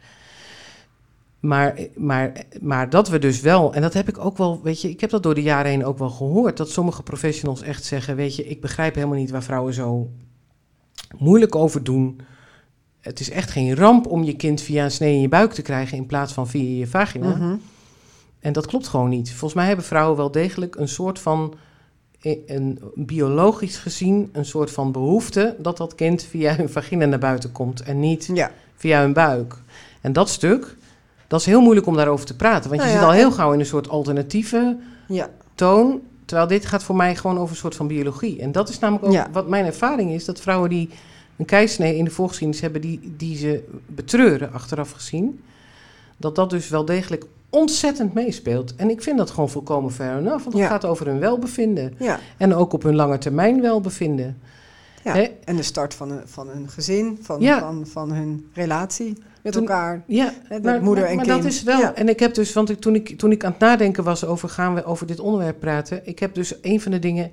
Maar, 1.39 1.79
maar, 1.95 2.31
maar 2.62 2.89
dat 2.89 3.10
we 3.10 3.19
dus 3.19 3.41
wel, 3.41 3.73
en 3.73 3.81
dat 3.81 3.93
heb 3.93 4.10
ik 4.10 4.25
ook 4.25 4.38
wel, 4.38 4.62
weet 4.63 4.81
je, 4.81 4.89
ik 4.89 5.01
heb 5.01 5.10
dat 5.10 5.23
door 5.23 5.36
de 5.36 5.41
jaren 5.41 5.71
heen 5.71 5.86
ook 5.86 5.97
wel 5.97 6.10
gehoord, 6.10 6.58
dat 6.58 6.69
sommige 6.69 7.03
professionals 7.03 7.62
echt 7.62 7.84
zeggen, 7.84 8.15
weet 8.15 8.36
je, 8.36 8.47
ik 8.47 8.62
begrijp 8.62 8.95
helemaal 8.95 9.17
niet 9.17 9.31
waar 9.31 9.43
vrouwen 9.43 9.73
zo 9.73 10.10
moeilijk 11.17 11.55
over 11.55 11.84
doen. 11.84 12.19
Het 13.01 13.19
is 13.19 13.29
echt 13.29 13.51
geen 13.51 13.75
ramp 13.75 14.08
om 14.08 14.23
je 14.23 14.36
kind 14.36 14.62
via 14.62 14.84
een 14.84 14.91
snee 14.91 15.13
in 15.13 15.21
je 15.21 15.27
buik 15.27 15.53
te 15.53 15.62
krijgen 15.62 15.97
in 15.97 16.05
plaats 16.05 16.34
van 16.34 16.47
via 16.47 16.79
je 16.79 16.88
vagina. 16.88 17.36
Mhm. 17.36 17.55
En 18.45 18.53
dat 18.53 18.65
klopt 18.65 18.88
gewoon 18.88 19.10
niet. 19.10 19.29
Volgens 19.29 19.53
mij 19.53 19.67
hebben 19.67 19.86
vrouwen 19.86 20.17
wel 20.17 20.31
degelijk 20.31 20.75
een 20.75 20.88
soort 20.88 21.19
van, 21.19 21.53
een, 22.45 22.79
biologisch 22.95 23.77
gezien, 23.77 24.29
een 24.31 24.45
soort 24.45 24.71
van 24.71 24.91
behoefte 24.91 25.55
dat 25.60 25.77
dat 25.77 25.95
kind 25.95 26.23
via 26.23 26.55
hun 26.55 26.69
vagina 26.69 27.05
naar 27.05 27.19
buiten 27.19 27.51
komt 27.51 27.81
en 27.81 27.99
niet 27.99 28.29
Ja. 28.34 28.51
via 28.75 29.01
hun 29.01 29.13
buik. 29.13 29.55
En 30.01 30.13
dat 30.13 30.29
stuk, 30.29 30.75
dat 31.27 31.39
is 31.39 31.45
heel 31.45 31.62
moeilijk 31.62 31.88
om 31.88 31.95
daarover 31.95 32.25
te 32.25 32.36
praten, 32.36 32.69
want 32.69 32.81
je 32.81 32.88
Nou 32.88 32.99
zit 32.99 33.08
al 33.08 33.13
heel 33.15 33.31
gauw 33.31 33.51
in 33.53 33.60
een 33.60 33.65
soort 33.65 33.89
alternatieve 33.89 34.77
Ja. 35.08 35.29
toon. 35.55 36.01
Terwijl 36.25 36.47
dit 36.47 36.65
gaat 36.65 36.84
voor 36.84 36.95
mij 36.95 37.15
gewoon 37.15 37.38
over 37.38 37.49
een 37.49 37.55
soort 37.62 37.75
van 37.75 37.88
biologie. 37.88 38.41
En 38.41 38.51
dat 38.51 38.69
is 38.69 38.79
namelijk 38.79 39.05
ook 39.05 39.34
wat 39.34 39.47
mijn 39.47 39.65
ervaring 39.65 40.12
is: 40.12 40.25
dat 40.25 40.39
vrouwen 40.39 40.69
die 40.69 40.89
een 41.38 41.45
keisnee 41.45 41.95
in 41.97 42.05
de 42.05 42.12
voorgeschiedenis 42.12 42.62
hebben, 42.62 42.81
die, 42.81 43.13
die 43.17 43.38
ze 43.38 43.63
betreuren 43.88 44.53
achteraf 44.53 44.91
gezien, 44.91 45.43
dat 46.17 46.36
dat 46.36 46.49
dus 46.49 46.69
wel 46.69 46.86
degelijk 46.86 47.25
ontzettend 47.55 48.13
meespeelt. 48.13 48.75
En 48.75 48.89
ik 48.89 49.01
vind 49.01 49.17
dat 49.17 49.29
gewoon 49.29 49.49
volkomen 49.49 49.91
fair 49.91 50.17
enough, 50.17 50.43
want 50.43 50.53
het 50.53 50.57
Ja. 50.63 50.67
gaat 50.67 50.85
over 50.85 51.05
hun 51.07 51.19
welbevinden. 51.19 51.93
Ja. 51.99 52.19
En 52.37 52.53
ook 52.53 52.73
op 52.73 52.83
hun 52.83 52.95
lange 52.95 53.17
termijn 53.17 53.61
welbevinden. 53.61 54.37
Ja. 55.03 55.27
En 55.43 55.55
de 55.55 55.63
start 55.63 55.93
van 55.93 56.11
een, 56.11 56.21
van 56.25 56.49
een 56.49 56.69
gezin, 56.69 57.17
van, 57.21 57.41
Ja. 57.41 57.59
van, 57.59 57.87
van 57.87 58.11
hun 58.11 58.49
relatie 58.53 59.17
met 59.43 59.53
Toen- 59.53 59.61
elkaar. 59.61 60.03
Ja, 60.07 60.33
Hè, 60.43 60.59
maar, 60.59 60.73
dat 60.73 60.81
moeder 60.81 61.03
maar- 61.03 61.11
en 61.11 61.15
maar 61.17 61.25
kind. 61.25 61.43
dat 61.43 61.51
is 61.51 61.63
wel. 61.63 61.79
Ja. 61.79 61.93
En 61.95 62.09
ik 62.09 62.19
heb 62.19 62.33
dus, 62.33 62.53
want 62.53 62.69
ik, 62.69 62.79
toen, 62.79 62.95
ik, 62.95 63.17
toen 63.17 63.31
ik 63.31 63.43
aan 63.43 63.51
het 63.51 63.59
nadenken 63.59 64.03
was 64.03 64.25
over 64.25 64.49
gaan 64.49 64.73
we 64.73 64.83
over 64.85 65.07
dit 65.07 65.19
onderwerp 65.19 65.59
praten. 65.59 66.01
Ik 66.07 66.19
heb 66.19 66.33
dus 66.33 66.53
een 66.61 66.81
van 66.81 66.91
de 66.91 66.99
dingen. 66.99 67.31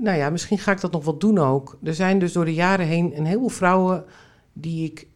Nou 0.00 0.16
ja, 0.16 0.30
misschien 0.30 0.58
ga 0.58 0.72
ik 0.72 0.80
dat 0.80 0.92
nog 0.92 1.04
wel 1.04 1.18
doen 1.18 1.38
ook. 1.38 1.78
Er 1.82 1.94
zijn 1.94 2.18
dus 2.18 2.32
door 2.32 2.44
de 2.44 2.54
jaren 2.54 2.86
heen 2.86 3.12
een 3.16 3.24
heleboel 3.26 3.48
vrouwen 3.48 4.04
die 4.52 4.84
ik. 4.90 5.06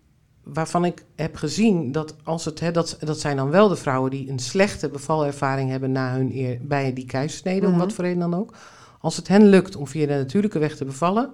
Waarvan 0.42 0.84
ik 0.84 1.04
heb 1.16 1.36
gezien 1.36 1.92
dat 1.92 2.14
als 2.24 2.44
het, 2.44 2.60
hè, 2.60 2.70
dat, 2.70 2.96
dat 3.00 3.20
zijn 3.20 3.36
dan 3.36 3.50
wel 3.50 3.68
de 3.68 3.76
vrouwen 3.76 4.10
die 4.10 4.30
een 4.30 4.38
slechte 4.38 4.88
bevalervaring 4.88 5.70
hebben 5.70 5.92
na 5.92 6.12
hun 6.12 6.30
eer, 6.34 6.58
bij 6.60 6.92
die 6.92 7.06
keizersnede, 7.06 7.66
om 7.66 7.72
Mhm. 7.72 7.80
wat 7.80 7.92
voor 7.92 8.04
reden 8.04 8.20
dan 8.30 8.34
ook. 8.34 8.54
Als 9.00 9.16
het 9.16 9.28
hen 9.28 9.46
lukt 9.46 9.76
om 9.76 9.86
via 9.86 10.06
de 10.06 10.12
natuurlijke 10.14 10.58
weg 10.58 10.76
te 10.76 10.84
bevallen, 10.84 11.30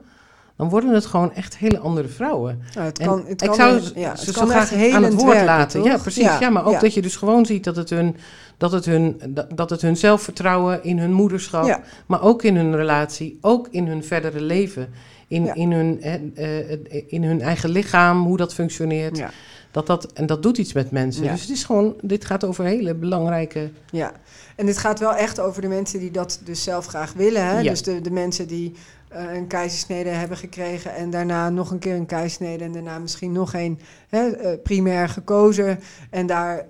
dan 0.57 0.69
worden 0.69 0.95
het 0.95 1.07
gewoon 1.07 1.33
echt 1.33 1.57
hele 1.59 1.79
andere 1.79 2.09
vrouwen. 2.09 2.63
Nou, 2.75 2.87
het 2.87 2.99
kan, 2.99 3.25
het 3.27 3.43
ik 3.43 3.53
zou 3.55 3.81
ja, 3.95 4.17
ze 4.17 4.33
zo 4.33 4.47
graag 4.47 4.73
aan 4.93 5.03
het 5.03 5.15
woord 5.15 5.27
werken, 5.27 5.45
laten. 5.45 5.81
toch? 5.81 5.91
Ja, 5.91 5.99
precies. 5.99 6.39
Ja, 6.39 6.51
maar 6.51 6.65
ook 6.67 6.73
ja. 6.73 6.79
dat 6.81 6.95
je 6.95 7.03
dus 7.03 7.17
gewoon 7.17 7.47
ziet 7.47 7.65
dat 7.65 7.77
het 7.77 7.91
hun, 7.91 8.17
dat 8.57 8.73
het 8.73 8.85
hun, 8.85 9.21
dat, 9.55 9.71
het 9.71 9.83
hun 9.83 9.97
zelfvertrouwen 9.97 10.85
in 10.85 10.99
hun 10.99 11.13
moederschap, 11.13 11.67
Ja. 11.67 11.81
maar 12.07 12.23
ook 12.23 12.43
in 12.43 12.57
hun 12.57 12.77
relatie, 12.77 13.39
ook 13.41 13.69
in 13.71 13.87
hun 13.87 14.05
verdere 14.05 14.41
leven, 14.41 14.89
in, 15.29 15.45
Ja. 15.45 15.55
in, 15.55 15.73
hun, 15.73 16.03
eh, 16.03 17.03
in 17.07 17.25
hun 17.25 17.41
eigen 17.41 17.71
lichaam, 17.71 18.25
hoe 18.27 18.37
dat 18.37 18.55
functioneert. 18.55 19.17
Ja. 19.17 19.31
Dat 19.71 19.87
dat, 19.87 20.13
en 20.13 20.27
dat 20.27 20.43
doet 20.43 20.59
iets 20.59 20.73
met 20.73 20.91
mensen. 20.91 21.25
Ja. 21.25 21.33
Dus 21.33 21.41
het 21.41 21.51
is 21.51 21.65
gewoon, 21.65 21.95
dit 22.03 22.25
gaat 22.25 22.45
over 22.45 22.65
hele 22.65 22.95
belangrijke. 22.95 23.71
Ja, 23.91 24.13
en 24.57 24.67
dit 24.67 24.79
gaat 24.79 24.99
wel 24.99 25.15
echt 25.15 25.41
over 25.41 25.63
de 25.63 25.69
mensen 25.69 26.01
die 26.01 26.11
dat 26.11 26.41
dus 26.45 26.63
zelf 26.63 26.87
graag 26.87 27.13
willen. 27.13 27.47
Hè? 27.47 27.63
Dus 27.63 27.83
de, 27.83 28.01
de 28.01 28.11
mensen 28.11 28.47
die 28.49 28.75
eh, 29.09 29.35
een 29.35 29.47
keizersnede 29.47 30.09
hebben 30.09 30.37
gekregen 30.37 30.95
en 30.95 31.11
daarna 31.11 31.51
nog 31.51 31.71
een 31.71 31.79
keer 31.79 31.95
een 31.95 32.07
keizersnede 32.07 32.65
en 32.65 32.73
daarna 32.73 32.99
misschien 32.99 33.33
nog 33.33 33.55
een 33.55 33.81
hè, 34.09 34.29
eh, 34.31 34.63
primair 34.63 35.09
gekozen 35.09 35.81
en 36.11 36.27
daar, 36.27 36.67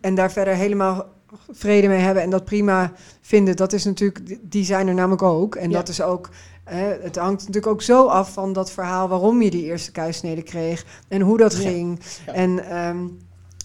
en 0.00 0.14
daar 0.14 0.32
verder 0.32 0.54
helemaal 0.54 1.06
vrede 1.50 1.88
mee 1.88 1.98
hebben 2.00 2.22
en 2.22 2.30
dat 2.30 2.44
prima 2.44 2.92
vinden. 3.20 3.56
Dat 3.56 3.72
is 3.72 3.84
natuurlijk, 3.84 4.36
die 4.42 4.64
zijn 4.64 4.88
er 4.88 4.94
namelijk 4.94 5.22
ook. 5.22 5.54
En 5.54 5.70
Ja. 5.70 5.76
dat 5.76 5.88
is 5.88 6.00
ook, 6.02 6.28
het 6.76 7.16
hangt 7.16 7.40
natuurlijk 7.40 7.66
ook 7.66 7.82
zo 7.82 8.06
af 8.06 8.32
van 8.32 8.52
dat 8.52 8.70
verhaal 8.70 9.08
waarom 9.08 9.42
je 9.42 9.50
die 9.50 9.64
eerste 9.64 9.92
keizersnede 9.92 10.42
kreeg 10.42 10.84
en 11.08 11.20
hoe 11.20 11.38
dat 11.38 11.54
ging. 11.54 12.00
Ja. 12.26 12.32
En, 12.32 12.70
ehm, 12.70 13.06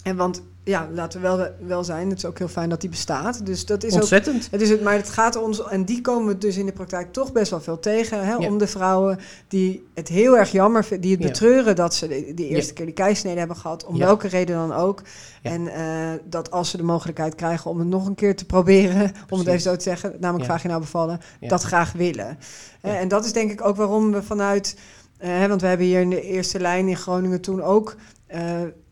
en 0.02 0.16
want 0.16 0.42
ja, 0.64 0.88
laten 0.92 1.20
we 1.20 1.26
wel, 1.26 1.46
wel 1.66 1.84
zijn. 1.84 2.08
Het 2.08 2.18
is 2.18 2.24
ook 2.24 2.38
heel 2.38 2.48
fijn 2.48 2.68
dat 2.68 2.80
die 2.80 2.90
bestaat. 2.90 3.46
Dus 3.46 3.66
dat 3.66 3.84
is 3.84 3.92
ook 3.94 4.00
Ontzettend. 4.00 4.48
het 4.50 4.60
is 4.60 4.70
het, 4.70 4.82
maar 4.82 4.94
het 4.94 5.10
gaat 5.10 5.36
ons, 5.36 5.62
en 5.68 5.84
die 5.84 6.00
komen 6.00 6.26
we 6.28 6.38
dus 6.38 6.56
in 6.56 6.66
de 6.66 6.72
praktijk 6.72 7.12
toch 7.12 7.32
best 7.32 7.50
wel 7.50 7.60
veel 7.60 7.78
tegen. 7.80 8.24
Hè, 8.24 8.32
Ja. 8.34 8.48
Om 8.48 8.58
de 8.58 8.66
vrouwen 8.66 9.18
die 9.48 9.86
het 9.94 10.08
heel 10.08 10.38
erg 10.38 10.50
jammer 10.52 10.84
vinden, 10.84 11.00
die 11.08 11.12
het 11.16 11.22
Ja. 11.22 11.28
betreuren 11.28 11.76
dat 11.76 11.94
ze 11.94 12.08
de, 12.08 12.32
de 12.34 12.46
eerste 12.48 12.68
Ja. 12.68 12.74
keer 12.74 12.84
die 12.84 12.94
keisnede 12.94 13.38
hebben 13.38 13.56
gehad, 13.56 13.84
om 13.84 13.98
welke 13.98 14.28
reden 14.28 14.56
dan 14.56 14.72
ook. 14.72 15.02
En 15.42 15.68
eh, 15.68 16.10
dat 16.24 16.50
als 16.50 16.70
ze 16.70 16.76
de 16.76 16.82
mogelijkheid 16.82 17.34
krijgen 17.34 17.70
om 17.70 17.78
het 17.78 17.88
nog 17.88 18.06
een 18.06 18.14
keer 18.14 18.36
te 18.36 18.44
proberen, 18.44 19.12
om 19.30 19.38
het 19.38 19.48
even 19.48 19.60
zo 19.60 19.76
te 19.76 19.82
zeggen, 19.82 20.16
namelijk 20.20 20.50
vaginaal 20.50 20.80
bevallen, 20.80 21.20
Ja. 21.40 21.48
dat 21.48 21.62
graag 21.62 21.92
willen. 21.92 22.38
Ja. 22.82 22.96
En 22.98 23.08
dat 23.08 23.24
is 23.24 23.32
denk 23.32 23.50
ik 23.50 23.64
ook 23.64 23.76
waarom 23.76 24.12
we 24.12 24.22
vanuit, 24.22 24.76
eh, 25.18 25.46
want 25.46 25.60
we 25.60 25.66
hebben 25.66 25.86
hier 25.86 26.00
in 26.00 26.10
de 26.10 26.22
eerste 26.22 26.60
lijn 26.60 26.88
in 26.88 26.96
Groningen 26.96 27.40
toen 27.40 27.62
ook 27.62 27.94
eh, 28.26 28.42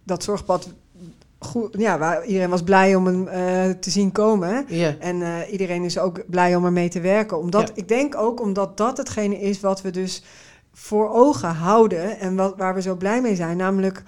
dat 0.05 0.23
zorgpad. 0.23 0.69
Goed, 1.43 1.75
ja, 1.79 1.99
waar 1.99 2.25
iedereen 2.25 2.51
was 2.51 2.63
blij 2.63 2.95
om 2.95 3.07
hem 3.07 3.29
eh, 3.29 3.71
te 3.71 3.91
zien 3.91 4.13
komen. 4.13 4.69
En 5.01 5.23
eh, 5.23 5.53
iedereen 5.53 5.83
is 5.85 5.99
ook 5.99 6.23
blij 6.31 6.57
om 6.57 6.65
ermee 6.65 6.89
te 6.89 7.01
werken. 7.01 7.39
Omdat, 7.39 7.69
Ja. 7.69 7.75
Ik 7.75 7.89
denk 7.89 8.17
ook 8.17 8.41
omdat 8.41 8.77
dat 8.77 8.97
hetgene 8.97 9.41
is 9.41 9.61
wat 9.61 9.83
we 9.83 9.91
dus 9.91 10.23
voor 10.73 11.11
ogen 11.11 11.49
houden 11.55 12.19
en 12.19 12.37
wat, 12.37 12.55
waar 12.57 12.75
we 12.75 12.83
zo 12.83 12.95
blij 12.97 13.21
mee 13.21 13.35
zijn. 13.37 13.57
Namelijk 13.57 14.03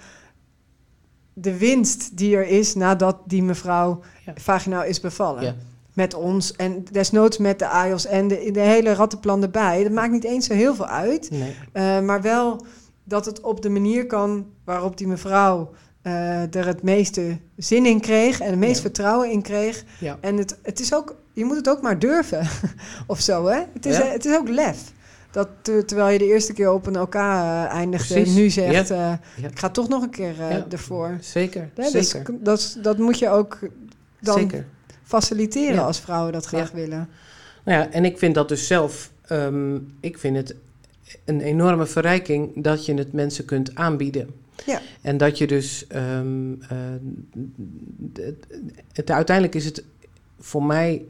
de 1.33 1.57
winst 1.57 2.17
die 2.17 2.35
er 2.35 2.47
is 2.47 2.75
nadat 2.75 3.17
die 3.25 3.43
mevrouw 3.43 3.99
Ja. 4.25 4.33
vaginaal 4.35 4.83
is 4.83 4.99
bevallen. 4.99 5.43
Ja. 5.43 5.55
Met 5.93 6.13
ons 6.13 6.55
en 6.55 6.83
desnoods 6.91 7.37
met 7.37 7.59
de 7.59 7.67
AIOS 7.67 8.05
en 8.05 8.27
de, 8.27 8.49
de 8.51 8.59
hele 8.59 8.93
rattenplan 8.93 9.41
erbij. 9.41 9.83
Dat 9.83 9.91
maakt 9.91 10.11
niet 10.11 10.23
eens 10.23 10.45
zo 10.45 10.53
heel 10.53 10.75
veel 10.75 10.87
uit. 10.87 11.29
Nee. 11.31 11.55
Eh, 11.71 11.99
maar 11.99 12.21
wel 12.21 12.65
dat 13.03 13.25
het 13.25 13.41
op 13.41 13.61
de 13.61 13.69
manier 13.69 14.05
kan 14.05 14.45
waarop 14.63 14.97
die 14.97 15.07
mevrouw 15.07 15.69
eh, 16.05 16.55
er 16.55 16.65
het 16.65 16.81
meeste 16.83 17.37
zin 17.57 17.85
in 17.85 17.99
kreeg 17.99 18.39
en 18.39 18.49
het 18.49 18.59
meest 18.59 18.75
Ja. 18.75 18.81
vertrouwen 18.81 19.31
in 19.31 19.41
kreeg. 19.41 19.83
Ja. 19.99 20.17
En 20.21 20.37
het, 20.37 20.57
het 20.63 20.79
is 20.79 20.93
ook, 20.93 21.15
je 21.33 21.45
moet 21.45 21.55
het 21.55 21.69
ook 21.69 21.81
maar 21.81 21.99
durven 21.99 22.47
of 23.07 23.19
zo, 23.19 23.45
hè? 23.45 23.61
Het 23.73 23.85
is, 23.85 23.97
Ja. 23.97 24.03
het 24.05 24.25
is 24.25 24.35
ook 24.35 24.49
lef. 24.49 24.93
Dat 25.31 25.47
ter- 25.61 25.85
terwijl 25.85 26.09
je 26.09 26.17
de 26.17 26.25
eerste 26.25 26.53
keer 26.53 26.71
op 26.71 26.85
een 26.87 26.99
OK 27.01 27.15
eh, 27.15 27.65
eindigde, 27.65 28.13
Precies. 28.13 28.35
nu 28.35 28.49
zegt: 28.49 28.89
eh, 28.91 29.13
ik 29.43 29.59
ga 29.59 29.69
toch 29.69 29.87
nog 29.87 30.03
een 30.03 30.09
keer 30.09 30.33
Ja. 30.37 30.65
ervoor. 30.69 31.17
Zeker. 31.21 31.69
Dus 31.73 32.09
Zeker. 32.09 32.33
dat, 32.43 32.77
dat 32.81 32.97
moet 32.97 33.19
je 33.19 33.29
ook 33.29 33.59
dan 34.19 34.39
Zeker. 34.39 34.65
faciliteren 35.03 35.83
als 35.85 35.99
vrouwen 35.99 36.33
dat 36.33 36.45
graag 36.45 36.71
willen. 36.71 37.09
Nou 37.63 37.79
ja, 37.79 37.91
en 37.91 38.05
ik 38.05 38.17
vind 38.17 38.35
dat 38.35 38.49
dus 38.49 38.67
zelf, 38.67 39.11
ehm, 39.27 39.75
ik 39.99 40.17
vind 40.17 40.35
het 40.37 40.55
een 41.25 41.41
enorme 41.41 41.85
verrijking 41.85 42.63
dat 42.63 42.85
je 42.85 42.93
het 42.93 43.13
mensen 43.13 43.45
kunt 43.45 43.75
aanbieden. 43.75 44.29
Ja. 44.65 44.81
En 45.01 45.17
dat 45.17 45.37
je 45.37 45.47
dus, 45.47 45.87
ehm, 45.87 46.53
eh, 46.61 46.77
het, 48.13 48.47
het, 48.91 49.11
uiteindelijk 49.11 49.55
is 49.55 49.65
het 49.65 49.83
voor 50.39 50.63
mij, 50.63 51.05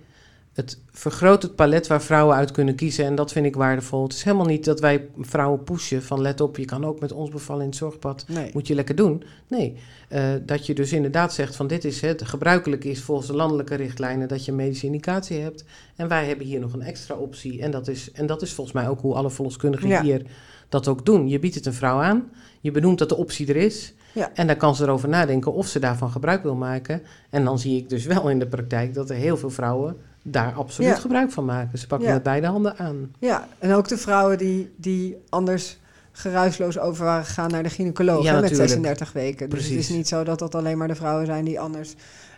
het 0.54 0.80
vergroot 0.92 1.42
het 1.44 1.56
palet 1.56 1.88
waar 1.88 2.02
vrouwen 2.02 2.36
uit 2.36 2.52
kunnen 2.52 2.76
kiezen. 2.76 3.06
En 3.06 3.16
dat 3.16 3.32
vind 3.32 3.46
ik 3.46 3.56
waardevol. 3.56 4.04
Het 4.04 4.14
is 4.14 4.24
helemaal 4.24 4.46
niet 4.46 4.66
dat 4.66 4.80
wij 4.80 5.08
vrouwen 5.20 5.64
pushen 5.64 6.04
van 6.04 6.22
let 6.22 6.42
op, 6.42 6.58
je 6.58 6.66
kan 6.66 6.86
ook 6.86 7.00
met 7.00 7.12
ons 7.12 7.30
bevallen 7.30 7.62
in 7.62 7.68
het 7.68 7.78
zorgpad. 7.78 8.26
Nee. 8.28 8.50
Moet 8.54 8.68
je 8.68 8.76
lekker 8.76 8.96
doen. 8.96 9.24
Nee, 9.48 9.78
eh, 10.10 10.34
dat 10.42 10.66
je 10.66 10.74
dus 10.74 10.94
inderdaad 10.94 11.34
zegt 11.34 11.56
van 11.56 11.68
dit 11.68 11.86
is 11.86 12.02
het. 12.02 12.22
Gebruikelijk 12.28 12.84
is 12.84 13.02
volgens 13.02 13.28
de 13.28 13.36
landelijke 13.36 13.76
richtlijnen 13.76 14.28
dat 14.28 14.46
je 14.46 14.52
een 14.52 14.58
medische 14.58 14.86
indicatie 14.86 15.40
hebt. 15.40 15.64
En 15.96 16.08
wij 16.08 16.26
hebben 16.26 16.46
hier 16.46 16.60
nog 16.60 16.74
een 16.74 16.82
extra 16.82 17.16
optie. 17.16 17.62
En 17.62 17.72
dat 17.72 17.88
is, 17.88 18.12
en 18.12 18.26
dat 18.26 18.42
is 18.42 18.54
volgens 18.54 18.76
mij 18.76 18.88
ook 18.90 19.02
hoe 19.02 19.16
alle 19.16 19.30
verloskundigen 19.32 19.88
Ja. 19.88 20.02
hier 20.02 20.22
dat 20.70 20.88
ook 20.88 21.06
doen. 21.06 21.28
Je 21.28 21.40
biedt 21.40 21.56
het 21.56 21.66
een 21.66 21.74
vrouw 21.74 22.02
aan. 22.02 22.30
Je 22.62 22.72
benoemt 22.72 22.98
dat 23.00 23.10
de 23.10 23.16
optie 23.18 23.48
er 23.48 23.56
is. 23.56 23.94
Ja. 24.14 24.32
En 24.34 24.48
dan 24.48 24.58
kan 24.58 24.76
ze 24.76 24.84
erover 24.84 25.10
nadenken 25.10 25.54
of 25.54 25.68
ze 25.68 25.80
daarvan 25.80 26.10
gebruik 26.10 26.44
wil 26.44 26.56
maken. 26.56 27.02
En 27.30 27.44
dan 27.44 27.60
zie 27.60 27.78
ik 27.78 27.90
dus 27.90 28.06
wel 28.06 28.30
in 28.30 28.40
de 28.40 28.48
praktijk 28.48 28.94
dat 28.94 29.10
er 29.10 29.16
heel 29.16 29.38
veel 29.38 29.50
vrouwen 29.50 29.98
daar 30.22 30.54
absoluut 30.54 30.90
Ja. 30.90 30.96
gebruik 30.96 31.32
van 31.32 31.46
maken. 31.46 31.80
Ze 31.80 31.88
pakken 31.88 32.08
Ja. 32.08 32.14
met 32.14 32.24
beide 32.24 32.48
handen 32.48 32.78
aan. 32.78 33.12
Ja, 33.20 33.48
en 33.60 33.74
ook 33.74 33.88
de 33.88 33.98
vrouwen 33.98 34.38
die, 34.38 34.74
die 34.78 35.18
anders 35.30 35.78
geruisloos 36.12 36.80
over 36.80 37.06
waren 37.06 37.26
gegaan 37.26 37.50
naar 37.52 37.64
de 37.64 37.70
gynaecoloog 37.70 38.24
Ja, 38.24 38.28
hè, 38.28 38.34
met 38.34 38.42
natuurlijk. 38.42 38.70
36 38.70 39.12
weken. 39.14 39.50
Dus 39.50 39.64
het 39.64 39.78
is 39.78 39.90
niet 39.90 40.08
zo 40.08 40.24
dat 40.24 40.40
dat 40.40 40.56
alleen 40.56 40.78
maar 40.78 40.88
de 40.88 40.96
vrouwen 40.96 41.26
zijn 41.26 41.46
die 41.46 41.60
anders 41.60 41.94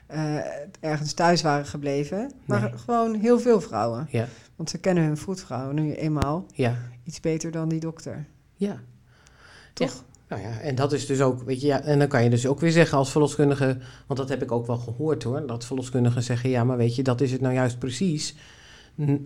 eh, 0.08 0.36
ergens 0.80 1.14
thuis 1.14 1.42
waren 1.42 1.66
gebleven. 1.66 2.32
Maar 2.46 2.62
Nee. 2.62 2.72
gewoon 2.86 3.16
heel 3.16 3.40
veel 3.40 3.62
vrouwen. 3.62 4.08
Ja, 4.12 4.28
Want 4.58 4.70
ze 4.70 4.78
kennen 4.78 5.04
hun 5.04 5.18
voetvrouw 5.18 5.72
nu 5.72 5.94
eenmaal 5.94 6.46
ja, 6.54 6.78
iets 7.04 7.20
beter 7.20 7.52
dan 7.52 7.70
die 7.70 7.80
dokter. 7.80 8.26
ja. 8.56 8.80
Toch? 9.74 10.04
Nou 10.28 10.42
ja, 10.42 10.60
en 10.60 10.76
dat 10.76 10.94
is 10.94 11.06
dus 11.06 11.22
ook, 11.22 11.44
weet 11.44 11.62
je, 11.62 11.68
ja, 11.68 11.82
en 11.82 12.00
dan 12.00 12.08
kan 12.08 12.24
je 12.24 12.30
dus 12.30 12.48
ook 12.48 12.60
weer 12.60 12.72
zeggen 12.72 12.98
als 12.98 13.12
verloskundige, 13.12 13.78
want 14.08 14.20
dat 14.20 14.30
heb 14.30 14.42
ik 14.42 14.52
ook 14.52 14.68
wel 14.68 14.78
gehoord 14.78 15.24
hoor, 15.24 15.48
dat 15.48 15.66
verloskundigen 15.66 16.24
zeggen, 16.24 16.50
ja, 16.50 16.64
maar 16.64 16.78
weet 16.78 16.96
je, 16.96 17.04
dat 17.04 17.22
is 17.22 17.32
het 17.32 17.42
nou 17.42 17.54
juist 17.54 17.80
precies. 17.80 18.36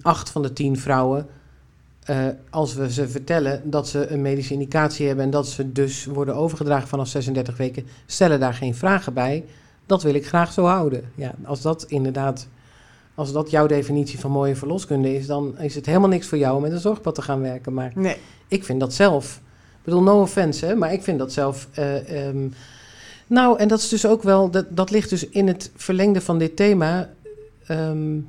Acht 0.01 0.29
van 0.29 0.41
de 0.41 0.53
tien 0.53 0.77
vrouwen, 0.79 1.27
eh, 2.03 2.27
als 2.49 2.73
we 2.73 2.91
ze 2.91 3.09
vertellen 3.09 3.69
dat 3.69 3.87
ze 3.87 4.07
een 4.07 4.21
medische 4.21 4.53
indicatie 4.53 5.07
hebben 5.07 5.25
en 5.25 5.31
dat 5.31 5.47
ze 5.47 5.71
dus 5.71 6.05
worden 6.05 6.35
overgedragen 6.35 6.87
vanaf 6.87 7.07
36 7.07 7.57
weken, 7.57 7.85
stellen 8.05 8.39
daar 8.39 8.53
geen 8.53 8.75
vragen 8.75 9.13
bij. 9.13 9.45
Dat 9.85 10.03
wil 10.03 10.13
ik 10.13 10.27
graag 10.27 10.51
zo 10.51 10.65
houden. 10.65 11.11
Ja, 11.15 11.33
als 11.43 11.61
dat 11.61 11.83
inderdaad, 11.83 12.47
als 13.15 13.31
dat 13.31 13.49
jouw 13.49 13.67
definitie 13.67 14.19
van 14.19 14.31
mooie 14.31 14.55
verloskunde 14.55 15.15
is, 15.15 15.27
dan 15.27 15.57
is 15.59 15.75
het 15.75 15.85
helemaal 15.85 16.09
niks 16.09 16.27
voor 16.27 16.37
jou 16.37 16.55
om 16.55 16.61
met 16.61 16.71
een 16.71 16.79
zorgpad 16.79 17.15
te 17.15 17.21
gaan 17.21 17.41
werken. 17.41 17.73
Maar 17.73 17.91
Nee. 17.95 18.17
ik 18.47 18.63
vind 18.63 18.79
dat 18.79 18.93
zelf. 18.93 19.35
Ik 19.77 19.83
bedoel, 19.83 20.03
no 20.03 20.21
offense, 20.21 20.65
hè, 20.65 20.75
maar 20.75 20.93
ik 20.93 21.03
vind 21.03 21.19
dat 21.19 21.33
zelf. 21.33 21.67
eh, 21.73 22.27
ehm, 22.27 22.47
nou, 23.27 23.57
en 23.59 23.67
dat 23.67 23.79
is 23.79 23.89
dus 23.89 24.05
ook 24.07 24.23
wel. 24.23 24.49
Dat, 24.51 24.65
dat 24.69 24.91
ligt 24.91 25.09
dus 25.09 25.29
in 25.29 25.47
het 25.47 25.71
verlengde 25.75 26.21
van 26.21 26.37
dit 26.37 26.55
thema. 26.55 27.09
ehm, 27.67 28.19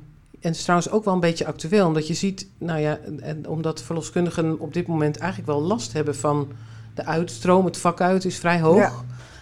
en 0.41 0.49
het 0.49 0.55
is 0.55 0.63
trouwens 0.63 0.89
ook 0.91 1.05
wel 1.05 1.13
een 1.13 1.19
beetje 1.19 1.45
actueel, 1.45 1.87
omdat 1.87 2.07
je 2.07 2.13
ziet, 2.13 2.47
nou 2.57 2.79
ja, 2.79 2.99
en 3.19 3.47
omdat 3.47 3.81
verloskundigen 3.81 4.59
op 4.59 4.73
dit 4.73 4.87
moment 4.87 5.17
eigenlijk 5.17 5.51
wel 5.51 5.61
last 5.61 5.93
hebben 5.93 6.15
van 6.15 6.47
de 6.95 7.05
uitstroom. 7.05 7.65
Het 7.65 7.77
vak 7.77 8.01
uit 8.01 8.25
is 8.25 8.37
vrij 8.37 8.59
hoog. 8.61 8.77
Ja. 8.77 8.91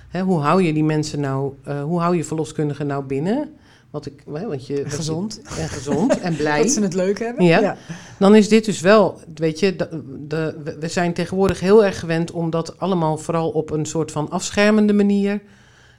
Hè, 0.09 0.21
hoe 0.21 0.39
hou 0.39 0.61
je 0.63 0.73
die 0.73 0.83
mensen 0.83 1.19
nou, 1.19 1.53
eh, 1.63 1.83
hoe 1.83 1.99
hou 1.99 2.15
je 2.15 2.23
verloskundigen 2.23 2.87
nou 2.87 3.03
binnen? 3.03 3.53
Wat 3.91 4.05
ik, 4.05 4.21
want 4.25 4.67
je, 4.67 4.83
En 4.83 4.91
gezond. 4.91 5.41
En 5.57 5.67
gezond 5.69 6.19
en 6.19 6.35
blij. 6.35 6.61
Dat 6.63 6.71
ze 6.71 6.81
het 6.81 6.93
leuk 6.93 7.19
hebben. 7.19 7.45
Ja. 7.45 7.77
Dan 8.19 8.35
is 8.35 8.49
dit 8.49 8.65
dus 8.65 8.79
wel, 8.81 9.19
weet 9.35 9.59
je, 9.59 9.75
de, 9.75 10.01
de, 10.27 10.75
we- 10.79 10.87
zijn 10.87 11.13
tegenwoordig 11.13 11.59
heel 11.59 11.85
erg 11.85 11.99
gewend 11.99 12.31
om 12.31 12.49
dat 12.49 12.79
allemaal 12.79 13.17
vooral 13.17 13.49
op 13.49 13.71
een 13.71 13.85
soort 13.85 14.11
van 14.11 14.29
afschermende 14.29 14.93
manier 14.93 15.41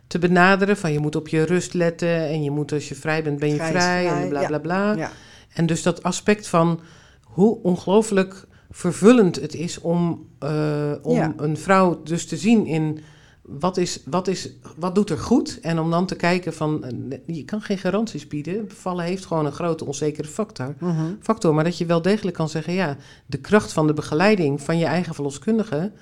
te 0.07 0.19
benaderen. 0.19 0.77
Van 0.77 0.93
je 0.93 0.99
moet 0.99 1.17
op 1.17 1.29
je 1.29 1.43
rust 1.43 1.75
letten 1.75 2.09
en 2.29 2.43
je 2.43 2.51
moet 2.51 2.73
als 2.73 2.89
je 2.89 2.95
vrij 2.95 3.23
bent, 3.23 3.39
ben 3.39 3.49
je 3.49 3.55
Vrij 3.57 3.71
vrij, 3.71 4.05
is 4.05 4.11
vrij, 4.11 4.23
en 4.23 4.29
bla 4.29 4.41
ja. 4.41 4.47
bla 4.47 4.59
bla. 4.59 4.93
Ja. 4.93 5.11
En 5.55 5.67
dus 5.67 5.83
dat 5.83 6.03
aspect 6.03 6.49
van 6.49 6.81
hoe 7.23 7.59
ongelooflijk 7.63 8.47
vervullend 8.71 9.37
het 9.41 9.55
is 9.55 9.81
om, 9.81 10.27
eh, 10.39 10.93
om 11.03 11.15
Ja. 11.17 11.33
een 11.37 11.57
vrouw 11.57 12.01
dus 12.05 12.27
te 12.27 12.37
zien 12.37 12.67
in 12.67 12.99
wat, 13.43 13.77
is, 13.77 14.03
wat, 14.05 14.29
is, 14.29 14.51
wat 14.77 14.95
doet 14.95 15.11
er 15.11 15.19
goed. 15.19 15.61
En 15.61 15.79
om 15.79 15.91
dan 15.91 16.07
te 16.07 16.15
kijken 16.17 16.53
van, 16.53 16.85
eh, 16.85 17.19
je 17.27 17.45
kan 17.45 17.61
geen 17.63 17.79
garanties 17.79 18.27
bieden. 18.27 18.67
Bevallen 18.67 19.05
heeft 19.05 19.27
gewoon 19.27 19.47
een 19.47 19.53
grote 19.53 19.85
onzekere 19.87 20.29
factor 20.29 20.75
Mhm. 20.79 21.13
factor, 21.21 21.55
maar 21.55 21.65
dat 21.65 21.79
je 21.79 21.87
wel 21.87 22.03
degelijk 22.03 22.37
kan 22.37 22.49
zeggen, 22.49 22.73
ja, 22.73 22.97
de 23.27 23.39
kracht 23.39 23.73
van 23.73 23.87
de 23.87 23.93
begeleiding 23.95 24.61
van 24.63 24.79
je 24.79 24.85
eigen 24.85 25.15
verloskundige 25.15 25.93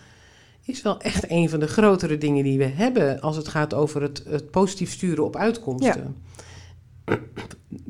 is 0.65 0.83
wel 0.83 1.01
echt 1.01 1.31
een 1.31 1.49
van 1.51 1.61
de 1.61 1.67
grotere 1.67 2.19
dingen 2.19 2.45
die 2.45 2.59
we 2.59 2.65
hebben 2.65 3.21
als 3.21 3.37
het 3.37 3.49
gaat 3.49 3.75
over 3.75 4.03
het, 4.03 4.23
het 4.29 4.51
positief 4.51 4.93
sturen 4.93 5.25
op 5.25 5.37
uitkomsten. 5.37 6.17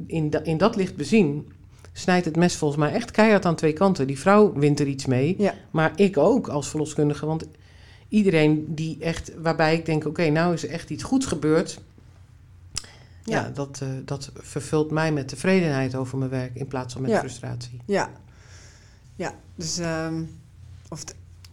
In, 0.06 0.30
da- 0.30 0.42
in 0.42 0.56
dat 0.58 0.76
licht 0.76 0.96
bezien 0.96 1.52
snijdt 1.92 2.24
het 2.24 2.36
mes 2.36 2.56
volgens 2.56 2.80
mij 2.80 2.92
echt 2.92 3.10
keihard 3.10 3.44
aan 3.44 3.54
twee 3.54 3.72
kanten. 3.72 4.06
Die 4.06 4.18
vrouw 4.18 4.52
wint 4.52 4.80
er 4.80 4.86
iets 4.86 5.06
mee, 5.06 5.34
Ja. 5.38 5.54
maar 5.70 5.92
ik 5.96 6.16
ook 6.18 6.48
als 6.48 6.68
verloskundige, 6.68 7.26
want 7.26 7.46
iedereen 8.10 8.64
die 8.74 8.96
echt, 9.00 9.30
waarbij 9.38 9.74
ik 9.74 9.86
denk, 9.86 10.06
oké, 10.06 10.28
nou 10.28 10.52
is 10.54 10.62
er 10.64 10.70
echt 10.70 10.90
iets 10.90 11.02
goeds 11.02 11.26
gebeurd. 11.26 11.80
Ja, 13.24 13.40
Ja. 13.40 13.50
dat, 13.54 13.78
eh, 13.82 13.88
dat 14.04 14.30
vervult 14.34 14.90
mij 14.90 15.12
met 15.12 15.28
tevredenheid 15.28 15.94
over 15.94 16.18
mijn 16.18 16.30
werk 16.30 16.54
in 16.54 16.66
plaats 16.66 16.92
van 16.92 17.02
met 17.02 17.10
Ja. 17.10 17.18
frustratie. 17.18 17.80
Ja. 17.84 18.10
Ja, 19.14 19.34
dus... 19.54 19.78
ehm, 19.78 20.22
of 20.88 21.02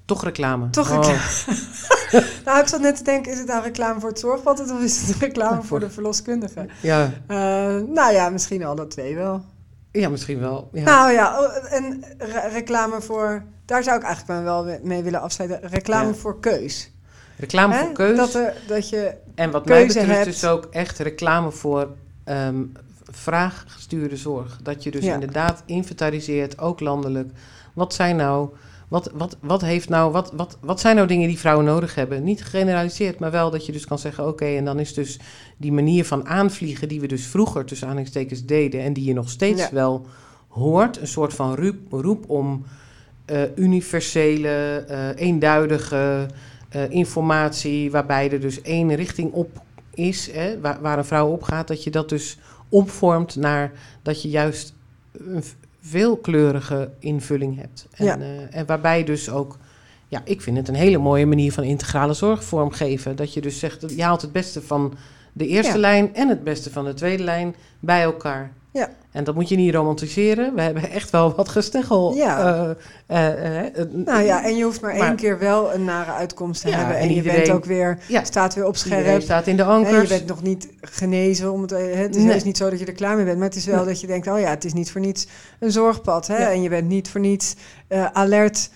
Toch 0.05 0.24
reclame. 0.24 0.70
Toch 0.70 0.91
Oh, 0.91 0.99
nou, 2.45 2.60
ik 2.62 2.68
zat 2.68 2.82
net 2.82 2.97
te 2.97 3.03
denken, 3.03 3.32
is 3.32 3.38
het 3.38 3.47
nou 3.47 3.64
reclame 3.64 3.99
voor 3.99 4.10
het 4.10 4.20
zorgpad 4.20 4.60
of 4.72 4.82
is 4.82 5.08
het 5.08 5.18
reclame 5.18 5.51
Nou, 5.55 5.66
voor 5.66 5.80
de 5.80 5.89
verloskundige? 5.89 6.66
ja. 6.82 7.12
Eh, 7.28 7.38
nou 7.88 8.14
ja, 8.14 8.30
misschien 8.30 8.64
alle 8.64 8.88
twee 8.88 9.16
wel. 9.16 9.45
ja, 9.91 10.10
misschien 10.10 10.39
wel. 10.39 10.70
Ja. 10.74 10.84
Nou 10.84 11.12
ja, 11.12 11.39
oh, 11.41 11.74
en 11.74 12.03
re- 12.18 12.47
reclame 12.47 13.01
voor... 13.01 13.43
Daar 13.68 13.84
zou 13.84 13.97
ik 13.97 14.03
eigenlijk 14.03 14.43
wel 14.43 14.80
mee 14.84 15.03
willen 15.03 15.22
afsluiten. 15.22 15.70
Reclame 15.70 16.07
Ja. 16.07 16.13
voor 16.13 16.39
keus. 16.39 16.91
reclame 17.38 17.74
Hè? 17.74 17.84
voor 17.86 17.93
keus. 17.93 18.18
Dat, 18.18 18.34
er, 18.34 18.53
dat 18.68 18.89
je... 18.89 19.13
en 19.36 19.51
wat 19.51 19.65
mij 19.65 19.86
betreft 19.88 20.07
hebt. 20.15 20.28
is 20.28 20.45
ook 20.45 20.65
echt 20.72 20.99
reclame 20.99 21.51
voor 21.51 21.88
ehm, 22.24 22.63
vraaggestuurde 23.03 24.18
zorg. 24.18 24.59
Dat 24.63 24.84
je 24.84 24.91
dus 24.91 25.03
Ja. 25.03 25.13
inderdaad 25.13 25.63
inventariseert, 25.65 26.59
ook 26.59 26.80
landelijk. 26.80 27.30
Wat 27.74 27.93
zijn 27.93 28.15
nou... 28.15 28.49
wat, 28.88 29.11
wat, 29.13 29.38
wat, 29.41 29.61
heeft 29.61 29.89
nou, 29.89 30.11
wat, 30.11 30.32
wat, 30.34 30.57
wat 30.61 30.80
zijn 30.80 30.95
nou 30.95 31.07
dingen 31.07 31.28
die 31.28 31.39
vrouwen 31.39 31.65
nodig 31.65 31.95
hebben? 31.95 32.24
Niet 32.24 32.43
gegeneraliseerd, 32.43 33.20
maar 33.20 33.32
wel 33.32 33.51
dat 33.51 33.65
je 33.65 33.72
dus 33.72 33.86
kan 33.86 33.99
zeggen: 33.99 34.28
oké, 34.28 34.45
en 34.45 34.65
dan 34.65 34.80
is 34.80 34.93
dus 34.93 35.20
die 35.57 35.72
manier 35.72 36.05
van 36.05 36.28
aanvliegen 36.28 36.88
die 36.88 36.99
we 37.01 37.07
dus 37.07 37.26
vroeger 37.26 37.65
tussen 37.65 37.88
aanhalingstekens 37.88 38.45
deden 38.45 38.82
en 38.82 38.93
die 38.93 39.03
je 39.03 39.13
nog 39.13 39.30
steeds 39.30 39.61
Ja. 39.61 39.70
wel 39.72 40.05
hoort, 40.47 40.97
een 41.01 41.07
soort 41.07 41.34
van 41.34 41.55
roep, 41.55 41.78
roep 41.91 42.30
om 42.30 42.65
eh, 43.28 43.42
universele, 43.56 44.84
eh, 44.88 45.10
eenduidige 45.16 46.26
eh, 46.70 46.90
informatie, 46.90 47.92
waarbij 47.92 48.32
er 48.32 48.40
dus 48.40 48.62
één 48.62 48.96
richting 48.96 49.32
op 49.32 49.62
is, 49.94 50.32
hè, 50.32 50.60
waar, 50.60 50.82
waar 50.82 50.98
een 50.98 51.06
vrouw 51.06 51.28
op 51.32 51.44
gaat, 51.44 51.68
dat 51.68 51.84
je 51.84 51.90
dat 51.90 52.10
dus 52.10 52.38
omvormt 52.70 53.36
naar 53.36 53.72
dat 54.02 54.22
je 54.22 54.30
juist 54.30 54.74
een 55.12 55.44
veelkleurige 55.82 56.90
invulling 57.00 57.58
hebt. 57.60 57.88
En, 57.96 58.06
Ja. 58.06 58.18
en 58.50 58.66
waarbij 58.66 59.04
dus 59.04 59.30
ook, 59.30 59.58
ja, 60.08 60.22
ik 60.24 60.42
vind 60.42 60.58
het 60.58 60.68
een 60.68 60.76
hele 60.76 60.98
mooie 60.98 61.26
manier 61.26 61.52
van 61.52 61.64
integrale 61.64 62.14
zorg 62.14 62.44
vormgeven. 62.44 63.16
Dat 63.16 63.34
je 63.34 63.42
dus 63.42 63.60
zegt, 63.60 63.96
je 63.96 64.04
haalt 64.04 64.22
het 64.22 64.32
beste 64.32 64.62
van 64.62 64.94
de 65.34 65.48
eerste 65.48 65.74
Ja. 65.74 65.80
lijn 65.80 66.16
en 66.16 66.30
het 66.30 66.44
beste 66.44 66.72
van 66.72 66.86
de 66.86 66.94
tweede 66.94 67.24
lijn 67.24 67.56
bij 67.80 68.02
elkaar. 68.04 68.52
Ja. 68.72 68.89
En 69.11 69.24
dat 69.24 69.36
moet 69.36 69.49
je 69.49 69.55
niet 69.55 69.74
romantiseren. 69.74 70.55
We 70.55 70.61
hebben 70.61 70.89
echt 70.89 71.09
wel 71.09 71.36
wat 71.36 71.49
gesteggel. 71.49 72.13
Ja. 72.15 72.65
eh, 73.07 73.28
eh, 73.28 73.65
eh, 73.65 73.88
Nou 73.91 74.22
ja, 74.24 74.43
en 74.43 74.55
je 74.55 74.63
hoeft 74.63 74.82
maar, 74.82 74.95
Maar- 74.97 75.07
één 75.07 75.15
keer 75.15 75.39
wel 75.39 75.74
een 75.74 75.84
nare 75.84 76.11
uitkomst 76.11 76.61
te 76.61 76.70
Ja, 76.70 76.78
hebben. 76.78 76.95
En, 76.97 77.07
en 77.07 77.13
je 77.15 77.22
bent 77.22 77.49
ook 77.49 77.65
weer, 77.65 77.97
ja. 78.07 78.24
staat 78.24 78.53
weer 78.55 78.65
op 78.65 78.76
scherp. 78.78 79.22
staat 79.22 79.47
in 79.47 79.57
de 79.57 79.63
Hè, 79.63 79.70
je 79.70 79.76
ankers. 79.76 80.09
bent 80.09 80.28
nog 80.28 80.43
niet 80.43 80.68
genezen. 80.82 81.51
Om 81.51 81.61
het, 81.61 81.72
het 81.72 82.15
is 82.15 82.24
Nee. 82.24 82.41
niet 82.43 82.57
zo 82.57 82.70
dat 82.70 82.80
je 82.80 82.86
er 82.86 82.91
klaar 82.93 83.15
mee 83.15 83.26
bent. 83.26 83.38
Maar 83.38 83.47
het 83.47 83.55
is 83.57 83.65
wel 83.65 83.76
Nee. 83.76 83.86
dat 83.86 84.01
je 84.01 84.07
denkt, 84.07 84.28
oh 84.28 84.39
ja, 84.39 84.49
het 84.49 84.65
is 84.65 84.74
niet 84.74 84.91
voor 84.91 85.01
niets 85.01 85.28
een 85.59 85.72
zorgpad. 85.72 86.28
Hè? 86.28 86.38
Ja. 86.38 86.51
En 86.51 86.61
je 86.61 86.70
bent 86.70 86.88
niet 86.88 87.09
voor 87.09 87.22
niets 87.22 87.55
alert 88.13 88.70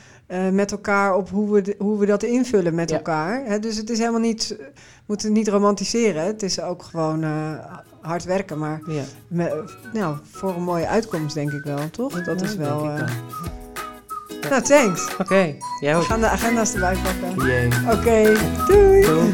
met 0.51 0.71
elkaar 0.71 1.15
op 1.15 1.29
hoe 1.29 1.51
we, 1.53 1.61
de- 1.61 1.75
hoe 1.77 1.97
we 1.99 2.05
dat 2.05 2.23
invullen 2.23 2.75
met 2.75 2.91
elkaar. 2.91 3.41
Hè? 3.45 3.59
Dus 3.59 3.77
het 3.77 3.89
is 3.89 3.97
helemaal 3.99 4.19
niet, 4.19 4.47
we 4.57 4.71
moeten 5.05 5.31
niet 5.31 5.47
romantiseren. 5.47 6.23
Het 6.25 6.43
is 6.43 6.61
ook 6.61 6.83
gewoon 6.83 7.23
hard 8.01 8.23
werken. 8.23 8.57
Maar 8.59 8.81
ja. 8.87 9.03
me- 9.27 9.63
nou, 9.93 10.15
voor 10.31 10.55
een 10.55 10.63
mooie 10.63 10.87
uitkomst 10.87 11.35
denk 11.35 11.51
ik 11.51 11.63
wel, 11.63 11.89
toch? 11.89 12.23
Dat 12.23 12.39
Ja, 12.39 12.45
is 12.45 12.55
wel... 12.55 12.89
eh, 12.89 13.03
Nou, 14.49 14.61
thanks. 14.61 15.15
Oké, 15.17 15.55
jij 15.79 15.97
We 15.97 16.01
gaan 16.03 16.19
de 16.19 16.27
agenda's 16.29 16.73
erbij 16.73 16.95
pakken. 17.03 17.29
Oké, 17.97 18.33
doei. 18.67 19.01
Doei. 19.05 19.33